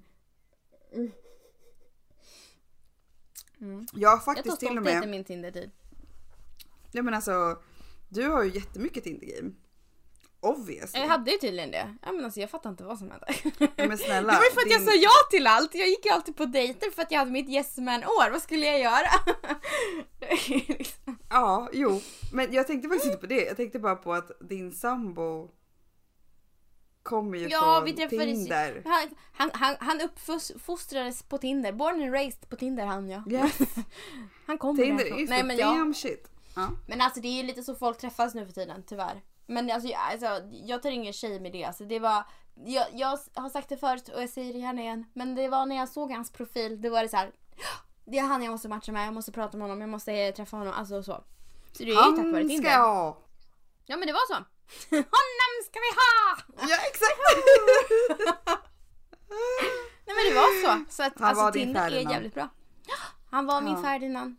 Mm. 3.60 3.86
Jag 3.92 4.08
har 4.08 4.16
Jag 4.16 4.24
tar 4.24 4.34
faktiskt 4.34 4.60
till 4.60 4.68
och 4.68 4.72
stolthet 4.74 4.94
i 4.94 5.00
med, 5.00 5.08
min 5.08 5.24
Tinder-tid. 5.24 5.70
ja 6.92 7.02
men 7.02 7.14
alltså, 7.14 7.62
du 8.08 8.28
har 8.28 8.42
ju 8.42 8.50
jättemycket 8.50 9.04
Tinder 9.04 9.26
game. 9.26 9.52
Obviously. 10.40 11.00
Jag 11.00 11.08
hade 11.08 11.30
ju 11.30 11.38
tydligen 11.38 11.70
det. 11.70 11.94
Ja, 12.02 12.12
men 12.12 12.24
alltså, 12.24 12.40
jag 12.40 12.50
fattar 12.50 12.70
inte 12.70 12.84
vad 12.84 12.98
som 12.98 13.10
hände. 13.10 13.26
Men 13.76 13.98
snälla. 13.98 14.32
det 14.32 14.38
var 14.38 14.44
ju 14.44 14.50
för 14.50 14.60
att 14.60 14.70
jag 14.70 14.80
din- 14.80 14.88
sa 14.88 14.94
ja 14.94 15.10
till 15.30 15.46
allt. 15.46 15.74
Jag 15.74 15.88
gick 15.88 16.04
ju 16.04 16.10
alltid 16.10 16.36
på 16.36 16.44
dejter 16.44 16.90
för 16.90 17.02
att 17.02 17.10
jag 17.10 17.18
hade 17.18 17.30
mitt 17.30 17.48
yes 17.48 17.78
man 17.78 18.04
år. 18.04 18.30
Vad 18.30 18.42
skulle 18.42 18.66
jag 18.66 18.80
göra? 18.80 19.08
Ja, 21.30 21.68
jo. 21.72 22.00
Men 22.32 22.52
jag 22.52 22.66
tänkte 22.66 22.88
faktiskt 22.88 23.06
inte 23.06 23.18
på 23.18 23.26
det. 23.26 23.44
Jag 23.44 23.56
tänkte 23.56 23.78
bara 23.78 23.96
på 23.96 24.12
att 24.14 24.30
din 24.40 24.72
sambo 24.72 25.50
kommer 27.02 27.38
ju 27.38 27.48
ja, 27.48 27.60
från 27.60 27.84
vi 27.84 27.92
träffades. 27.92 28.24
Tinder. 28.24 28.82
Han, 28.84 29.08
han, 29.32 29.50
han, 29.52 29.76
han 29.80 30.00
uppfostrades 30.00 31.22
på 31.22 31.38
Tinder. 31.38 31.72
Born 31.72 32.02
and 32.02 32.12
raised 32.12 32.48
på 32.48 32.56
Tinder 32.56 32.86
han 32.86 33.10
ja. 33.10 33.22
Yes, 33.30 33.58
Han 34.46 34.58
kommer 34.58 34.82
Tinder 34.82 35.04
därifrån. 35.04 35.20
is 35.20 35.30
Nej 35.30 35.42
men 35.44 35.56
damn 35.56 35.94
shit. 35.94 36.30
Ja. 36.56 36.70
Men 36.88 37.00
alltså 37.00 37.20
det 37.20 37.28
är 37.28 37.36
ju 37.36 37.42
lite 37.42 37.62
så 37.62 37.74
folk 37.74 37.98
träffas 37.98 38.34
nu 38.34 38.46
för 38.46 38.52
tiden 38.52 38.82
tyvärr. 38.86 39.22
Men 39.48 39.70
alltså, 39.70 39.88
jag- 39.88 40.00
alltså 40.12 40.48
jag 40.50 40.82
tar 40.82 40.90
ingen 40.90 41.12
tjej 41.12 41.40
med 41.40 41.52
det. 41.52 41.64
Alltså, 41.64 41.84
det 41.84 41.98
var, 41.98 42.24
jag, 42.64 42.86
jag 42.92 43.18
har 43.34 43.48
sagt 43.50 43.68
det 43.68 43.76
förut 43.76 44.08
och 44.08 44.22
jag 44.22 44.30
säger 44.30 44.52
det 44.52 44.58
gärna 44.58 44.80
igen. 44.82 45.04
Men 45.12 45.34
det 45.34 45.48
var 45.48 45.66
när 45.66 45.76
jag 45.76 45.88
såg 45.88 46.12
hans 46.12 46.32
profil, 46.32 46.82
det 46.82 46.90
var 46.90 47.02
det 47.02 47.08
så 47.08 47.16
här. 47.16 47.32
Det 48.04 48.18
är 48.18 48.22
han 48.22 48.42
jag 48.42 48.50
måste 48.52 48.68
matcha 48.68 48.92
med, 48.92 49.06
jag 49.06 49.14
måste 49.14 49.32
prata 49.32 49.56
med 49.56 49.64
honom, 49.66 49.80
jag 49.80 49.90
måste 49.90 50.12
eh, 50.12 50.34
träffa 50.34 50.56
honom. 50.56 50.74
Alltså 50.76 51.02
så. 51.02 51.24
Så 51.72 51.82
det 51.84 51.84
är 51.84 51.86
ju 51.86 51.94
tack 51.94 52.08
vare 52.32 52.44
ska 52.44 52.48
Tinder. 52.48 52.70
jag 52.70 52.78
ha. 52.94 53.18
Ja 53.86 53.96
men 53.96 54.06
det 54.06 54.12
var 54.12 54.26
så. 54.26 54.34
honom 54.90 55.54
ska 55.64 55.78
vi 55.80 55.90
ha! 56.00 56.36
Ja 56.68 56.76
exakt. 56.90 57.20
Nej 60.06 60.16
men 60.16 60.24
det 60.28 60.34
var 60.34 60.62
så. 60.66 60.84
Så 60.92 61.02
att 61.02 61.12
Han 61.20 61.28
alltså, 61.28 61.44
var 61.44 61.52
din 61.52 61.62
Tinder 61.66 61.80
är 61.80 61.90
Ferdinand. 61.90 62.12
jävligt 62.14 62.34
bra. 62.34 62.48
Han 63.30 63.46
var 63.46 63.60
min 63.60 63.74
Ja. 63.74 63.82
Ferdinand. 63.82 64.36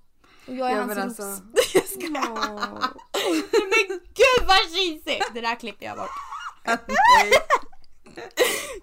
Och 0.47 0.55
jag 0.55 0.67
är 0.71 0.75
Ja, 0.75 0.81
hans 0.81 0.95
men 0.95 1.09
ros. 1.09 1.19
alltså- 1.19 1.43
Jag 1.73 1.83
skojar. 1.87 3.08
Men 3.51 3.99
gud 4.13 4.47
vad 4.47 4.57
cheesy! 4.57 5.19
Det 5.33 5.41
där 5.41 5.55
klipper 5.55 5.85
jag 5.85 5.97
bort. 5.97 6.09
Nej. 6.65 7.31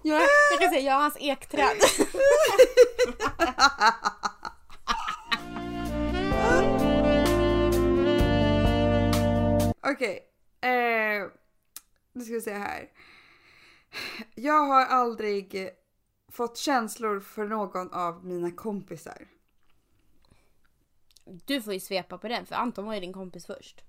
Jag, 0.02 0.22
jag 0.50 0.60
kan 0.60 0.70
säga 0.70 0.80
jag 0.80 0.94
är 0.94 1.00
hans 1.00 1.16
ekträd. 1.20 1.76
Okej. 9.90 10.28
Eh, 10.60 11.30
nu 12.12 12.24
ska 12.24 12.34
vi 12.34 12.40
se 12.40 12.52
här. 12.52 12.90
Jag 14.34 14.64
har 14.66 14.86
aldrig 14.86 15.70
fått 16.28 16.56
känslor 16.56 17.20
för 17.20 17.44
någon 17.44 17.92
av 17.92 18.24
mina 18.24 18.50
kompisar. 18.50 19.28
Du 21.24 21.62
får 21.62 21.74
ju 21.74 21.80
svepa 21.80 22.18
på 22.18 22.28
den 22.28 22.46
för 22.46 22.54
Anton 22.54 22.86
var 22.86 22.94
ju 22.94 23.00
din 23.00 23.12
kompis 23.12 23.46
först. 23.46 23.85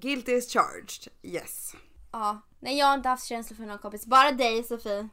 Guilty 0.00 0.32
is 0.32 0.52
charged. 0.52 1.08
Yes. 1.22 1.74
Ja, 2.12 2.40
nej 2.60 2.78
jag 2.78 2.86
har 2.86 2.94
inte 2.94 3.08
haft 3.08 3.24
känslor 3.24 3.56
för 3.56 3.64
någon 3.64 3.78
kompis. 3.78 4.06
Bara 4.06 4.32
dig 4.32 4.64
Sofie. 4.64 5.08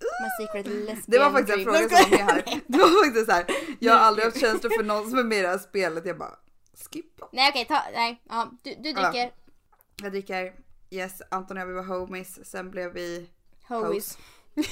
My 0.00 0.46
secret 0.46 0.66
lesbian 0.66 1.02
Det 1.06 1.18
var 1.18 1.30
faktiskt 1.30 1.58
en 1.58 1.64
fråga 1.64 1.78
som 1.88 2.10
var 2.10 2.10
med 2.10 2.26
här. 2.26 2.60
Det 2.66 2.78
var 2.78 3.04
faktiskt 3.04 3.26
så 3.26 3.32
här. 3.32 3.46
Jag 3.78 3.92
har 3.92 4.00
aldrig 4.00 4.24
haft 4.24 4.40
känslor 4.40 4.70
för 4.76 4.84
någon 4.84 5.10
som 5.10 5.18
är 5.18 5.24
med 5.24 5.38
i 5.38 5.42
det 5.42 5.48
här 5.48 5.58
spelet. 5.58 6.06
Jag 6.06 6.18
bara 6.18 6.38
skippa. 6.92 7.28
Nej 7.32 7.50
okej, 7.50 7.64
ta, 7.64 7.82
nej. 7.92 8.22
Ja, 8.28 8.50
du, 8.62 8.74
du 8.74 8.90
Ja. 8.90 9.10
dricker 9.10 9.32
Jag 10.02 10.12
dricker. 10.12 10.54
Yes, 10.90 11.22
Anton 11.30 11.56
och 11.56 11.60
jag 11.60 11.66
vi 11.66 11.72
var 11.72 11.82
homies. 11.82 12.50
Sen 12.50 12.70
blev 12.70 12.92
vi 12.92 13.30
Hoes. 13.68 14.18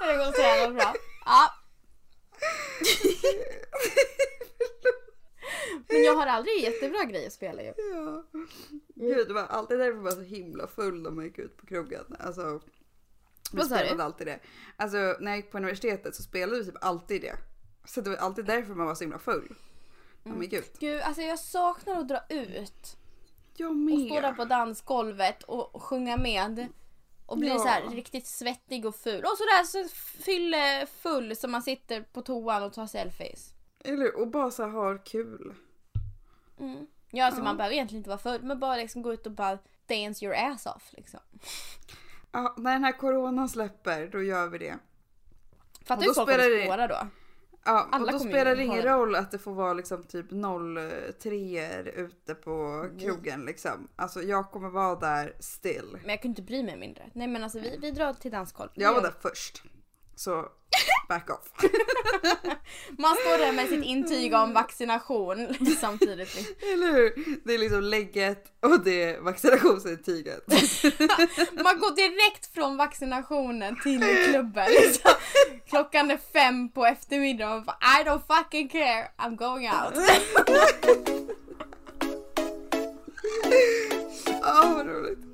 Det 0.01 0.17
går 0.17 0.33
så 0.33 0.41
jävla 0.41 0.75
bra. 0.75 0.95
Ja. 1.25 1.51
Men 5.89 6.03
jag 6.05 6.15
har 6.15 6.27
aldrig 6.27 6.61
jättebra 6.63 7.05
grejer 7.05 7.27
att 7.27 7.33
spela 7.33 7.63
ju. 7.63 7.73
Ja. 7.77 8.25
Gud, 8.95 9.29
det 9.29 9.35
var 9.35 9.43
alltid 9.47 9.79
därför 9.79 9.95
man 9.95 10.05
var 10.05 10.11
så 10.13 10.21
himla 10.21 10.67
full 10.67 11.03
när 11.03 11.11
man 11.11 11.25
gick 11.25 11.39
ut 11.39 11.57
på 11.57 11.67
krogen. 11.67 12.17
Alltså, 12.21 12.61
vi 13.53 13.59
Vad 13.59 13.67
sa 13.67 13.77
du? 13.95 14.03
alltid 14.03 14.27
det. 14.27 14.39
Alltså 14.77 14.97
när 14.97 15.31
jag 15.31 15.37
gick 15.37 15.51
på 15.51 15.57
universitetet 15.59 16.15
så 16.15 16.23
spelade 16.23 16.59
vi 16.59 16.65
typ 16.65 16.85
alltid 16.85 17.23
det. 17.23 17.37
Så 17.85 18.01
det 18.01 18.11
var 18.11 18.17
alltid 18.17 18.45
därför 18.45 18.75
man 18.75 18.87
var 18.87 18.95
så 18.95 19.05
himla 19.05 19.19
full. 19.19 19.55
När 20.23 20.33
man 20.33 20.43
gick 20.43 20.53
ut. 20.53 20.79
Gud, 20.79 21.01
alltså 21.03 21.23
jag 21.23 21.39
saknar 21.39 21.99
att 22.01 22.09
dra 22.09 22.21
ut. 22.29 22.97
Jag 23.57 23.71
Och 23.71 23.77
med. 23.77 24.07
stå 24.07 24.21
där 24.21 24.33
på 24.33 24.45
dansgolvet 24.45 25.43
och 25.43 25.83
sjunga 25.83 26.17
med. 26.17 26.67
Och 27.33 27.39
bli 27.39 27.49
Ja. 27.49 27.59
så 27.59 27.69
här 27.69 27.83
riktigt 27.83 28.27
svettig 28.27 28.87
och 28.87 28.97
ful. 28.97 29.25
Och 29.25 29.37
sådär 29.39 29.65
så 29.65 29.89
fylle 30.23 30.87
full 30.87 31.37
så 31.37 31.49
man 31.49 31.63
sitter 31.63 32.03
på 32.03 32.23
toan 32.23 32.63
och 32.63 32.73
tar 32.73 32.87
selfies. 32.87 33.55
Eller? 33.85 34.21
Och 34.21 34.29
bara 34.29 34.51
så 34.51 34.63
här 34.63 34.71
ha 34.71 34.99
kul. 34.99 35.55
Mm. 36.61 36.87
Ja, 37.11 37.25
alltså 37.27 37.41
Ja. 37.41 37.45
man 37.45 37.57
behöver 37.57 37.75
egentligen 37.75 37.99
inte 38.01 38.11
vara 38.11 38.19
full 38.19 38.43
men 38.43 38.59
bara 38.61 38.77
liksom 38.77 39.03
gå 39.03 39.13
ut 39.13 39.27
och 39.27 39.33
bara 39.33 39.59
dance 39.87 40.25
your 40.25 40.35
ass 40.37 40.67
off 40.67 40.93
liksom. 40.93 41.21
Ja, 42.33 42.55
när 42.59 42.73
den 42.73 42.85
här 42.85 42.93
coronan 42.99 43.49
släpper, 43.49 44.07
då 44.07 44.23
gör 44.23 44.49
vi 44.49 44.59
det. 44.59 44.79
Fattar 45.85 46.03
du 46.03 46.09
hur 46.09 46.15
folk 46.15 46.29
kommer 46.31 46.65
spåra 46.65 46.87
då? 46.89 47.07
Ja, 47.65 47.83
och 47.85 47.95
Alla 47.95 48.13
då 48.13 48.19
kommer 48.19 48.31
spelar 48.31 48.57
det 48.57 48.63
ingen 48.65 48.83
roll 48.83 49.15
att 49.15 49.31
det 49.31 49.39
får 49.39 49.53
vara 49.55 49.73
liksom 49.73 50.03
typ 50.03 50.27
03 51.21 51.83
ute 51.97 52.35
på 52.35 52.51
Mm. 52.53 52.99
krogen 52.99 53.45
liksom. 53.45 53.89
Alltså 53.97 54.23
jag 54.23 54.51
kommer 54.51 54.69
vara 54.69 54.97
där 54.97 55.37
still. 55.41 55.99
Men 56.01 56.11
jag 56.11 56.23
kunde 56.23 56.29
inte 56.41 56.43
bry 56.43 56.63
mig 56.63 56.77
mindre. 56.77 57.11
Nej 57.13 57.27
men 57.29 57.43
alltså 57.45 57.59
vi, 57.59 57.79
vi 57.81 57.91
drar 57.91 58.13
till 58.13 58.31
dansgolv. 58.31 58.69
Jag 58.75 58.95
var 58.95 59.03
där 59.03 59.15
först. 59.21 59.63
Så 60.23 60.49
back 61.09 61.31
off. 61.31 61.49
Man 62.99 63.17
står 63.17 63.39
där 63.39 63.53
med 63.53 63.69
sitt 63.69 63.85
intyg 63.85 64.35
om 64.35 64.53
vaccination 64.55 65.55
samtidigt. 65.81 66.19
liksom. 66.19 66.55
Eller 66.73 66.93
hur? 66.93 67.15
Det 67.45 67.55
är 67.55 67.59
liksom 67.59 67.83
lägget 67.83 68.45
och 68.61 68.81
det 68.81 69.03
är 69.03 69.21
vaccinationsintyget. 69.21 70.47
Man 71.53 71.79
går 71.79 71.97
direkt 71.97 72.55
från 72.55 72.77
vaccinationen 72.77 73.77
till 73.83 74.01
klubben. 74.31 74.67
Liksom. 74.71 75.11
Klockan 75.69 76.11
är 76.11 76.19
fem 76.33 76.69
på 76.69 76.87
eftermiddagen 76.87 77.59
och 77.59 77.65
bara, 77.65 77.79
I 78.01 78.05
don't 78.05 78.37
fucking 78.37 78.69
care, 78.69 79.11
I'm 79.19 79.37
going 79.37 79.71
out. 79.71 79.95
Ja, 84.43 84.73
vad 84.77 84.87
roligt. 84.87 85.32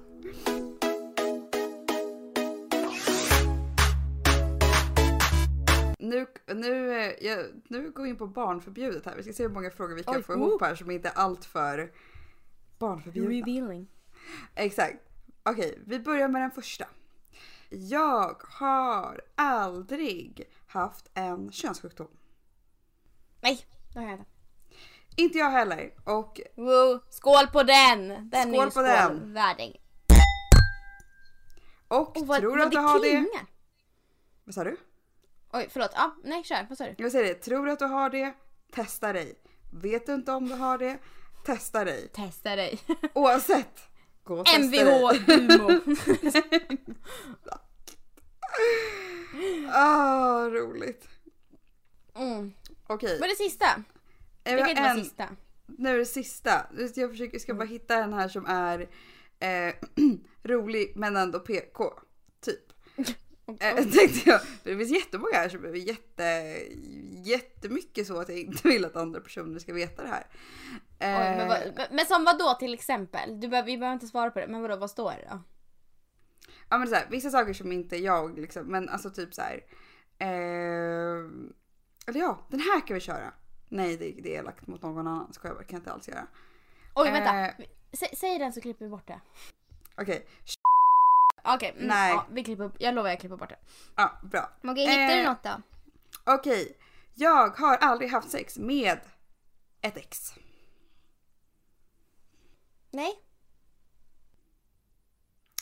Nu, 6.08 6.26
nu, 6.46 7.00
eh, 7.00 7.12
jag, 7.20 7.46
nu 7.68 7.90
går 7.90 8.02
vi 8.02 8.08
in 8.08 8.16
på 8.16 8.26
barnförbjudet 8.26 9.06
här. 9.06 9.16
Vi 9.16 9.22
ska 9.22 9.32
se 9.32 9.42
hur 9.42 9.50
många 9.50 9.70
frågor 9.70 9.94
vi 9.94 10.02
kan 10.04 10.16
Oj, 10.16 10.22
få 10.22 10.32
ihop 10.32 10.62
oh. 10.62 10.68
här 10.68 10.74
som 10.74 10.90
inte 10.90 11.08
är 11.08 11.12
allt 11.14 11.44
för 11.44 11.92
barnförbjudna. 12.78 13.30
Revealing. 13.30 13.88
Exakt. 14.54 14.98
Okej, 15.42 15.78
vi 15.86 16.00
börjar 16.00 16.28
med 16.28 16.42
den 16.42 16.50
första. 16.50 16.86
Jag 17.68 18.42
har 18.42 19.20
aldrig 19.34 20.48
haft 20.66 21.10
en 21.14 21.52
könssjukdom. 21.52 22.08
Nej, 23.40 23.66
det 23.92 23.98
har 23.98 24.06
jag 24.06 24.18
inte. 24.18 24.30
Inte 25.16 25.38
jag 25.38 25.50
heller. 25.50 25.94
Och 26.04 26.40
Woo, 26.54 27.00
skål 27.10 27.46
på 27.52 27.62
den! 27.62 28.08
Den 28.30 28.48
är 28.48 28.52
Skål 28.52 28.64
ju 28.64 28.70
på 28.70 28.82
den. 28.82 29.18
skålvärdig. 29.18 29.80
Och 31.88 32.16
Och 32.16 32.26
vad, 32.26 32.40
tror 32.40 32.56
du 32.56 32.62
att 32.62 32.70
du 32.70 32.78
har 32.78 33.00
det? 33.00 33.26
Vad 34.44 34.54
sa 34.54 34.64
du? 34.64 34.76
Oj, 35.52 35.68
förlåt. 35.70 35.90
Ja, 35.94 36.14
nej, 36.24 36.44
kör. 36.44 36.66
Vad 36.68 36.78
sa 36.78 36.84
du? 36.84 36.94
Jag 36.98 37.12
säger 37.12 37.24
det. 37.24 37.34
Tror 37.34 37.66
du 37.66 37.72
att 37.72 37.78
du 37.78 37.84
har 37.84 38.10
det? 38.10 38.32
Testa 38.72 39.12
dig. 39.12 39.34
Vet 39.82 40.06
du 40.06 40.14
inte 40.14 40.32
om 40.32 40.48
du 40.48 40.54
har 40.54 40.78
det? 40.78 40.98
Testa 41.46 41.84
dig. 41.84 42.08
Testa 42.08 42.56
dig. 42.56 42.78
Oavsett. 43.14 43.80
Gå 44.24 44.40
och 44.40 44.46
testa 44.46 44.60
Mvh 44.60 45.26
dig. 45.26 45.38
Umo. 45.38 45.80
Ah, 49.72 50.48
roligt. 50.48 51.08
Mm. 52.14 52.52
Okej. 52.86 53.18
Vad 53.20 53.28
är 53.28 53.32
det 53.32 53.36
sista? 53.50 53.66
Det 54.42 54.58
kan 54.58 54.68
inte 54.70 54.82
vara 54.82 54.92
en- 54.92 55.04
sista. 55.04 55.28
Nu 55.66 55.94
är 55.94 55.98
det 55.98 56.06
sista. 56.06 56.66
Jag 56.94 57.10
försöker, 57.10 57.38
ska 57.38 57.54
bara 57.54 57.62
Mm. 57.62 57.72
hitta 57.72 57.94
en 57.96 58.12
här 58.12 58.28
som 58.28 58.46
är 58.46 58.88
eh, 59.40 59.74
rolig 60.42 60.92
men 60.96 61.16
ändå 61.16 61.40
PK. 61.40 61.92
Typ. 62.40 62.72
Eh, 63.60 63.74
tänkte 63.76 64.30
jag. 64.30 64.40
Det 64.62 64.76
finns 64.76 64.90
jättemånga 64.90 65.34
här 65.34 65.48
som 65.48 65.64
är 65.64 65.68
jätte, 65.68 66.22
jättemycket 67.24 68.06
så 68.06 68.20
att 68.20 68.28
jag 68.28 68.38
inte 68.38 68.68
vill 68.68 68.84
att 68.84 68.96
andra 68.96 69.20
personer 69.20 69.58
ska 69.58 69.72
veta 69.72 70.02
det 70.02 70.08
här. 70.08 70.26
Oj, 70.72 70.78
men, 71.00 71.40
Eh, 71.40 71.48
vad, 71.48 71.58
men- 71.76 71.96
men 71.96 72.06
som 72.06 72.24
vad 72.24 72.38
då 72.38 72.54
till 72.54 72.74
exempel? 72.74 73.40
Du 73.40 73.48
behöver, 73.48 73.66
vi 73.66 73.78
behöver 73.78 73.94
inte 73.94 74.06
svara 74.06 74.30
på 74.30 74.38
det, 74.40 74.46
men 74.46 74.62
vadå, 74.62 74.76
vad 74.76 74.90
står 74.90 75.10
det 75.10 75.28
då? 75.30 75.42
Ja 76.68 76.78
men 76.78 76.88
så 76.88 76.94
här, 76.94 77.06
vissa 77.10 77.30
saker 77.30 77.52
som 77.52 77.72
inte 77.72 77.96
jag 77.96 78.38
liksom, 78.38 78.66
men 78.66 78.88
alltså 78.88 79.10
typ 79.10 79.34
så 79.34 79.42
här. 79.42 79.64
Eh, 80.18 80.28
eller 82.06 82.20
ja, 82.20 82.46
den 82.50 82.60
här 82.60 82.86
kan 82.86 82.94
vi 82.94 83.00
köra. 83.00 83.32
Nej 83.68 83.96
det, 83.96 84.10
det 84.22 84.34
är 84.36 84.38
elakt 84.38 84.66
mot 84.66 84.82
någon 84.82 84.98
annan, 85.06 85.32
ska 85.32 85.48
jag 85.48 85.56
bara, 85.56 85.64
kan 85.64 85.76
jag 85.76 85.80
inte 85.80 85.92
alls 85.92 86.08
göra. 86.08 86.26
Oj, 86.94 87.10
vänta. 87.10 87.40
Eh. 87.46 87.52
Sä, 87.92 88.06
säg 88.16 88.38
den 88.38 88.52
så 88.52 88.60
klipper 88.60 88.84
vi 88.84 88.90
bort 88.90 89.06
det. 89.06 89.20
Okej, 90.00 90.26
Okej, 91.54 91.70
mm, 91.76 91.86
Nej. 91.86 92.12
Ja, 92.12 92.26
vi 92.30 92.44
klipper, 92.44 92.70
jag 92.78 92.94
lovar 92.94 93.08
jag 93.10 93.20
klipper 93.20 93.36
bort 93.36 93.48
det. 93.48 93.58
ja 93.96 94.20
bra. 94.22 94.50
Okej, 94.64 94.86
hittar 94.86 95.16
du 95.16 95.22
Eh. 95.22 95.28
något 95.30 95.42
då? 95.42 95.62
Okej, 96.34 96.76
jag 97.14 97.48
har 97.58 97.76
aldrig 97.76 98.10
haft 98.10 98.30
sex 98.30 98.58
med 98.58 99.00
ett 99.80 99.96
ex. 99.96 100.34
Nej? 102.90 103.12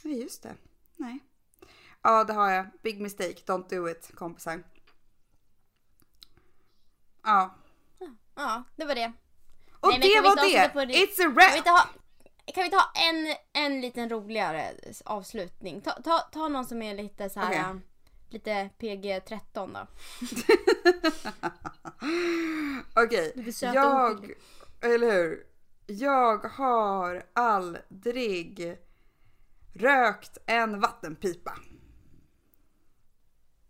Nej 0.02 0.22
just 0.22 0.42
det, 0.42 0.54
nej. 0.96 1.18
Ja 2.02 2.24
det 2.24 2.32
har 2.32 2.50
jag, 2.50 2.66
big 2.82 3.00
mistake, 3.00 3.34
don't 3.46 3.68
do 3.68 3.88
it 3.88 4.10
kompisar. 4.14 4.62
Ja, 7.24 7.54
Ja, 8.34 8.64
det 8.76 8.84
var 8.84 8.94
det. 8.94 9.12
och 9.80 9.88
Nej, 9.88 9.98
det 9.98 10.20
var 10.74 10.86
det! 10.86 10.92
It's 10.94 11.26
a 11.26 11.32
wrap! 11.36 11.88
Kan 12.54 12.64
vi 12.64 12.76
ha 12.76 12.92
en, 12.94 13.34
en 13.52 13.80
liten 13.80 14.08
roligare 14.10 14.74
avslutning? 15.04 15.80
Ta, 15.80 15.90
ta, 15.90 16.18
ta 16.32 16.48
någon 16.48 16.66
som 16.66 16.82
är 16.82 16.94
lite 16.94 17.30
så 17.30 17.40
här... 17.40 17.50
Okej. 17.50 17.64
um, 17.70 17.82
Lite 18.28 18.70
PG-13 18.78 19.38
då. 19.54 19.86
Okej, 23.02 23.32
och 23.36 23.74
jag, 23.74 24.30
eller 24.80 25.12
hur? 25.12 25.46
Jag 25.86 26.38
har 26.38 27.22
aldrig 27.32 28.78
rökt 29.74 30.38
en 30.46 30.80
vattenpipa. 30.80 31.52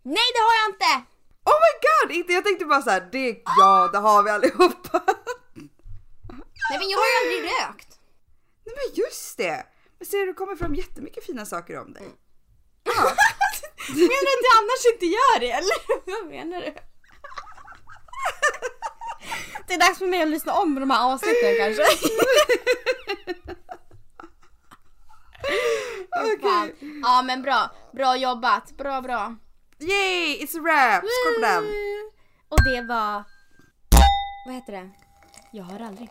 Nej 0.03 0.27
det 0.33 0.39
har 0.39 0.55
jag 0.63 0.69
inte! 0.75 1.09
Oh 1.45 1.53
my 1.53 1.79
god! 1.87 2.11
Inte, 2.17 2.33
jag 2.33 2.45
tänkte 2.45 2.65
bara 2.65 2.81
så 2.81 2.89
här, 2.89 3.09
det, 3.11 3.41
ja 3.59 3.89
det 3.93 3.97
har 3.97 4.23
vi 4.23 4.29
allihopa. 4.29 5.01
Nej 6.69 6.79
men 6.79 6.89
jag 6.89 6.97
har 6.97 7.05
ju 7.07 7.35
aldrig 7.37 7.51
rökt. 7.51 7.86
Nej 8.67 8.75
men 8.75 8.95
just 9.03 9.37
det! 9.37 9.65
Men 9.99 10.07
ser 10.07 10.17
du, 10.17 10.25
det 10.25 10.33
kommer 10.33 10.55
fram 10.55 10.75
jättemycket 10.75 11.25
fina 11.25 11.45
saker 11.45 11.79
om 11.79 11.93
dig. 11.93 12.03
Menar 13.89 14.21
du 14.27 14.31
att 14.35 14.47
jag 14.49 14.57
annars 14.61 14.83
inte 14.93 15.05
gör 15.05 15.39
det 15.39 15.51
eller? 15.51 15.77
Vad 16.21 16.31
menar 16.31 16.61
du? 16.61 16.73
Det 19.67 19.73
är 19.73 19.79
dags 19.79 19.99
för 19.99 20.07
mig 20.07 20.21
att 20.21 20.27
lyssna 20.27 20.53
om 20.53 20.75
de 20.75 20.89
här 20.89 21.13
avsnitten 21.13 21.55
kanske. 21.59 21.83
Okej. 26.19 26.39
Fan. 26.41 26.71
Ja 27.03 27.21
men 27.21 27.41
bra, 27.41 27.71
bra 27.93 28.17
jobbat, 28.17 28.71
bra 28.77 29.01
bra. 29.01 29.35
Yay! 29.79 30.45
It's 30.45 30.57
a 30.57 30.61
wrap! 30.61 31.03
Skål 31.03 31.33
på 31.35 31.41
den! 31.41 31.63
Och 32.49 32.63
det 32.63 32.81
var... 32.81 33.23
Vad 34.45 34.55
heter 34.55 34.73
det? 34.73 34.89
Jag 35.51 35.63
har 35.63 35.79
aldrig. 35.79 36.09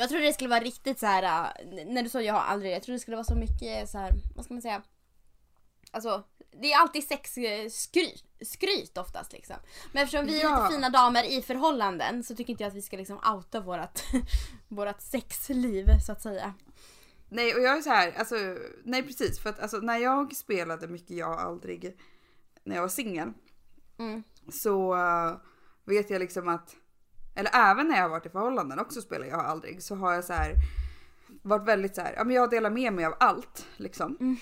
Jag 0.00 0.08
trodde 0.08 0.24
det 0.24 0.32
skulle 0.32 0.50
vara 0.50 0.60
riktigt 0.60 0.98
så 0.98 1.06
här 1.06 1.22
äh, 1.22 1.84
när 1.86 2.02
du 2.02 2.08
sa 2.08 2.22
jag 2.22 2.34
har 2.34 2.40
aldrig, 2.40 2.72
jag 2.72 2.82
trodde 2.82 2.96
det 2.96 3.00
skulle 3.00 3.16
vara 3.16 3.24
så 3.24 3.34
mycket 3.34 3.88
så 3.90 3.98
här, 3.98 4.12
vad 4.36 4.44
ska 4.44 4.54
man 4.54 4.62
säga? 4.62 4.82
Alltså, 5.90 6.24
det 6.60 6.72
är 6.72 6.78
alltid 6.80 7.04
sexskryt 7.04 8.24
skryt 8.40 8.98
oftast 8.98 9.32
liksom. 9.32 9.56
Men 9.92 10.02
eftersom 10.04 10.26
vi 10.26 10.40
är 10.40 10.44
Ja. 10.44 10.62
lite 10.62 10.74
fina 10.74 10.90
damer 10.90 11.24
i 11.38 11.42
förhållanden 11.42 12.24
så 12.24 12.34
tycker 12.36 12.50
inte 12.50 12.62
jag 12.62 12.68
att 12.70 12.76
vi 12.76 12.82
ska 12.82 12.96
liksom 12.96 13.18
outa 13.34 13.60
vårat, 13.60 14.04
vårat 14.68 15.02
sexliv 15.02 15.86
så 16.06 16.12
att 16.12 16.22
säga. 16.22 16.54
Nej 17.28 17.54
och 17.54 17.60
jag 17.60 17.78
är 17.78 17.82
så 17.82 17.90
här, 17.90 18.12
alltså 18.18 18.34
nej 18.84 19.02
precis 19.02 19.40
för 19.40 19.50
att 19.50 19.60
alltså 19.60 19.76
när 19.76 19.98
jag 19.98 20.36
spelade 20.36 20.88
mycket 20.88 21.16
jag 21.16 21.38
aldrig 21.40 21.96
när 22.64 22.74
jag 22.74 22.82
var 22.82 22.88
singel 22.88 23.32
Mm. 23.98 24.22
så 24.52 24.94
eh, 24.96 25.36
vet 25.84 26.10
jag 26.10 26.20
liksom 26.20 26.48
att 26.48 26.74
eller 27.38 27.70
även 27.70 27.88
när 27.88 27.96
jag 27.96 28.02
har 28.02 28.08
varit 28.08 28.26
i 28.26 28.28
förhållanden 28.28 28.78
också 28.78 29.00
spelar 29.00 29.26
jag 29.26 29.40
aldrig 29.40 29.82
så 29.82 29.94
har 29.94 30.12
jag 30.12 30.24
så 30.24 30.32
här 30.32 30.54
varit 31.42 31.68
väldigt 31.68 31.94
så 31.94 32.00
här, 32.00 32.14
ja 32.16 32.24
men 32.24 32.36
jag 32.36 32.50
delar 32.50 32.70
med 32.70 32.92
mig 32.92 33.04
av 33.04 33.14
allt 33.20 33.66
liksom. 33.76 34.16
Mm. 34.20 34.36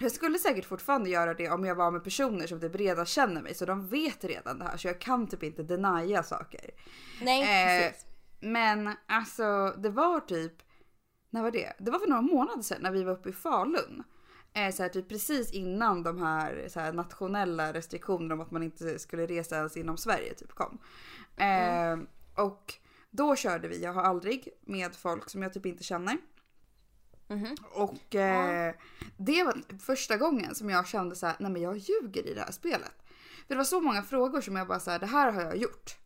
Jag 0.00 0.12
skulle 0.12 0.38
säkert 0.38 0.64
fortfarande 0.64 1.10
göra 1.10 1.34
det 1.34 1.50
om 1.50 1.64
jag 1.64 1.74
var 1.74 1.90
med 1.90 2.04
personer 2.04 2.46
som 2.46 2.60
typ 2.60 2.74
redan 2.74 3.06
känner 3.06 3.42
mig 3.42 3.54
så 3.54 3.64
de 3.64 3.86
vet 3.86 4.24
redan 4.24 4.58
det 4.58 4.64
här 4.64 4.76
så 4.76 4.88
jag 4.88 5.00
kan 5.00 5.26
typ 5.26 5.42
inte 5.42 5.62
denia 5.62 6.22
saker. 6.22 6.70
Nej, 7.22 7.42
Eh, 7.42 7.90
precis. 7.90 8.06
Men 8.40 8.90
alltså 9.06 9.74
det 9.78 9.90
var 9.90 10.20
typ, 10.20 10.52
när 11.30 11.42
var 11.42 11.50
det? 11.50 11.72
Det 11.78 11.90
var 11.90 11.98
för 11.98 12.08
några 12.08 12.22
månader 12.22 12.62
sedan 12.62 12.82
när 12.82 12.90
vi 12.90 13.04
var 13.04 13.12
uppe 13.12 13.28
i 13.28 13.32
Falun. 13.32 14.04
Eh, 14.52 14.74
så 14.74 14.82
här, 14.82 14.90
typ 14.90 15.08
precis 15.08 15.52
innan 15.52 16.02
de 16.02 16.22
här, 16.22 16.64
så 16.68 16.80
här 16.80 16.92
nationella 16.92 17.72
restriktionerna 17.72 18.34
om 18.34 18.40
att 18.40 18.50
man 18.50 18.62
inte 18.62 18.98
skulle 18.98 19.26
resa 19.26 19.56
ens 19.56 19.76
inom 19.76 19.96
Sverige 19.96 20.34
typ 20.34 20.52
kom. 20.52 20.78
Eh, 21.36 21.98
Och 22.34 22.74
då 23.10 23.36
körde 23.36 23.68
vi 23.68 23.82
Jag 23.82 23.92
har 23.92 24.02
aldrig 24.02 24.48
med 24.60 24.94
folk 24.94 25.30
som 25.30 25.42
jag 25.42 25.52
typ 25.52 25.66
inte 25.66 25.84
känner. 25.84 26.18
Mhm. 27.28 27.56
Och 27.72 28.14
eh, 28.14 28.74
det 29.16 29.44
var 29.44 29.78
första 29.78 30.16
gången 30.16 30.54
som 30.54 30.70
jag 30.70 30.86
kände 30.86 31.16
så 31.16 31.26
här, 31.26 31.36
nej 31.38 31.50
men 31.50 31.62
jag 31.62 31.76
ljuger 31.76 32.26
i 32.26 32.34
det 32.34 32.40
här 32.40 32.52
spelet. 32.52 32.94
För 33.46 33.54
det 33.54 33.56
var 33.56 33.64
så 33.64 33.80
många 33.80 34.02
frågor 34.02 34.40
som 34.40 34.56
jag 34.56 34.66
bara 34.68 34.80
så 34.80 34.90
här, 34.90 34.98
det 34.98 35.06
här 35.06 35.32
har 35.32 35.42
jag 35.42 35.56
gjort. 35.56 35.96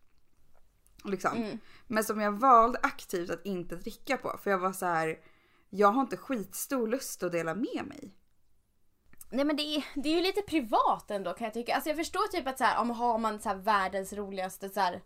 Liksom. 1.04 1.36
Mm. 1.36 1.58
Men 1.86 2.04
som 2.04 2.20
jag 2.20 2.32
valde 2.32 2.78
aktivt 2.82 3.30
att 3.30 3.46
inte 3.46 3.76
dricka 3.76 4.16
på. 4.16 4.38
För 4.42 4.50
jag 4.50 4.58
var 4.58 4.72
så 4.72 4.86
här, 4.86 5.18
jag 5.70 5.88
har 5.88 6.00
inte 6.00 6.16
skitstor 6.16 6.88
lust 6.88 7.22
att 7.22 7.32
dela 7.32 7.54
med 7.54 7.84
mig. 7.86 8.14
Nej 9.30 9.44
men 9.44 9.56
det 9.56 9.62
är, 9.62 9.84
det 9.94 10.08
är 10.08 10.14
ju 10.14 10.20
lite 10.22 10.42
privat 10.42 11.10
ändå 11.10 11.32
kan 11.32 11.44
jag 11.44 11.54
tycka. 11.54 11.74
Alltså 11.74 11.90
jag 11.90 11.96
förstår 11.96 12.28
typ 12.28 12.46
att 12.46 12.58
så 12.58 12.64
här, 12.64 12.80
om 12.80 12.90
har 12.90 13.18
man 13.18 13.40
så 13.40 13.48
här 13.48 13.56
världens 13.56 14.12
roligaste 14.12 14.68
så 14.68 14.80
här, 14.80 15.02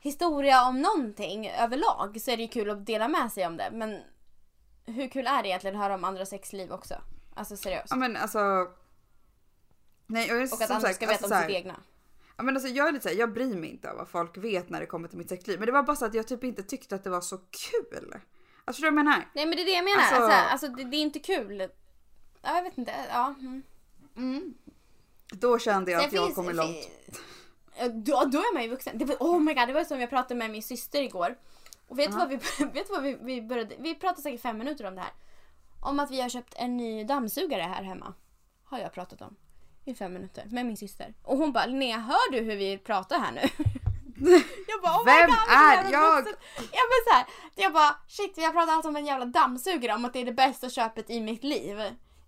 historia 0.00 0.66
om 0.68 0.80
någonting 0.82 1.48
överlag 1.50 2.20
så 2.20 2.30
är 2.30 2.36
det 2.36 2.42
ju 2.42 2.48
kul 2.48 2.70
att 2.70 2.86
dela 2.86 3.08
med 3.08 3.32
sig 3.32 3.46
om 3.46 3.56
det. 3.56 3.70
Men 3.72 4.00
hur 4.84 5.08
kul 5.08 5.26
är 5.26 5.42
det 5.42 5.48
egentligen 5.48 5.76
att 5.76 5.82
höra 5.82 5.94
om 5.94 6.04
andra 6.04 6.26
sexliv 6.26 6.72
också? 6.72 6.94
Alltså 7.34 7.56
seriöst. 7.56 7.86
Ja 7.90 7.96
men 7.96 8.16
alltså. 8.16 8.38
Nej, 10.06 10.32
och, 10.32 10.36
jag, 10.36 10.52
Och 10.52 10.62
att 10.62 10.70
andra 10.70 10.80
sagt, 10.80 10.94
ska 10.96 11.06
veta 11.06 11.12
alltså, 11.24 11.26
om 11.26 11.32
här, 11.40 11.48
sitt 11.48 11.56
egna. 11.56 11.76
Ja, 12.36 12.42
men 12.42 12.56
alltså, 12.56 12.68
jag 12.68 12.88
är 12.88 12.92
lite 12.92 13.02
så 13.02 13.08
här, 13.08 13.16
jag 13.16 13.32
bryr 13.32 13.54
mig 13.56 13.70
inte 13.70 13.90
om 13.90 13.96
vad 13.96 14.08
folk 14.08 14.36
vet 14.36 14.68
när 14.70 14.80
det 14.80 14.86
kommer 14.86 15.08
till 15.08 15.18
mitt 15.18 15.28
sexliv. 15.28 15.58
Men 15.58 15.66
det 15.66 15.72
var 15.72 15.82
bara 15.82 15.96
så 15.96 16.04
att 16.04 16.14
jag 16.14 16.28
typ 16.28 16.44
inte 16.44 16.62
tyckte 16.62 16.94
att 16.94 17.04
det 17.04 17.10
var 17.10 17.20
så 17.20 17.38
kul. 17.38 18.12
Alltså 18.12 18.22
förstår 18.66 18.84
du 18.86 18.90
vad 18.90 18.98
jag 18.98 19.04
menar? 19.04 19.28
Nej 19.34 19.46
men 19.46 19.56
det 19.56 19.62
är 19.62 19.66
det 19.66 19.72
jag 19.72 19.84
menar. 19.84 19.98
Alltså- 20.02 20.16
Alltså, 20.22 20.36
alltså, 20.52 20.68
det, 20.68 20.84
det 20.90 20.96
är 20.96 21.02
inte 21.02 21.18
kul. 21.18 21.68
Ja, 22.42 22.56
jag 22.56 22.62
vet 22.62 22.78
inte. 22.78 22.92
Ja. 23.10 23.34
Mm. 24.16 24.54
Då 25.32 25.58
kände 25.58 25.90
jag 25.90 26.00
Sen 26.00 26.08
att 26.08 26.12
jag 26.14 26.24
finns- 26.24 26.34
kommer 26.36 26.52
långt. 26.52 26.88
Ja, 27.78 27.88
Då, 27.88 28.24
då 28.24 28.38
är 28.38 28.54
man 28.54 28.62
ju 28.62 28.68
vuxen. 28.68 28.98
Det 28.98 29.04
var, 29.04 29.16
oh 29.20 29.40
my 29.40 29.54
god, 29.54 29.68
det 29.68 29.72
var 29.72 29.84
som 29.84 30.00
jag 30.00 30.10
pratade 30.10 30.34
med 30.34 30.50
min 30.50 30.62
syster 30.62 31.02
igår. 31.02 31.36
Och 31.88 31.98
vet 31.98 32.10
du 32.10 32.16
vad, 32.16 32.28
vi, 32.28 32.36
vet 32.72 32.90
vad 32.90 33.02
vi, 33.02 33.18
vi 33.20 33.42
började... 33.42 33.74
Vi 33.78 33.94
pratade 33.94 34.22
säkert 34.22 34.40
fem 34.40 34.58
minuter 34.58 34.86
om 34.86 34.94
det 34.94 35.00
här. 35.00 35.12
Om 35.80 36.00
att 36.00 36.10
vi 36.10 36.20
har 36.20 36.28
köpt 36.28 36.54
en 36.56 36.76
ny 36.76 37.04
dammsugare 37.04 37.62
här 37.62 37.82
hemma. 37.82 38.14
Har 38.64 38.78
jag 38.78 38.92
pratat 38.92 39.22
om. 39.22 39.36
I 39.84 39.94
fem 39.94 40.12
minuter. 40.12 40.44
Med 40.50 40.66
min 40.66 40.76
syster. 40.76 41.14
Och 41.22 41.36
hon 41.38 41.52
bara, 41.52 41.66
Linnea 41.66 41.98
hör 41.98 42.32
du 42.32 42.40
hur 42.40 42.56
vi 42.56 42.78
pratar 42.78 43.18
här 43.18 43.32
nu? 43.32 43.40
jag 44.68 44.82
bara, 44.82 44.96
oh 44.96 45.04
Vem 45.04 45.30
god, 45.30 45.38
är 45.48 45.92
jag? 45.92 46.26
Jag 46.56 46.86
bara 46.90 47.02
så 47.08 47.14
här, 47.14 47.26
jag 47.54 47.72
bara 47.72 47.96
shit 48.08 48.32
vi 48.36 48.44
har 48.44 48.52
pratat 48.52 48.74
allt 48.74 48.86
om 48.86 48.96
en 48.96 49.06
jävla 49.06 49.24
dammsugare 49.24 49.94
om 49.94 50.04
att 50.04 50.12
det 50.12 50.20
är 50.20 50.24
det 50.24 50.32
bästa 50.32 50.70
köpet 50.70 51.10
i 51.10 51.20
mitt 51.20 51.44
liv. 51.44 51.80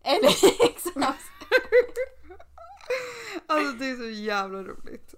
Eller 0.03 0.65
liksom. 0.67 1.05
Alltså 3.47 3.73
det 3.73 3.91
är 3.91 3.97
så 3.97 4.09
jävla 4.09 4.63
roligt. 4.63 5.15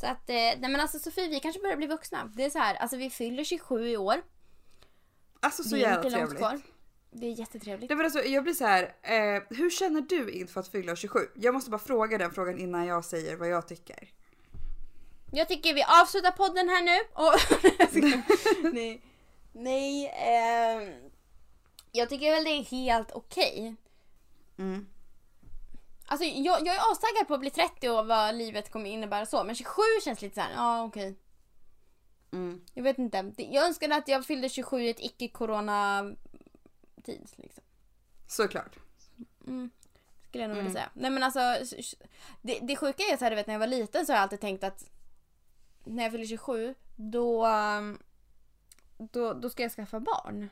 Så 0.00 0.06
att, 0.06 0.30
eh, 0.30 0.34
nej 0.34 0.58
men 0.60 0.80
alltså 0.80 0.98
Sofie 0.98 1.28
vi 1.28 1.40
kanske 1.40 1.60
börjar 1.60 1.76
bli 1.76 1.86
vuxna. 1.86 2.30
Det 2.34 2.44
är 2.44 2.50
så 2.50 2.58
här, 2.58 2.74
alltså 2.74 2.96
vi 2.96 3.10
fyller 3.10 3.44
27 3.44 3.88
i 3.88 3.96
år. 3.96 4.22
Alltså 5.40 5.62
så 5.62 5.74
det 5.74 5.76
är 5.76 5.80
jävla 5.80 5.96
inte 5.96 6.18
långt 6.18 6.30
trevligt. 6.30 6.38
kvar. 6.38 6.60
Det 7.10 7.26
är 7.26 7.30
jättetrevligt. 7.30 7.88
Det 7.88 7.94
var 7.94 8.04
alltså, 8.04 8.22
jag 8.22 8.42
blir 8.42 8.54
så 8.54 8.64
här, 8.64 8.82
eh, 9.02 9.42
hur 9.50 9.70
känner 9.70 10.00
du 10.00 10.30
inför 10.30 10.60
att 10.60 10.68
fylla 10.68 10.96
27? 10.96 11.18
Jag 11.34 11.54
måste 11.54 11.70
bara 11.70 11.78
fråga 11.78 12.18
den 12.18 12.30
frågan 12.30 12.58
innan 12.58 12.86
jag 12.86 13.04
säger 13.04 13.36
vad 13.36 13.48
jag 13.48 13.68
tycker. 13.68 14.08
Jag 15.32 15.48
tycker 15.48 15.74
vi 15.74 15.82
avslutar 16.02 16.30
podden 16.30 16.68
här 16.68 16.82
nu. 16.82 16.98
Och 17.12 17.34
nej, 18.72 19.02
nej 19.52 20.08
ehm, 20.08 21.10
jag 21.96 22.08
tycker 22.08 22.30
väl 22.30 22.44
det 22.44 22.50
är 22.50 22.64
helt 22.64 23.12
okej. 23.12 23.74
Mm. 24.58 24.86
Alltså 26.06 26.24
jag, 26.24 26.66
jag 26.66 26.74
är 26.76 26.92
astaggad 26.92 27.28
på 27.28 27.34
att 27.34 27.40
bli 27.40 27.50
30 27.50 27.88
och 27.88 28.06
vad 28.06 28.34
livet 28.34 28.70
kommer 28.70 28.90
innebära 28.90 29.26
så. 29.26 29.44
Men 29.44 29.54
27 29.54 29.82
känns 30.04 30.22
lite 30.22 30.34
så 30.34 30.40
här, 30.40 30.52
ja 30.54 30.84
okej. 30.84 31.18
Mm. 32.32 32.64
Jag 32.74 32.82
vet 32.82 32.98
inte. 32.98 33.32
Jag 33.36 33.66
önskade 33.66 33.96
att 33.96 34.08
jag 34.08 34.26
fyllde 34.26 34.48
27 34.48 34.82
i 34.82 34.90
ett 34.90 35.00
icke-corona 35.00 36.12
tid 37.04 37.28
liksom. 37.36 37.62
Såklart. 38.28 38.76
Mm. 39.46 39.70
Skulle 40.28 40.44
jag 40.44 40.48
nog 40.48 40.58
Mm. 40.58 40.66
vilja 40.66 40.80
säga. 40.80 40.90
Nej 40.94 41.10
men 41.10 41.22
alltså. 41.22 41.40
Det, 42.42 42.58
det 42.62 42.76
sjuka 42.76 43.02
är 43.02 43.16
så 43.16 43.24
här, 43.24 43.30
du 43.30 43.36
vet 43.36 43.46
när 43.46 43.54
jag 43.54 43.58
var 43.58 43.66
liten 43.66 44.06
så 44.06 44.12
har 44.12 44.16
jag 44.16 44.22
alltid 44.22 44.40
tänkt 44.40 44.64
att 44.64 44.84
när 45.84 46.02
jag 46.02 46.12
fyller 46.12 46.26
27 46.26 46.74
då, 46.96 47.46
um, 47.46 48.02
då, 48.98 49.32
då 49.32 49.50
ska 49.50 49.62
jag 49.62 49.72
skaffa 49.72 50.00
barn. 50.00 50.48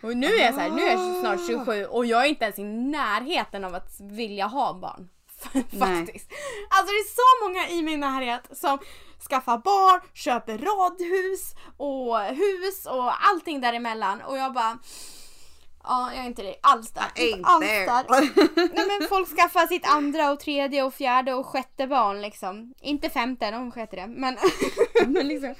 Och 0.00 0.16
nu 0.16 0.26
är 0.26 0.44
jag 0.44 0.54
så 0.54 0.60
här, 0.60 0.70
nu 0.70 0.82
är 0.82 0.92
jag 0.92 1.20
snart 1.20 1.46
27 1.46 1.84
och 1.84 2.06
jag 2.06 2.24
är 2.24 2.28
inte 2.28 2.44
ens 2.44 2.58
i 2.58 2.64
närheten 2.64 3.64
av 3.64 3.74
att 3.74 4.00
vilja 4.00 4.46
ha 4.46 4.74
barn. 4.74 5.08
Faktiskt. 5.52 6.30
Alltså 6.70 6.92
det 6.92 6.98
är 6.98 7.14
så 7.14 7.44
många 7.44 7.68
i 7.68 7.82
min 7.82 8.00
närhet 8.00 8.42
som 8.52 8.78
skaffar 9.28 9.58
barn, 9.58 10.00
köper 10.14 10.58
radhus 10.58 11.54
och 11.76 12.20
hus 12.20 12.86
och 12.86 13.28
allting 13.28 13.60
däremellan 13.60 14.20
och 14.20 14.38
jag 14.38 14.52
bara 14.52 14.78
Ja, 15.88 16.10
jag 16.14 16.22
är 16.24 16.26
inte 16.26 16.42
det 16.42 16.56
alls 16.62 16.90
där. 16.90 17.26
Inte. 17.26 17.48
alls 17.48 17.66
där. 17.66 18.04
Nej 18.74 18.98
men 18.98 19.08
folk 19.08 19.36
skaffar 19.36 19.66
sitt 19.66 19.88
andra 19.88 20.30
och 20.30 20.40
tredje 20.40 20.82
och 20.82 20.94
fjärde 20.94 21.34
och 21.34 21.46
sjätte 21.46 21.86
barn 21.86 22.20
liksom. 22.20 22.74
Inte 22.80 23.10
femte, 23.10 23.50
de 23.50 23.72
sket 23.72 23.92
i 23.92 23.96
det. 23.96 24.06
Men, 24.06 24.36
men 25.06 25.28
liksom. 25.28 25.54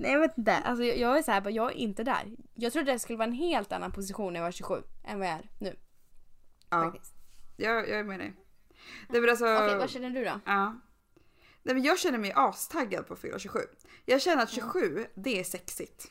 Nej 0.00 0.12
jag 0.12 0.20
vet 0.20 0.38
inte. 0.38 0.56
Alltså 0.56 0.84
jag, 0.84 0.98
jag 0.98 1.18
är 1.18 1.22
så 1.22 1.30
här, 1.30 1.40
bara, 1.40 1.50
jag 1.50 1.70
är 1.70 1.74
inte 1.76 2.04
där. 2.04 2.36
Jag 2.54 2.72
trodde 2.72 2.92
det 2.92 2.98
skulle 2.98 3.16
vara 3.18 3.28
en 3.28 3.34
helt 3.34 3.72
annan 3.72 3.92
position 3.92 4.32
när 4.32 4.40
jag 4.40 4.44
var 4.44 4.52
27 4.52 4.82
än 5.04 5.18
vad 5.18 5.28
jag 5.28 5.34
är 5.34 5.48
nu. 5.58 5.76
ja, 6.70 6.84
Faktiskt. 6.84 7.14
jag, 7.56 7.88
jag 7.88 7.98
är 7.98 8.04
med 8.04 8.18
dig. 8.18 8.34
Det 9.08 9.30
alltså, 9.30 9.44
Okej, 9.44 9.76
vad 9.76 9.90
känner 9.90 10.10
du 10.10 10.24
då? 10.24 10.40
ja. 10.46 10.80
Nej, 11.62 11.74
men 11.74 11.84
jag 11.84 11.98
känner 11.98 12.18
mig 12.18 12.32
astaggad 12.36 13.06
på 13.06 13.14
att 13.14 13.20
fylla 13.20 13.38
27. 13.38 13.60
Jag 14.04 14.22
känner 14.22 14.42
att 14.42 14.50
27, 14.50 15.06
det 15.14 15.40
är 15.40 15.44
sexigt. 15.44 16.10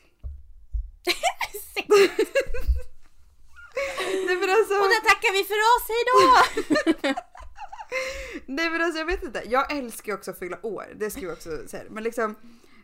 Nej 4.26 4.36
men 4.36 4.50
alltså, 4.50 4.74
Och 4.74 4.88
där 4.88 5.08
tackar 5.08 5.32
vi 5.32 5.44
för 5.44 5.60
oss, 5.72 5.88
hejdå! 5.92 7.20
nej 8.46 8.70
men 8.70 8.80
alltså 8.82 8.98
jag 8.98 9.06
vet 9.06 9.22
inte. 9.22 9.42
Jag 9.46 9.72
älskar 9.72 10.12
ju 10.12 10.18
också 10.18 10.30
att 10.30 10.38
fylla 10.38 10.66
år. 10.66 10.86
Det 10.96 11.10
ska 11.10 11.20
jag 11.20 11.32
också 11.32 11.68
säga. 11.68 11.84
Men 11.90 12.04
liksom, 12.04 12.34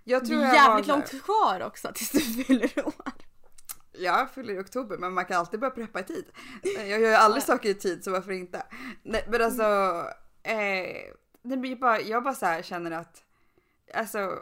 jag 0.09 0.23
Det 0.23 0.27
tror 0.27 0.39
är 0.39 0.45
jag 0.45 0.55
jävligt 0.55 0.87
har- 0.87 0.97
långt 0.97 1.23
kvar 1.25 1.61
också 1.67 1.93
tills 1.95 2.11
du 2.11 2.21
fyller 2.45 2.87
år. 2.87 2.95
Jag 3.93 4.31
fyller 4.31 4.55
i 4.55 4.59
oktober 4.61 4.99
men 4.99 5.13
man 5.13 5.25
kan 5.25 5.37
alltid 5.37 5.61
börja 5.61 5.71
preppa 5.71 6.01
i 6.01 6.05
tid. 6.05 6.25
Jag 6.63 6.89
gör 6.89 6.99
ju 6.99 7.15
aldrig 7.15 7.43
saker 7.43 7.69
i 7.69 7.75
tid 7.75 8.05
så 8.05 8.11
varför 8.11 8.33
inte? 8.33 8.67
Nej, 9.03 9.25
men 9.29 9.43
alltså, 9.43 9.63
eh, 10.43 11.15
det 11.43 11.57
blir 11.57 11.77
bara, 11.77 12.01
jag 12.01 12.23
bara 12.25 12.35
så 12.35 12.47
här 12.47 12.63
känner 12.63 12.91
att 12.91 13.23
alltså, 13.95 14.39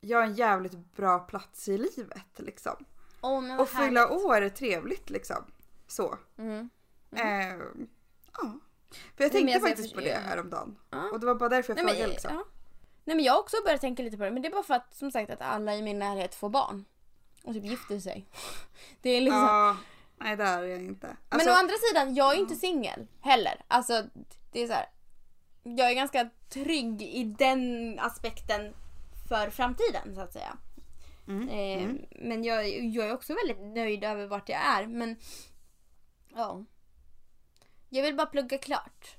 jag 0.00 0.18
har 0.18 0.24
en 0.24 0.34
jävligt 0.34 0.96
bra 0.96 1.18
plats 1.18 1.68
i 1.68 1.78
livet 1.78 2.26
liksom. 2.36 2.84
Men 3.22 3.48
vad 3.48 3.60
Och 3.60 3.68
fylla 3.68 4.00
härligt. 4.00 4.24
år 4.24 4.40
är 4.40 4.48
trevligt 4.48 5.10
liksom. 5.10 5.44
Så. 5.86 6.18
Mm. 6.38 6.68
Eh, 7.16 7.24
ja. 8.32 8.58
För 9.16 9.24
jag 9.24 9.30
Nej, 9.30 9.30
men 9.30 9.30
tänkte 9.30 9.38
alltså, 9.38 9.52
jag 9.52 9.62
faktiskt 9.62 9.94
på 9.94 10.00
det 10.00 10.18
häromdagen. 10.26 10.76
Ja. 10.90 11.10
Och 11.12 11.20
det 11.20 11.26
var 11.26 11.34
bara 11.34 11.48
därför 11.48 11.70
jag 11.70 11.76
Nej, 11.76 11.84
men, 11.84 11.94
frågade 11.94 12.12
liksom. 12.12 12.34
ja. 12.34 12.44
Nej 13.08 13.16
men 13.16 13.24
jag 13.24 13.32
har 13.32 13.40
också 13.40 13.56
börjat 13.64 13.80
tänka 13.80 14.02
lite 14.02 14.16
på 14.16 14.24
det 14.24 14.30
men 14.30 14.42
det 14.42 14.48
är 14.48 14.52
bara 14.52 14.62
för 14.62 14.74
att 14.74 14.94
som 14.94 15.10
sagt 15.10 15.30
att 15.30 15.40
alla 15.42 15.76
i 15.76 15.82
min 15.82 15.98
närhet 15.98 16.34
får 16.34 16.48
barn. 16.48 16.84
Och 17.44 17.54
typ 17.54 17.64
gifter 17.64 17.98
sig. 18.00 18.26
Det 19.02 19.10
är 19.10 19.20
liksom... 19.20 19.40
Ja, 19.40 19.76
nej 20.16 20.36
där 20.36 20.62
är 20.62 20.66
jag 20.66 20.82
inte. 20.82 21.16
Alltså, 21.28 21.48
men 21.48 21.56
å 21.56 21.58
andra 21.58 21.74
sidan, 21.74 22.14
jag 22.14 22.34
är 22.34 22.38
inte 22.38 22.54
singel 22.56 23.06
heller. 23.20 23.62
Alltså 23.68 24.04
det 24.52 24.62
är 24.62 24.66
så 24.66 24.72
här. 24.72 24.86
Jag 25.62 25.90
är 25.90 25.94
ganska 25.94 26.30
trygg 26.48 27.02
i 27.02 27.24
den 27.24 27.94
aspekten 27.98 28.74
för 29.28 29.50
framtiden 29.50 30.14
så 30.14 30.20
att 30.20 30.32
säga. 30.32 30.58
mm, 31.28 31.48
Eh, 31.48 31.82
mm. 31.84 31.98
Men 32.10 32.44
jag, 32.44 32.68
jag 32.84 33.08
är 33.08 33.14
också 33.14 33.34
väldigt 33.34 33.74
nöjd 33.74 34.04
över 34.04 34.26
vart 34.26 34.48
jag 34.48 34.60
är. 34.60 34.86
Men 34.86 35.16
ja. 36.34 36.64
Jag 37.88 38.02
vill 38.02 38.16
bara 38.16 38.26
plugga 38.26 38.58
klart. 38.58 39.16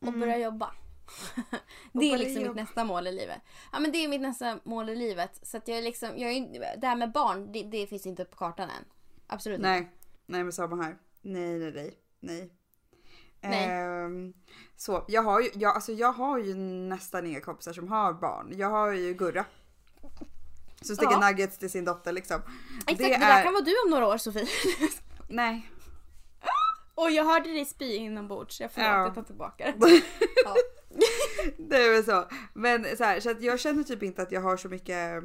Och 0.00 0.08
Mm. 0.08 0.20
börja 0.20 0.38
jobba. 0.38 0.74
det 1.92 2.12
är 2.12 2.18
liksom 2.18 2.42
mitt 2.42 2.54
nästa 2.54 2.84
mål 2.84 3.06
i 3.06 3.12
livet. 3.12 3.38
Ja 3.72 3.78
men 3.78 3.92
det 3.92 3.98
är 4.04 4.08
mitt 4.08 4.20
nästa 4.20 4.58
mål 4.64 4.88
i 4.88 4.96
livet. 4.96 5.38
Så 5.42 5.56
att 5.56 5.68
jag 5.68 5.78
är 5.78 5.82
liksom, 5.82 6.08
jag 6.18 6.32
är, 6.32 6.76
det 6.80 6.86
här 6.86 6.96
med 6.96 7.12
barn, 7.12 7.52
det, 7.52 7.62
det 7.62 7.86
finns 7.86 8.06
inte 8.06 8.24
på 8.24 8.36
kartan 8.36 8.70
än. 8.70 8.84
Absolut 9.26 9.58
inte. 9.58 9.68
Nej, 9.68 9.90
nej 10.26 10.42
men 10.44 10.52
samma 10.52 10.82
här. 10.82 10.96
Nej, 11.22 11.58
nej, 11.58 11.72
nej. 11.72 11.98
nej. 12.20 12.52
Nej. 13.40 13.70
Ehm, 13.70 14.32
så 14.76 15.04
jag 15.08 15.22
har, 15.22 15.40
ju, 15.40 15.50
jag, 15.54 15.74
alltså 15.74 15.92
jag 15.92 16.12
har 16.12 16.38
ju 16.38 16.54
nästan 16.54 17.26
inga 17.26 17.40
kompisar 17.40 17.72
som 17.72 17.88
har 17.88 18.12
barn. 18.12 18.52
Jag 18.56 18.70
har 18.70 18.92
ju 18.92 19.14
Gurra. 19.14 19.44
som 20.80 20.96
steker 20.96 21.12
Ja. 21.12 21.28
nuggets 21.30 21.58
till 21.58 21.70
sin 21.70 21.84
dotter 21.84 22.12
liksom. 22.12 22.42
Exakt, 22.80 22.98
det, 22.98 23.08
där 23.18 23.42
kan 23.42 23.52
vara 23.52 23.64
du 23.64 23.74
om 23.84 23.90
några 23.90 24.06
år 24.06 24.18
Sofie. 24.18 24.46
Nej. 25.28 25.70
Och 26.94 27.10
jag 27.10 27.24
hörde 27.24 27.52
dig 27.52 27.64
spy 27.64 27.94
inombords, 27.94 28.60
jag 28.60 28.70
förlåt 28.72 28.88
Ja. 28.90 29.02
jag 29.02 29.14
tar 29.14 29.22
tillbaka 29.22 29.74
det. 29.76 29.86
Ja. 30.44 30.54
Det 31.58 31.76
är 31.76 31.90
väl 31.90 32.04
så. 32.04 32.28
Men 32.54 32.96
så, 32.96 33.04
här, 33.04 33.20
så 33.20 33.30
att 33.30 33.42
jag 33.42 33.60
känner 33.60 33.82
typ 33.82 34.02
inte 34.02 34.22
att 34.22 34.32
jag 34.32 34.40
har 34.40 34.56
så 34.56 34.68
mycket 34.68 35.22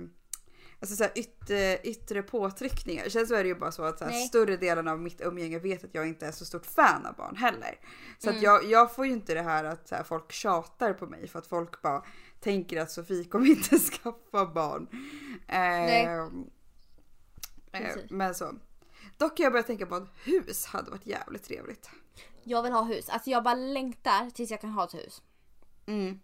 Alltså 0.80 0.96
så 0.96 1.04
här, 1.04 1.12
yttre, 1.16 1.78
yttre 1.84 2.24
påtryckningar. 2.24 3.10
Sen 3.10 3.28
så 3.28 3.36
är 3.36 3.44
det 3.44 3.48
ju 3.50 3.56
bara 3.56 3.72
så 3.72 3.84
att 3.84 4.00
så 4.00 4.06
här, 4.06 4.12
större 4.12 4.58
delen 4.58 4.88
av 4.88 5.00
mitt 5.00 5.22
umgänge 5.22 5.60
vet 5.60 5.84
att 5.84 5.96
jag 5.96 6.08
inte 6.08 6.26
är 6.28 6.32
så 6.32 6.46
stort 6.46 6.66
fan 6.66 7.06
av 7.06 7.16
barn 7.16 7.36
heller. 7.36 7.80
Så 8.20 8.30
Mm. 8.30 8.38
att 8.38 8.44
jag, 8.44 8.66
jag 8.66 8.96
får 8.96 9.06
ju 9.06 9.12
inte 9.12 9.34
det 9.34 9.42
här 9.42 9.64
att 9.64 9.88
så 9.88 9.96
här, 9.96 10.04
folk 10.04 10.32
tjatar 10.32 10.94
på 10.94 11.08
mig 11.08 11.28
för 11.28 11.40
att 11.40 11.48
folk 11.48 11.82
bara 11.82 12.04
tänker 12.40 12.82
att 12.82 12.92
Sofie 12.92 13.24
kommer 13.24 13.46
inte 13.48 13.80
skaffa 13.80 14.46
barn. 14.46 14.88
Nej. 15.48 16.06
Eh, 16.06 16.22
eh, 17.72 17.96
men 18.10 18.36
så. 18.36 18.54
Dock 19.18 19.38
har 19.38 19.44
jag 19.44 19.52
börjat 19.52 19.68
tänka 19.68 19.86
på 19.86 19.96
att 19.96 20.10
hus 20.24 20.66
hade 20.66 20.92
varit 20.92 21.06
jävligt 21.06 21.44
trevligt. 21.44 21.90
Jag 22.44 22.64
vill 22.64 22.72
ha 22.72 22.84
hus, 22.84 23.10
alltså 23.10 23.30
jag 23.30 23.44
bara 23.44 23.56
längtar 23.56 24.30
tills 24.30 24.52
jag 24.52 24.62
kan 24.62 24.70
ha 24.70 24.84
ett 24.84 24.94
hus. 24.94 25.22
Mm. 25.86 26.20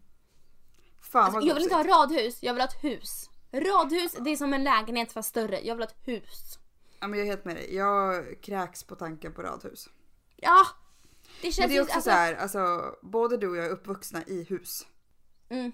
Fan 1.02 1.24
Alltså, 1.24 1.42
jag 1.42 1.54
vill 1.54 1.64
inte 1.64 1.76
ha 1.76 1.84
radhus, 1.84 2.44
jag 2.44 2.54
vill 2.54 2.62
ha 2.62 2.68
ett 2.68 2.84
hus. 2.84 3.30
Radhus, 3.52 4.12
det 4.20 4.30
är 4.30 4.36
som 4.36 4.54
en 4.54 4.64
lägenhet 4.64 5.12
fast 5.12 5.30
större. 5.30 5.62
Jag 5.62 5.76
vill 5.76 5.84
ha 5.84 5.90
ett 5.90 6.08
hus. 6.08 6.60
Ja, 7.00 7.08
men 7.08 7.20
jag 7.20 7.28
är 7.28 7.32
helt 7.32 7.46
med 7.46 7.56
dig. 7.56 7.76
Jag 7.76 8.26
kräks 8.42 8.84
på 8.84 8.96
tanken 8.96 9.34
på 9.34 9.42
radhus. 9.42 9.90
Ja! 10.36 10.68
Det 11.42 11.52
känns 11.52 11.60
Men 11.60 11.70
det 11.70 11.78
är 11.78 11.82
också 11.82 11.96
alltså, 11.96 12.10
så 12.10 12.16
här, 12.16 12.36
alltså 12.36 12.96
både 13.02 13.38
du 13.38 13.50
och 13.50 13.58
jag 13.58 13.66
är 13.66 13.70
uppvuxna 13.70 14.24
i 14.28 14.44
hus. 14.44 14.86
Mm. 15.50 15.72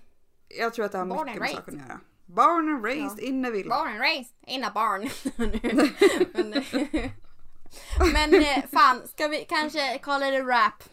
Jag 0.47 0.73
tror 0.73 0.85
att 0.85 0.91
det 0.91 0.97
har 0.97 1.05
Born 1.05 1.25
mycket 1.25 1.39
med 1.39 1.49
saken 1.49 1.81
att 1.81 1.87
göra. 1.87 1.99
Born 2.25 2.73
and 2.75 2.85
raised 2.85 3.19
Ja. 3.19 3.27
in 3.27 3.45
a 3.45 3.49
villa. 3.49 3.75
Born 3.75 3.87
and 3.87 3.99
raised 3.99 4.33
in 4.47 4.63
a 4.63 4.71
barn. 4.73 5.09
men, 6.33 7.11
men 8.13 8.43
eh, 8.43 8.63
fan, 8.71 9.07
ska 9.07 9.27
vi 9.27 9.45
kanske 9.49 9.97
call 9.97 10.23
it 10.23 10.41
a 10.41 10.45
rap? 10.45 10.83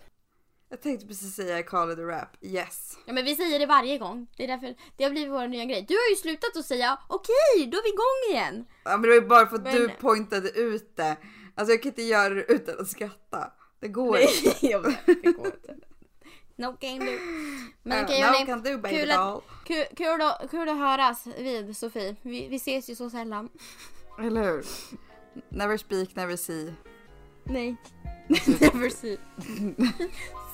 Jag 0.72 0.80
tänkte 0.82 1.06
precis 1.06 1.34
säga 1.34 1.62
call 1.62 1.92
it 1.92 1.98
a 1.98 2.02
rap. 2.02 2.28
Yes. 2.40 2.98
Ja 3.06 3.12
men 3.12 3.24
vi 3.24 3.36
säger 3.36 3.58
det 3.58 3.66
varje 3.66 3.98
gång. 3.98 4.26
Det 4.36 4.44
är 4.44 4.48
därför 4.48 4.74
det 4.96 5.04
har 5.04 5.10
blivit 5.10 5.32
vår 5.32 5.48
nya 5.48 5.64
grej. 5.64 5.84
Du 5.88 5.94
har 5.94 6.10
ju 6.10 6.16
slutat 6.16 6.56
att 6.56 6.64
säga 6.66 6.98
okej, 7.08 7.66
då 7.66 7.78
är 7.78 7.82
vi 7.82 7.88
igång 7.88 8.36
igen. 8.36 8.64
Ja, 8.84 8.90
men 8.90 9.02
det 9.02 9.08
var 9.08 9.14
ju 9.14 9.20
bara 9.20 9.46
för 9.46 9.56
att 9.56 9.62
Men- 9.62 9.74
du 9.76 9.88
pointade 9.88 10.50
ut 10.50 10.96
det. 10.96 11.16
Alltså 11.54 11.72
jag 11.72 11.82
kan 11.82 11.90
inte 11.90 12.02
göra 12.02 12.34
det 12.34 12.52
utan 12.52 12.80
att 12.80 12.88
skratta. 12.88 13.52
Det 13.80 13.88
går 13.88 14.18
inte. 14.18 14.32
Nej, 14.44 14.56
jag 14.70 14.80
vet, 14.80 15.06
det 15.06 15.32
går 15.32 15.46
inte. 15.46 15.74
No 16.56 16.76
game 16.80 17.04
du. 17.04 17.18
Men 17.82 18.04
okej 18.04 18.20
no 18.20 18.26
hörni. 18.26 18.46
can 18.46 18.62
do 18.62 18.78
baby 18.78 18.96
Kul 18.96 19.10
att, 19.10 19.42
kul, 19.64 19.84
kul, 19.96 20.22
att, 20.22 20.50
kul 20.50 20.68
att 20.68 20.78
höras 20.78 21.26
vid 21.38 21.76
Sofie. 21.76 22.16
Vi, 22.22 22.48
vi 22.48 22.56
ses 22.56 22.90
ju 22.90 22.94
så 22.94 23.10
sällan. 23.10 23.48
Eller 24.18 24.44
hur? 24.44 24.64
Never 25.48 25.76
speak, 25.76 26.16
never 26.16 26.36
see. 26.36 26.74
Nej. 27.44 27.76
Never 28.60 28.88
see. 28.90 29.18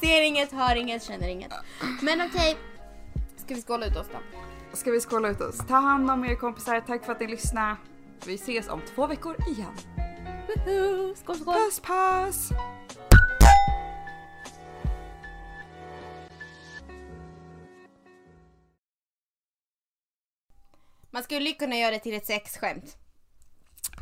Ser 0.01 0.23
inget, 0.23 0.53
hör 0.53 0.77
inget, 0.77 1.03
känner 1.03 1.29
inget. 1.29 1.53
Men 2.03 2.21
okej. 2.29 2.57
Ska 3.37 3.55
vi 3.55 3.63
skåla 3.63 3.87
ut 3.87 3.97
oss 3.97 4.07
då? 4.13 4.19
Ska 4.77 4.91
vi 4.91 5.01
skåla 5.01 5.29
ut 5.29 5.41
oss? 5.41 5.59
Ta 5.59 5.75
hand 5.75 6.11
om 6.11 6.25
er 6.25 6.35
kompisar. 6.35 6.81
Tack 6.81 7.05
för 7.05 7.13
att 7.13 7.21
ni 7.21 7.27
lyssnade. 7.27 7.77
Vi 8.27 8.35
ses 8.35 8.69
om 8.69 8.81
två 8.95 9.07
veckor 9.07 9.37
igen. 9.49 9.77
Woho! 10.49 11.15
Skål 11.15 11.37
skål! 11.37 11.55
Puss 11.55 11.81
puss! 11.81 12.51
Man 21.11 21.23
skulle 21.23 21.49
ju 21.49 21.55
kunna 21.55 21.77
göra 21.77 21.91
det 21.91 21.99
till 21.99 22.15
ett 22.15 22.27
sexskämt. 22.27 22.97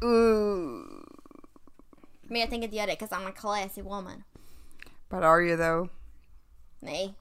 Ooh. 0.02 0.80
Men 2.22 2.40
jag 2.40 2.50
tänker 2.50 2.64
inte 2.64 2.76
göra 2.76 2.86
det 2.86 2.96
'cause 2.96 3.14
I'm 3.14 3.28
a 3.28 3.32
classy 3.32 3.82
woman. 3.82 4.22
But 5.14 5.22
are 5.22 5.40
you 5.40 5.54
though? 5.54 5.90
Nej. 6.82 7.14